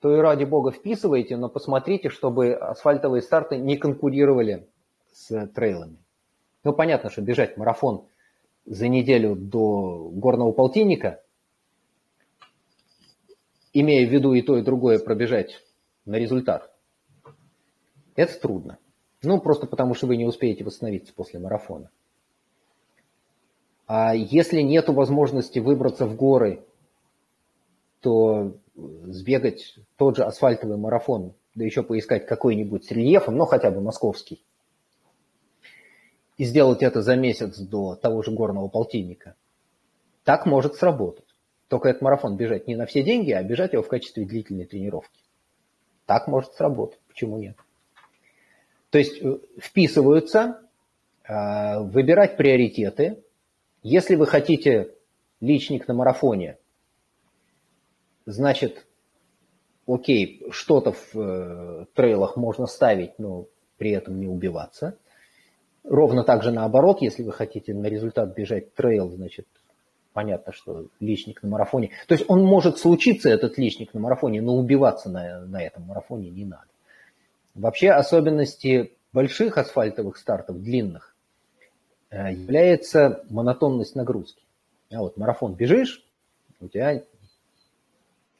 то 0.00 0.16
и 0.16 0.20
ради 0.20 0.44
бога 0.44 0.72
вписывайте, 0.72 1.36
но 1.36 1.48
посмотрите, 1.48 2.08
чтобы 2.08 2.54
асфальтовые 2.54 3.22
старты 3.22 3.56
не 3.56 3.76
конкурировали 3.76 4.68
с 5.12 5.46
трейлами. 5.48 5.98
Ну, 6.64 6.72
понятно, 6.72 7.10
что 7.10 7.22
бежать 7.22 7.56
марафон 7.56 8.06
за 8.64 8.88
неделю 8.88 9.36
до 9.36 10.10
горного 10.12 10.52
полтинника, 10.52 11.21
имея 13.72 14.06
в 14.06 14.12
виду 14.12 14.34
и 14.34 14.42
то, 14.42 14.56
и 14.56 14.62
другое 14.62 14.98
пробежать 14.98 15.62
на 16.04 16.16
результат, 16.16 16.70
это 18.16 18.38
трудно. 18.40 18.78
Ну, 19.22 19.40
просто 19.40 19.66
потому 19.66 19.94
что 19.94 20.06
вы 20.06 20.16
не 20.16 20.26
успеете 20.26 20.64
восстановиться 20.64 21.12
после 21.14 21.38
марафона. 21.38 21.90
А 23.86 24.14
если 24.14 24.62
нет 24.62 24.88
возможности 24.88 25.58
выбраться 25.58 26.06
в 26.06 26.16
горы, 26.16 26.64
то 28.00 28.56
сбегать 28.74 29.76
тот 29.96 30.16
же 30.16 30.24
асфальтовый 30.24 30.76
марафон, 30.76 31.34
да 31.54 31.64
еще 31.64 31.82
поискать 31.82 32.26
какой-нибудь 32.26 32.84
с 32.84 32.90
рельефом, 32.90 33.36
ну 33.36 33.44
хотя 33.44 33.70
бы 33.70 33.80
московский, 33.80 34.42
и 36.38 36.44
сделать 36.44 36.82
это 36.82 37.02
за 37.02 37.16
месяц 37.16 37.58
до 37.58 37.94
того 37.94 38.22
же 38.22 38.32
горного 38.32 38.68
полтинника, 38.68 39.36
так 40.24 40.46
может 40.46 40.74
сработать. 40.74 41.31
Только 41.72 41.88
этот 41.88 42.02
марафон 42.02 42.36
бежать 42.36 42.66
не 42.66 42.76
на 42.76 42.84
все 42.84 43.02
деньги, 43.02 43.30
а 43.30 43.42
бежать 43.42 43.72
его 43.72 43.82
в 43.82 43.88
качестве 43.88 44.26
длительной 44.26 44.66
тренировки. 44.66 45.22
Так 46.04 46.28
может 46.28 46.52
сработать. 46.52 47.00
Почему 47.08 47.38
нет? 47.38 47.56
То 48.90 48.98
есть 48.98 49.22
э, 49.22 49.38
вписываются, 49.58 50.68
э, 51.26 51.80
выбирать 51.80 52.36
приоритеты. 52.36 53.24
Если 53.82 54.16
вы 54.16 54.26
хотите 54.26 54.94
личник 55.40 55.88
на 55.88 55.94
марафоне, 55.94 56.58
значит, 58.26 58.86
окей, 59.86 60.44
что-то 60.50 60.92
в 60.92 61.16
э, 61.16 61.86
трейлах 61.94 62.36
можно 62.36 62.66
ставить, 62.66 63.18
но 63.18 63.46
при 63.78 63.92
этом 63.92 64.20
не 64.20 64.28
убиваться. 64.28 64.98
Ровно 65.84 66.22
так 66.22 66.42
же 66.42 66.52
наоборот, 66.52 67.00
если 67.00 67.22
вы 67.22 67.32
хотите 67.32 67.72
на 67.72 67.86
результат 67.86 68.36
бежать 68.36 68.74
трейл, 68.74 69.08
значит, 69.08 69.46
понятно, 70.12 70.52
что 70.52 70.86
личник 71.00 71.42
на 71.42 71.48
марафоне. 71.48 71.90
То 72.06 72.14
есть 72.14 72.24
он 72.28 72.44
может 72.44 72.78
случиться, 72.78 73.28
этот 73.28 73.58
личник 73.58 73.94
на 73.94 74.00
марафоне, 74.00 74.40
но 74.40 74.54
убиваться 74.54 75.08
на, 75.08 75.40
на 75.40 75.62
этом 75.62 75.84
марафоне 75.84 76.30
не 76.30 76.44
надо. 76.44 76.66
Вообще 77.54 77.90
особенности 77.90 78.92
больших 79.12 79.58
асфальтовых 79.58 80.16
стартов, 80.16 80.62
длинных, 80.62 81.14
э, 82.10 82.32
является 82.32 83.24
монотонность 83.28 83.94
нагрузки. 83.94 84.42
А 84.90 85.00
вот 85.00 85.16
марафон 85.16 85.54
бежишь, 85.54 86.04
у 86.60 86.68
тебя 86.68 87.02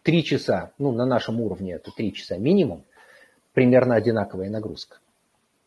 три 0.02 0.24
часа, 0.24 0.72
ну, 0.78 0.92
на 0.92 1.06
нашем 1.06 1.40
уровне 1.40 1.74
это 1.74 1.90
три 1.90 2.12
часа 2.12 2.36
минимум, 2.38 2.84
примерно 3.52 3.94
одинаковая 3.94 4.50
нагрузка. 4.50 4.98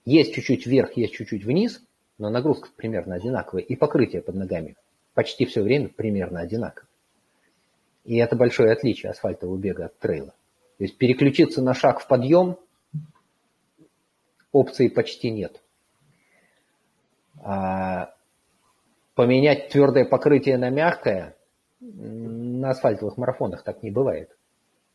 Есть 0.06 0.34
чуть-чуть 0.34 0.66
вверх, 0.66 0.98
есть 0.98 1.14
чуть-чуть 1.14 1.44
вниз, 1.44 1.82
но 2.18 2.30
нагрузка 2.30 2.70
примерно 2.76 3.16
одинаковая. 3.16 3.64
И 3.64 3.76
покрытие 3.76 4.22
под 4.22 4.36
ногами 4.36 4.76
почти 5.16 5.46
все 5.46 5.64
время 5.64 5.90
примерно 5.90 6.42
одинаковое. 6.42 6.88
И 8.04 8.18
это 8.18 8.36
большое 8.36 8.72
отличие 8.72 9.10
асфальтового 9.10 9.58
бега 9.58 9.86
от 9.86 9.98
трейла. 9.98 10.36
То 10.78 10.84
есть 10.84 10.98
переключиться 10.98 11.64
на 11.64 11.74
шаг 11.74 12.00
в 12.00 12.08
подъем 12.08 12.58
опции 14.52 14.90
почти 14.90 15.32
нет. 15.32 15.60
А 17.42 18.14
поменять 19.16 19.70
твердое 19.70 20.06
покрытие 20.06 20.58
на 20.58 20.70
мягкое 20.70 21.36
на 21.80 22.70
асфальтовых 22.70 23.18
марафонах 23.18 23.64
так 23.64 23.82
не 23.84 23.92
бывает. 23.92 24.36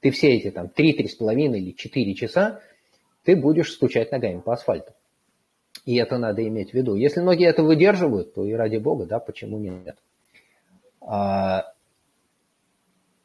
Ты 0.01 0.11
все 0.11 0.29
эти 0.29 0.51
там 0.51 0.67
3-3,5 0.67 1.57
или 1.57 1.73
4 1.73 2.15
часа 2.15 2.61
ты 3.25 3.37
будешь 3.37 3.73
стучать 3.73 4.13
ногами 4.13 4.41
по 4.41 4.53
асфальту. 4.53 4.93
И 5.85 5.97
это 5.97 6.19
надо 6.19 6.47
иметь 6.47 6.71
в 6.71 6.75
виду. 6.75 6.95
Если 6.95 7.21
ноги 7.21 7.45
это 7.45 7.63
выдерживают, 7.63 8.35
то 8.35 8.45
и 8.45 8.53
ради 8.53 8.77
бога, 8.77 9.07
да, 9.07 9.19
почему 9.19 9.59
нет. 9.59 9.99
А, 11.01 11.73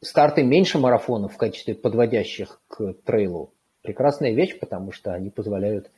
старты 0.02 0.44
меньше 0.44 0.80
марафонов 0.80 1.34
в 1.34 1.38
качестве 1.38 1.76
подводящих 1.76 2.62
к 2.68 2.94
трейлу 3.06 3.54
прекрасная 3.82 4.32
вещь, 4.32 4.60
потому 4.60 4.92
что 4.92 5.14
они 5.14 5.30
позволяют 5.30 5.92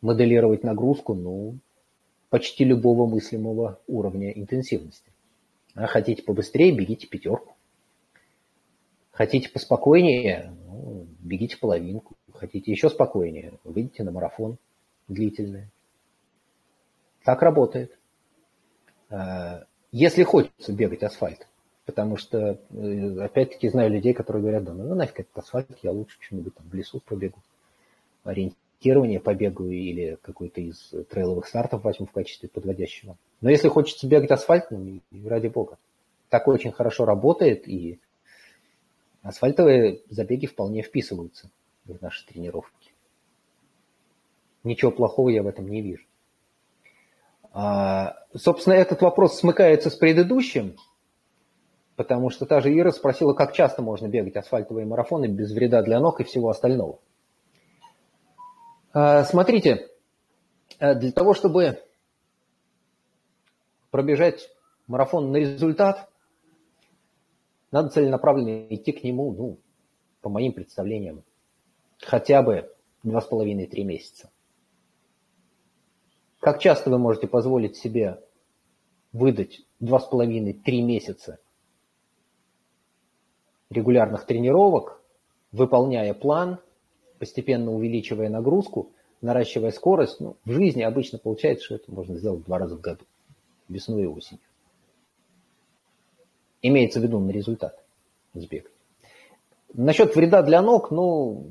моделировать 0.00 0.64
нагрузку, 0.64 1.14
ну, 1.14 1.58
почти 2.30 2.64
любого 2.64 3.06
мыслимого 3.06 3.80
уровня 3.86 4.30
интенсивности. 4.30 5.12
А 5.74 5.86
хотите 5.86 6.22
побыстрее, 6.22 6.74
бегите 6.74 7.06
пятерку. 7.06 7.54
Хотите 9.12 9.48
поспокойнее, 9.48 10.52
ну, 10.66 11.06
бегите 11.20 11.56
половинку. 11.56 12.16
Хотите 12.32 12.70
еще 12.70 12.88
спокойнее, 12.88 13.58
выйдите 13.64 14.04
на 14.04 14.12
марафон 14.12 14.58
длительный. 15.08 15.70
Так 17.24 17.42
работает. 17.42 17.98
А, 19.10 19.64
если 19.90 20.22
хочется 20.22 20.72
бегать 20.72 21.02
асфальт, 21.02 21.46
Потому 21.88 22.18
что, 22.18 22.60
э, 22.68 23.18
опять-таки, 23.18 23.70
знаю 23.70 23.90
людей, 23.90 24.12
которые 24.12 24.42
говорят, 24.42 24.64
да 24.64 24.74
ну 24.74 24.94
нафиг 24.94 25.20
этот 25.20 25.38
асфальт, 25.38 25.70
я 25.82 25.90
лучше 25.90 26.18
что-нибудь 26.20 26.54
там 26.54 26.68
в 26.68 26.74
лесу 26.74 27.00
побегу, 27.00 27.38
ориентирование 28.24 29.20
побегу 29.20 29.64
или 29.68 30.18
какой-то 30.20 30.60
из 30.60 30.92
трейловых 31.08 31.46
стартов 31.46 31.84
возьму 31.84 32.04
в 32.04 32.12
качестве 32.12 32.50
подводящего. 32.50 33.16
Но 33.40 33.48
если 33.48 33.68
хочется 33.68 34.06
бегать 34.06 34.30
асфальтным, 34.30 35.00
ради 35.24 35.46
бога. 35.46 35.78
Так 36.28 36.46
очень 36.46 36.72
хорошо 36.72 37.06
работает, 37.06 37.66
и 37.66 37.98
асфальтовые 39.22 40.02
забеги 40.10 40.44
вполне 40.44 40.82
вписываются 40.82 41.50
в 41.86 42.02
наши 42.02 42.26
тренировки. 42.26 42.92
Ничего 44.62 44.90
плохого 44.90 45.30
я 45.30 45.42
в 45.42 45.46
этом 45.46 45.66
не 45.66 45.80
вижу. 45.80 46.04
А, 47.60 48.14
собственно, 48.36 48.74
этот 48.74 49.02
вопрос 49.02 49.40
смыкается 49.40 49.90
с 49.90 49.96
предыдущим, 49.96 50.76
потому 51.96 52.30
что 52.30 52.46
та 52.46 52.60
же 52.60 52.72
Ира 52.72 52.92
спросила, 52.92 53.32
как 53.32 53.52
часто 53.52 53.82
можно 53.82 54.06
бегать 54.06 54.36
асфальтовые 54.36 54.86
марафоны 54.86 55.26
без 55.26 55.50
вреда 55.50 55.82
для 55.82 55.98
ног 55.98 56.20
и 56.20 56.24
всего 56.24 56.50
остального. 56.50 57.00
А, 58.92 59.24
смотрите, 59.24 59.88
э, 60.78 60.94
для 60.94 61.10
того, 61.10 61.34
чтобы 61.34 61.82
пробежать 63.90 64.48
марафон 64.86 65.32
на 65.32 65.38
результат, 65.38 66.08
надо 67.72 67.88
целенаправленно 67.88 68.68
идти 68.72 68.92
к 68.92 69.02
нему, 69.02 69.32
ну, 69.32 69.58
по 70.20 70.28
моим 70.28 70.52
представлениям, 70.52 71.24
хотя 72.00 72.40
бы 72.40 72.72
2,5-3 73.02 73.82
месяца. 73.82 74.30
Как 76.40 76.60
часто 76.60 76.90
вы 76.90 76.98
можете 76.98 77.26
позволить 77.26 77.76
себе 77.76 78.22
выдать 79.12 79.60
2,5-3 79.82 80.82
месяца 80.82 81.38
регулярных 83.70 84.24
тренировок, 84.24 85.02
выполняя 85.52 86.14
план, 86.14 86.58
постепенно 87.18 87.72
увеличивая 87.72 88.28
нагрузку, 88.28 88.92
наращивая 89.20 89.72
скорость. 89.72 90.20
Ну, 90.20 90.36
в 90.44 90.52
жизни 90.52 90.82
обычно 90.82 91.18
получается, 91.18 91.64
что 91.64 91.74
это 91.76 91.92
можно 91.92 92.16
сделать 92.16 92.44
два 92.44 92.58
раза 92.58 92.76
в 92.76 92.80
году, 92.80 93.04
весной 93.68 94.04
и 94.04 94.06
осенью. 94.06 94.42
Имеется 96.62 97.00
в 97.00 97.02
виду 97.02 97.18
на 97.18 97.30
результат 97.30 97.84
сбегать. 98.34 98.72
Насчет 99.74 100.16
вреда 100.16 100.42
для 100.42 100.62
ног, 100.62 100.90
ну, 100.90 101.46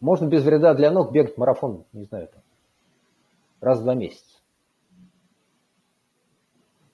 можно 0.00 0.26
без 0.26 0.44
вреда 0.44 0.74
для 0.74 0.90
ног 0.90 1.12
бегать 1.12 1.38
марафон, 1.38 1.84
не 1.92 2.04
знаю, 2.04 2.28
там, 2.28 2.41
раз 3.62 3.78
в 3.78 3.84
два 3.84 3.94
месяца. 3.94 4.38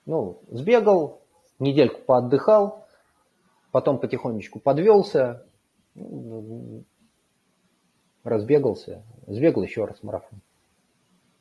Ну, 0.06 0.40
сбегал, 0.48 1.22
недельку 1.58 2.00
поотдыхал, 2.02 2.86
потом 3.72 3.98
потихонечку 3.98 4.60
подвелся, 4.60 5.44
разбегался, 8.22 9.02
сбегал 9.26 9.62
еще 9.64 9.84
раз 9.84 10.02
марафон. 10.02 10.40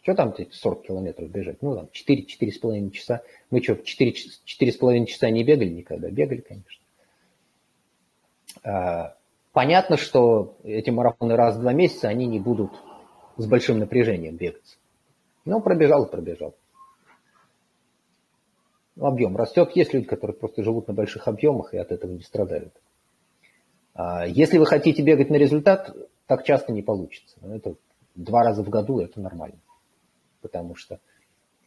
Что 0.01 0.15
там 0.15 0.33
40 0.51 0.83
километров 0.83 1.29
бежать? 1.29 1.61
Ну, 1.61 1.75
там 1.75 1.89
4-4,5 1.93 2.91
часа. 2.91 3.21
Мы 3.51 3.61
что, 3.61 3.73
4-4,5 3.73 5.05
часа 5.05 5.29
не 5.29 5.43
бегали 5.43 5.69
никогда? 5.69 6.09
Бегали, 6.09 6.39
конечно. 6.39 6.83
А, 8.63 9.17
понятно, 9.51 9.97
что 9.97 10.57
эти 10.63 10.89
марафоны 10.89 11.35
раз 11.35 11.57
в 11.57 11.59
два 11.59 11.73
месяца, 11.73 12.07
они 12.07 12.25
не 12.25 12.39
будут 12.39 12.71
с 13.35 13.45
большим 13.45 13.79
напряжением 13.79 14.37
бегаться. 14.37 14.77
Но 15.47 15.61
пробежал 15.61 16.03
и 16.03 16.11
пробежал. 16.11 16.55
Объем 18.99 19.37
растет. 19.37 19.71
Есть 19.75 19.93
люди, 19.93 20.05
которые 20.05 20.35
просто 20.35 20.61
живут 20.61 20.89
на 20.89 20.93
больших 20.93 21.27
объемах 21.29 21.73
и 21.73 21.77
от 21.77 21.93
этого 21.93 22.11
не 22.11 22.21
страдают. 22.21 22.73
А, 23.93 24.27
если 24.27 24.57
вы 24.57 24.65
хотите 24.65 25.01
бегать 25.01 25.29
на 25.29 25.37
результат, 25.37 25.95
так 26.25 26.43
часто 26.43 26.73
не 26.73 26.81
получится. 26.81 27.37
Это 27.41 27.75
два 28.15 28.43
раза 28.43 28.61
в 28.61 28.67
году 28.67 28.99
это 28.99 29.21
нормально. 29.21 29.59
Потому 30.41 30.75
что 30.75 30.99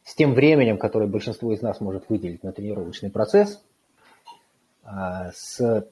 с 0.03 0.13
тем 0.13 0.35
временем, 0.35 0.77
которое 0.77 1.07
большинство 1.07 1.51
из 1.51 1.63
нас 1.63 1.81
может 1.81 2.07
выделить 2.07 2.43
на 2.43 2.51
тренировочный 2.51 3.09
процесс, 3.09 3.63
а, 4.83 5.31
с 5.31 5.87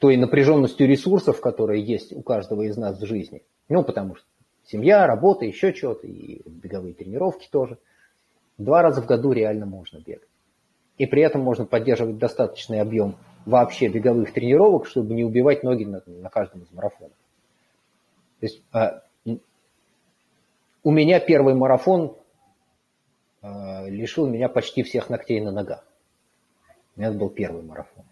той 0.00 0.18
напряженностью 0.18 0.86
ресурсов, 0.86 1.40
которые 1.40 1.82
есть 1.82 2.12
у 2.12 2.20
каждого 2.20 2.60
из 2.62 2.76
нас 2.76 3.00
в 3.00 3.06
жизни. 3.06 3.42
Ну, 3.70 3.82
потому 3.82 4.16
что 4.16 4.26
семья, 4.66 5.06
работа, 5.06 5.44
еще 5.44 5.72
что-то, 5.72 6.06
и 6.06 6.42
беговые 6.48 6.94
тренировки 6.94 7.48
тоже. 7.50 7.78
Два 8.58 8.82
раза 8.82 9.02
в 9.02 9.06
году 9.06 9.32
реально 9.32 9.66
можно 9.66 9.98
бегать. 9.98 10.28
И 10.96 11.06
при 11.06 11.22
этом 11.22 11.42
можно 11.42 11.66
поддерживать 11.66 12.18
достаточный 12.18 12.80
объем 12.80 13.16
вообще 13.46 13.88
беговых 13.88 14.32
тренировок, 14.32 14.86
чтобы 14.86 15.14
не 15.14 15.24
убивать 15.24 15.62
ноги 15.62 15.84
на, 15.84 16.02
на 16.06 16.30
каждом 16.30 16.62
из 16.62 16.70
марафонов. 16.72 17.16
То 18.40 18.46
есть 18.46 18.62
а, 18.72 19.02
у 20.82 20.90
меня 20.90 21.18
первый 21.20 21.54
марафон 21.54 22.16
а, 23.42 23.86
лишил 23.86 24.26
меня 24.26 24.48
почти 24.48 24.82
всех 24.82 25.10
ногтей 25.10 25.40
на 25.40 25.50
ногах. 25.50 25.84
У 26.94 27.00
меня 27.00 27.10
это 27.10 27.18
был 27.18 27.30
первый 27.30 27.62
марафон. 27.62 28.04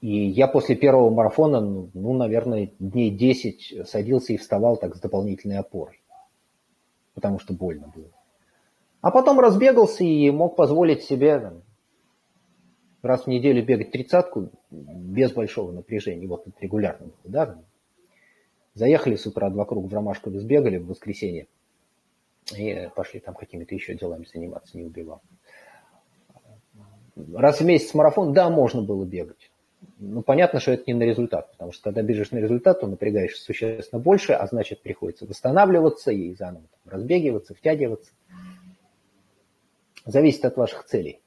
И 0.00 0.28
я 0.28 0.48
после 0.48 0.76
первого 0.76 1.10
марафона, 1.10 1.60
ну, 1.60 2.12
наверное, 2.14 2.72
дней 2.78 3.10
10 3.10 3.86
садился 3.86 4.32
и 4.32 4.38
вставал 4.38 4.76
так 4.78 4.96
с 4.96 5.00
дополнительной 5.00 5.58
опорой. 5.58 6.00
Потому 7.14 7.38
что 7.38 7.52
больно 7.52 7.92
было. 7.94 8.10
А 9.02 9.10
потом 9.10 9.40
разбегался 9.40 10.04
и 10.04 10.30
мог 10.30 10.56
позволить 10.56 11.02
себе 11.02 11.38
там, 11.38 11.62
раз 13.02 13.24
в 13.24 13.26
неделю 13.26 13.64
бегать 13.64 13.90
тридцатку 13.90 14.50
без 14.70 15.32
большого 15.32 15.72
напряжения. 15.72 16.26
Вот 16.26 16.46
это 16.46 16.56
регулярно 16.60 17.06
было, 17.06 17.16
да? 17.24 17.58
Заехали 18.74 19.16
с 19.16 19.26
утра 19.26 19.50
два 19.50 19.64
круга 19.64 19.86
в 19.86 19.94
Ромашкове, 19.94 20.38
сбегали 20.38 20.78
в 20.78 20.86
воскресенье 20.86 21.46
и 22.56 22.88
пошли 22.94 23.20
там 23.20 23.34
какими-то 23.34 23.74
еще 23.74 23.94
делами 23.94 24.24
заниматься, 24.32 24.76
не 24.76 24.84
убивал. 24.84 25.20
Раз 27.34 27.60
в 27.60 27.64
месяц 27.64 27.92
марафон, 27.94 28.32
да, 28.32 28.48
можно 28.48 28.80
было 28.80 29.04
бегать. 29.04 29.49
Ну, 29.98 30.22
понятно, 30.22 30.60
что 30.60 30.72
это 30.72 30.84
не 30.86 30.94
на 30.94 31.04
результат, 31.04 31.52
потому 31.52 31.72
что 31.72 31.84
когда 31.84 32.02
бежишь 32.02 32.30
на 32.30 32.38
результат, 32.38 32.80
то 32.80 32.86
напрягаешься 32.86 33.42
существенно 33.42 34.00
больше, 34.00 34.32
а 34.32 34.46
значит, 34.46 34.82
приходится 34.82 35.26
восстанавливаться 35.26 36.10
и 36.10 36.34
заново 36.34 36.64
там, 36.70 36.92
разбегиваться, 36.92 37.54
втягиваться. 37.54 38.12
Зависит 40.04 40.44
от 40.44 40.56
ваших 40.56 40.84
целей. 40.84 41.20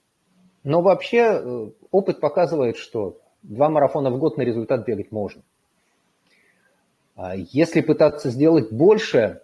Но 0.64 0.82
вообще 0.82 1.18
э, 1.18 1.70
опыт 1.92 2.20
показывает, 2.20 2.78
что 2.78 3.20
два 3.42 3.70
марафона 3.70 4.10
в 4.10 4.18
год 4.18 4.38
на 4.38 4.42
результат 4.42 4.86
бегать 4.86 5.12
можно. 5.12 5.44
А 7.16 7.36
если 7.36 7.82
пытаться 7.82 8.30
сделать 8.30 8.72
больше, 8.72 9.42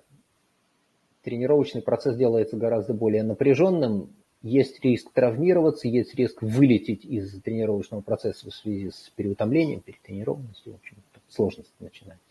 тренировочный 1.24 1.82
процесс 1.82 2.16
делается 2.16 2.58
гораздо 2.58 2.94
более 2.94 3.24
напряженным, 3.24 4.16
есть 4.42 4.84
риск 4.84 5.12
травмироваться, 5.12 5.88
есть 5.88 6.16
риск 6.16 6.42
вылететь 6.42 7.04
из 7.04 7.42
тренировочного 7.42 8.02
процесса 8.02 8.50
в 8.50 8.54
связи 8.54 8.90
с 8.90 9.12
переутомлением, 9.16 9.82
перетренированностью, 9.82 10.74
в 10.74 10.76
общем, 10.76 10.98
сложности 11.28 11.74
начинается. 11.80 12.24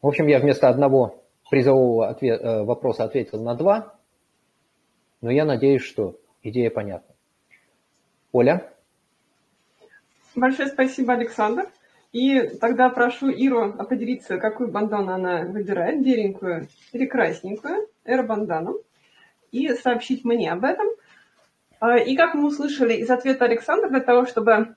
В 0.00 0.06
общем, 0.06 0.28
я 0.28 0.38
вместо 0.38 0.68
одного 0.68 1.22
призового 1.50 2.08
ответ, 2.08 2.40
э, 2.40 2.62
вопроса 2.62 3.04
ответил 3.04 3.42
на 3.42 3.54
два, 3.54 3.96
но 5.20 5.30
я 5.30 5.44
надеюсь, 5.44 5.82
что 5.82 6.18
идея 6.42 6.70
понятна. 6.70 7.14
Оля? 8.32 8.72
Большое 10.34 10.68
спасибо, 10.68 11.14
Александр. 11.14 11.68
И 12.12 12.40
тогда 12.60 12.88
прошу 12.88 13.28
Иру 13.28 13.74
определиться, 13.78 14.38
какую 14.38 14.70
бандану 14.70 15.12
она 15.12 15.42
выбирает, 15.42 16.02
беленькую 16.02 16.68
или 16.92 17.06
красненькую, 17.06 17.88
эро-бандану 18.04 18.80
и 19.52 19.74
сообщить 19.74 20.24
мне 20.24 20.52
об 20.52 20.64
этом. 20.64 20.86
А, 21.80 21.96
и 21.98 22.16
как 22.16 22.34
мы 22.34 22.46
услышали 22.46 22.94
из 22.94 23.10
ответа 23.10 23.46
Александра, 23.46 23.88
для 23.88 24.00
того, 24.00 24.26
чтобы 24.26 24.76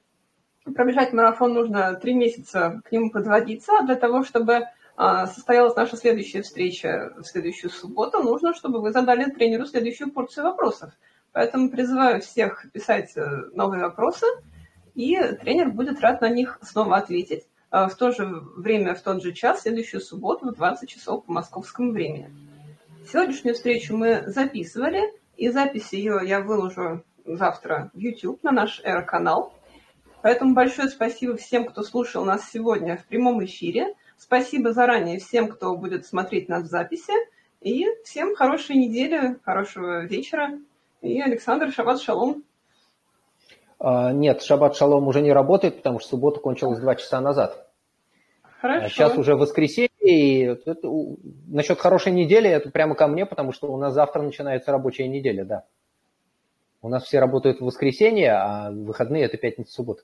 пробежать 0.64 1.14
марафон, 1.14 1.54
нужно 1.54 1.96
три 1.96 2.14
месяца 2.14 2.82
к 2.86 2.92
нему 2.92 3.12
подводиться. 3.12 3.74
А 3.80 3.86
для 3.86 3.96
того, 3.96 4.24
чтобы 4.24 4.68
а, 4.96 5.28
состоялась 5.28 5.76
наша 5.76 5.98
следующая 5.98 6.42
встреча 6.42 7.14
в 7.18 7.24
следующую 7.26 7.72
субботу, 7.72 8.20
нужно, 8.20 8.54
чтобы 8.54 8.82
вы 8.82 8.92
задали 8.92 9.30
тренеру 9.30 9.66
следующую 9.66 10.12
порцию 10.12 10.46
вопросов. 10.46 10.92
Поэтому 11.34 11.70
призываю 11.70 12.22
всех 12.22 12.66
писать 12.72 13.14
э, 13.16 13.26
новые 13.54 13.82
вопросы, 13.82 14.28
и 14.94 15.18
тренер 15.42 15.70
будет 15.70 16.00
рад 16.00 16.22
на 16.22 16.30
них 16.30 16.60
снова 16.62 16.98
ответить 16.98 17.48
в 17.72 17.96
то 17.98 18.12
же 18.12 18.24
время, 18.56 18.94
в 18.94 19.02
тот 19.02 19.24
же 19.24 19.32
час, 19.32 19.62
следующую 19.62 20.00
субботу 20.00 20.46
в 20.46 20.54
20 20.54 20.88
часов 20.88 21.26
по 21.26 21.32
московскому 21.32 21.92
времени. 21.92 22.30
Сегодняшнюю 23.12 23.56
встречу 23.56 23.98
мы 23.98 24.24
записывали, 24.28 25.02
и 25.36 25.50
запись 25.50 25.92
ее 25.92 26.22
я 26.24 26.40
выложу 26.40 27.04
завтра 27.26 27.92
в 27.94 27.98
YouTube 27.98 28.42
на 28.44 28.52
наш 28.52 28.82
R-канал. 28.84 29.54
Поэтому 30.22 30.54
большое 30.54 30.88
спасибо 30.88 31.36
всем, 31.36 31.66
кто 31.66 31.84
слушал 31.84 32.24
нас 32.24 32.50
сегодня 32.50 32.98
в 32.98 33.06
прямом 33.06 33.44
эфире. 33.44 33.94
Спасибо 34.18 34.72
заранее 34.72 35.20
всем, 35.20 35.50
кто 35.50 35.76
будет 35.76 36.06
смотреть 36.06 36.48
нас 36.48 36.64
в 36.64 36.68
записи. 36.68 37.14
И 37.60 37.86
всем 38.06 38.36
хорошей 38.36 38.78
недели, 38.78 39.38
хорошего 39.44 40.06
вечера 40.06 40.60
И 41.02 41.20
Александр, 41.22 41.72
шаббат 41.72 42.02
шалом. 42.02 42.44
А, 43.80 44.14
нет, 44.14 44.42
шаббат 44.44 44.78
шалом 44.78 45.08
уже 45.08 45.22
не 45.22 45.34
работает, 45.34 45.78
потому 45.78 46.00
что 46.00 46.10
суббота 46.10 46.40
кончилась 46.40 46.80
два 46.80 46.96
часа 46.96 47.20
назад. 47.20 47.68
Хорошо. 48.62 48.86
А 48.86 48.90
сейчас 48.90 49.18
уже 49.18 49.36
воскресенье, 49.36 49.90
и 50.04 50.42
это, 50.42 50.90
насчет 51.48 51.80
хорошей 51.80 52.12
недели 52.12 52.50
это 52.50 52.70
прямо 52.70 52.94
ко 52.94 53.08
мне, 53.08 53.26
потому 53.26 53.54
что 53.54 53.72
у 53.72 53.78
нас 53.78 53.94
завтра 53.94 54.22
начинается 54.22 54.72
рабочая 54.72 55.08
неделя, 55.08 55.46
да. 55.46 55.66
У 56.82 56.90
нас 56.90 57.06
все 57.06 57.20
работают 57.20 57.62
в 57.62 57.66
воскресенье, 57.66 58.34
а 58.34 58.70
выходные 58.72 59.24
это 59.24 59.38
пятница, 59.38 59.72
суббота. 59.72 60.04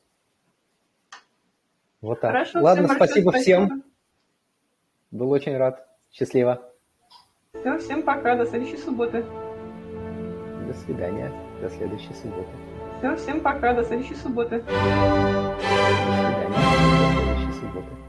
Вот 1.99 2.21
так. 2.21 2.31
Хорошо, 2.31 2.61
Ладно, 2.61 2.85
всем 2.85 2.95
спасибо, 2.95 3.29
спасибо 3.31 3.65
всем. 3.67 3.83
Был 5.11 5.29
очень 5.31 5.57
рад. 5.57 5.85
Счастливо. 6.11 6.71
Все, 7.53 7.77
всем 7.79 8.03
пока, 8.03 8.37
до 8.37 8.45
следующей 8.45 8.77
субботы. 8.77 9.25
До 10.65 10.73
свидания, 10.75 11.29
до 11.61 11.69
следующей 11.69 12.13
субботы. 12.13 12.49
Все, 12.99 13.15
всем 13.17 13.41
пока, 13.41 13.73
до 13.73 13.83
следующей 13.83 14.15
субботы. 14.15 14.61
До 14.61 15.59
свидания, 15.59 16.47
до 16.47 17.21
следующей 17.21 17.59
субботы. 17.59 18.08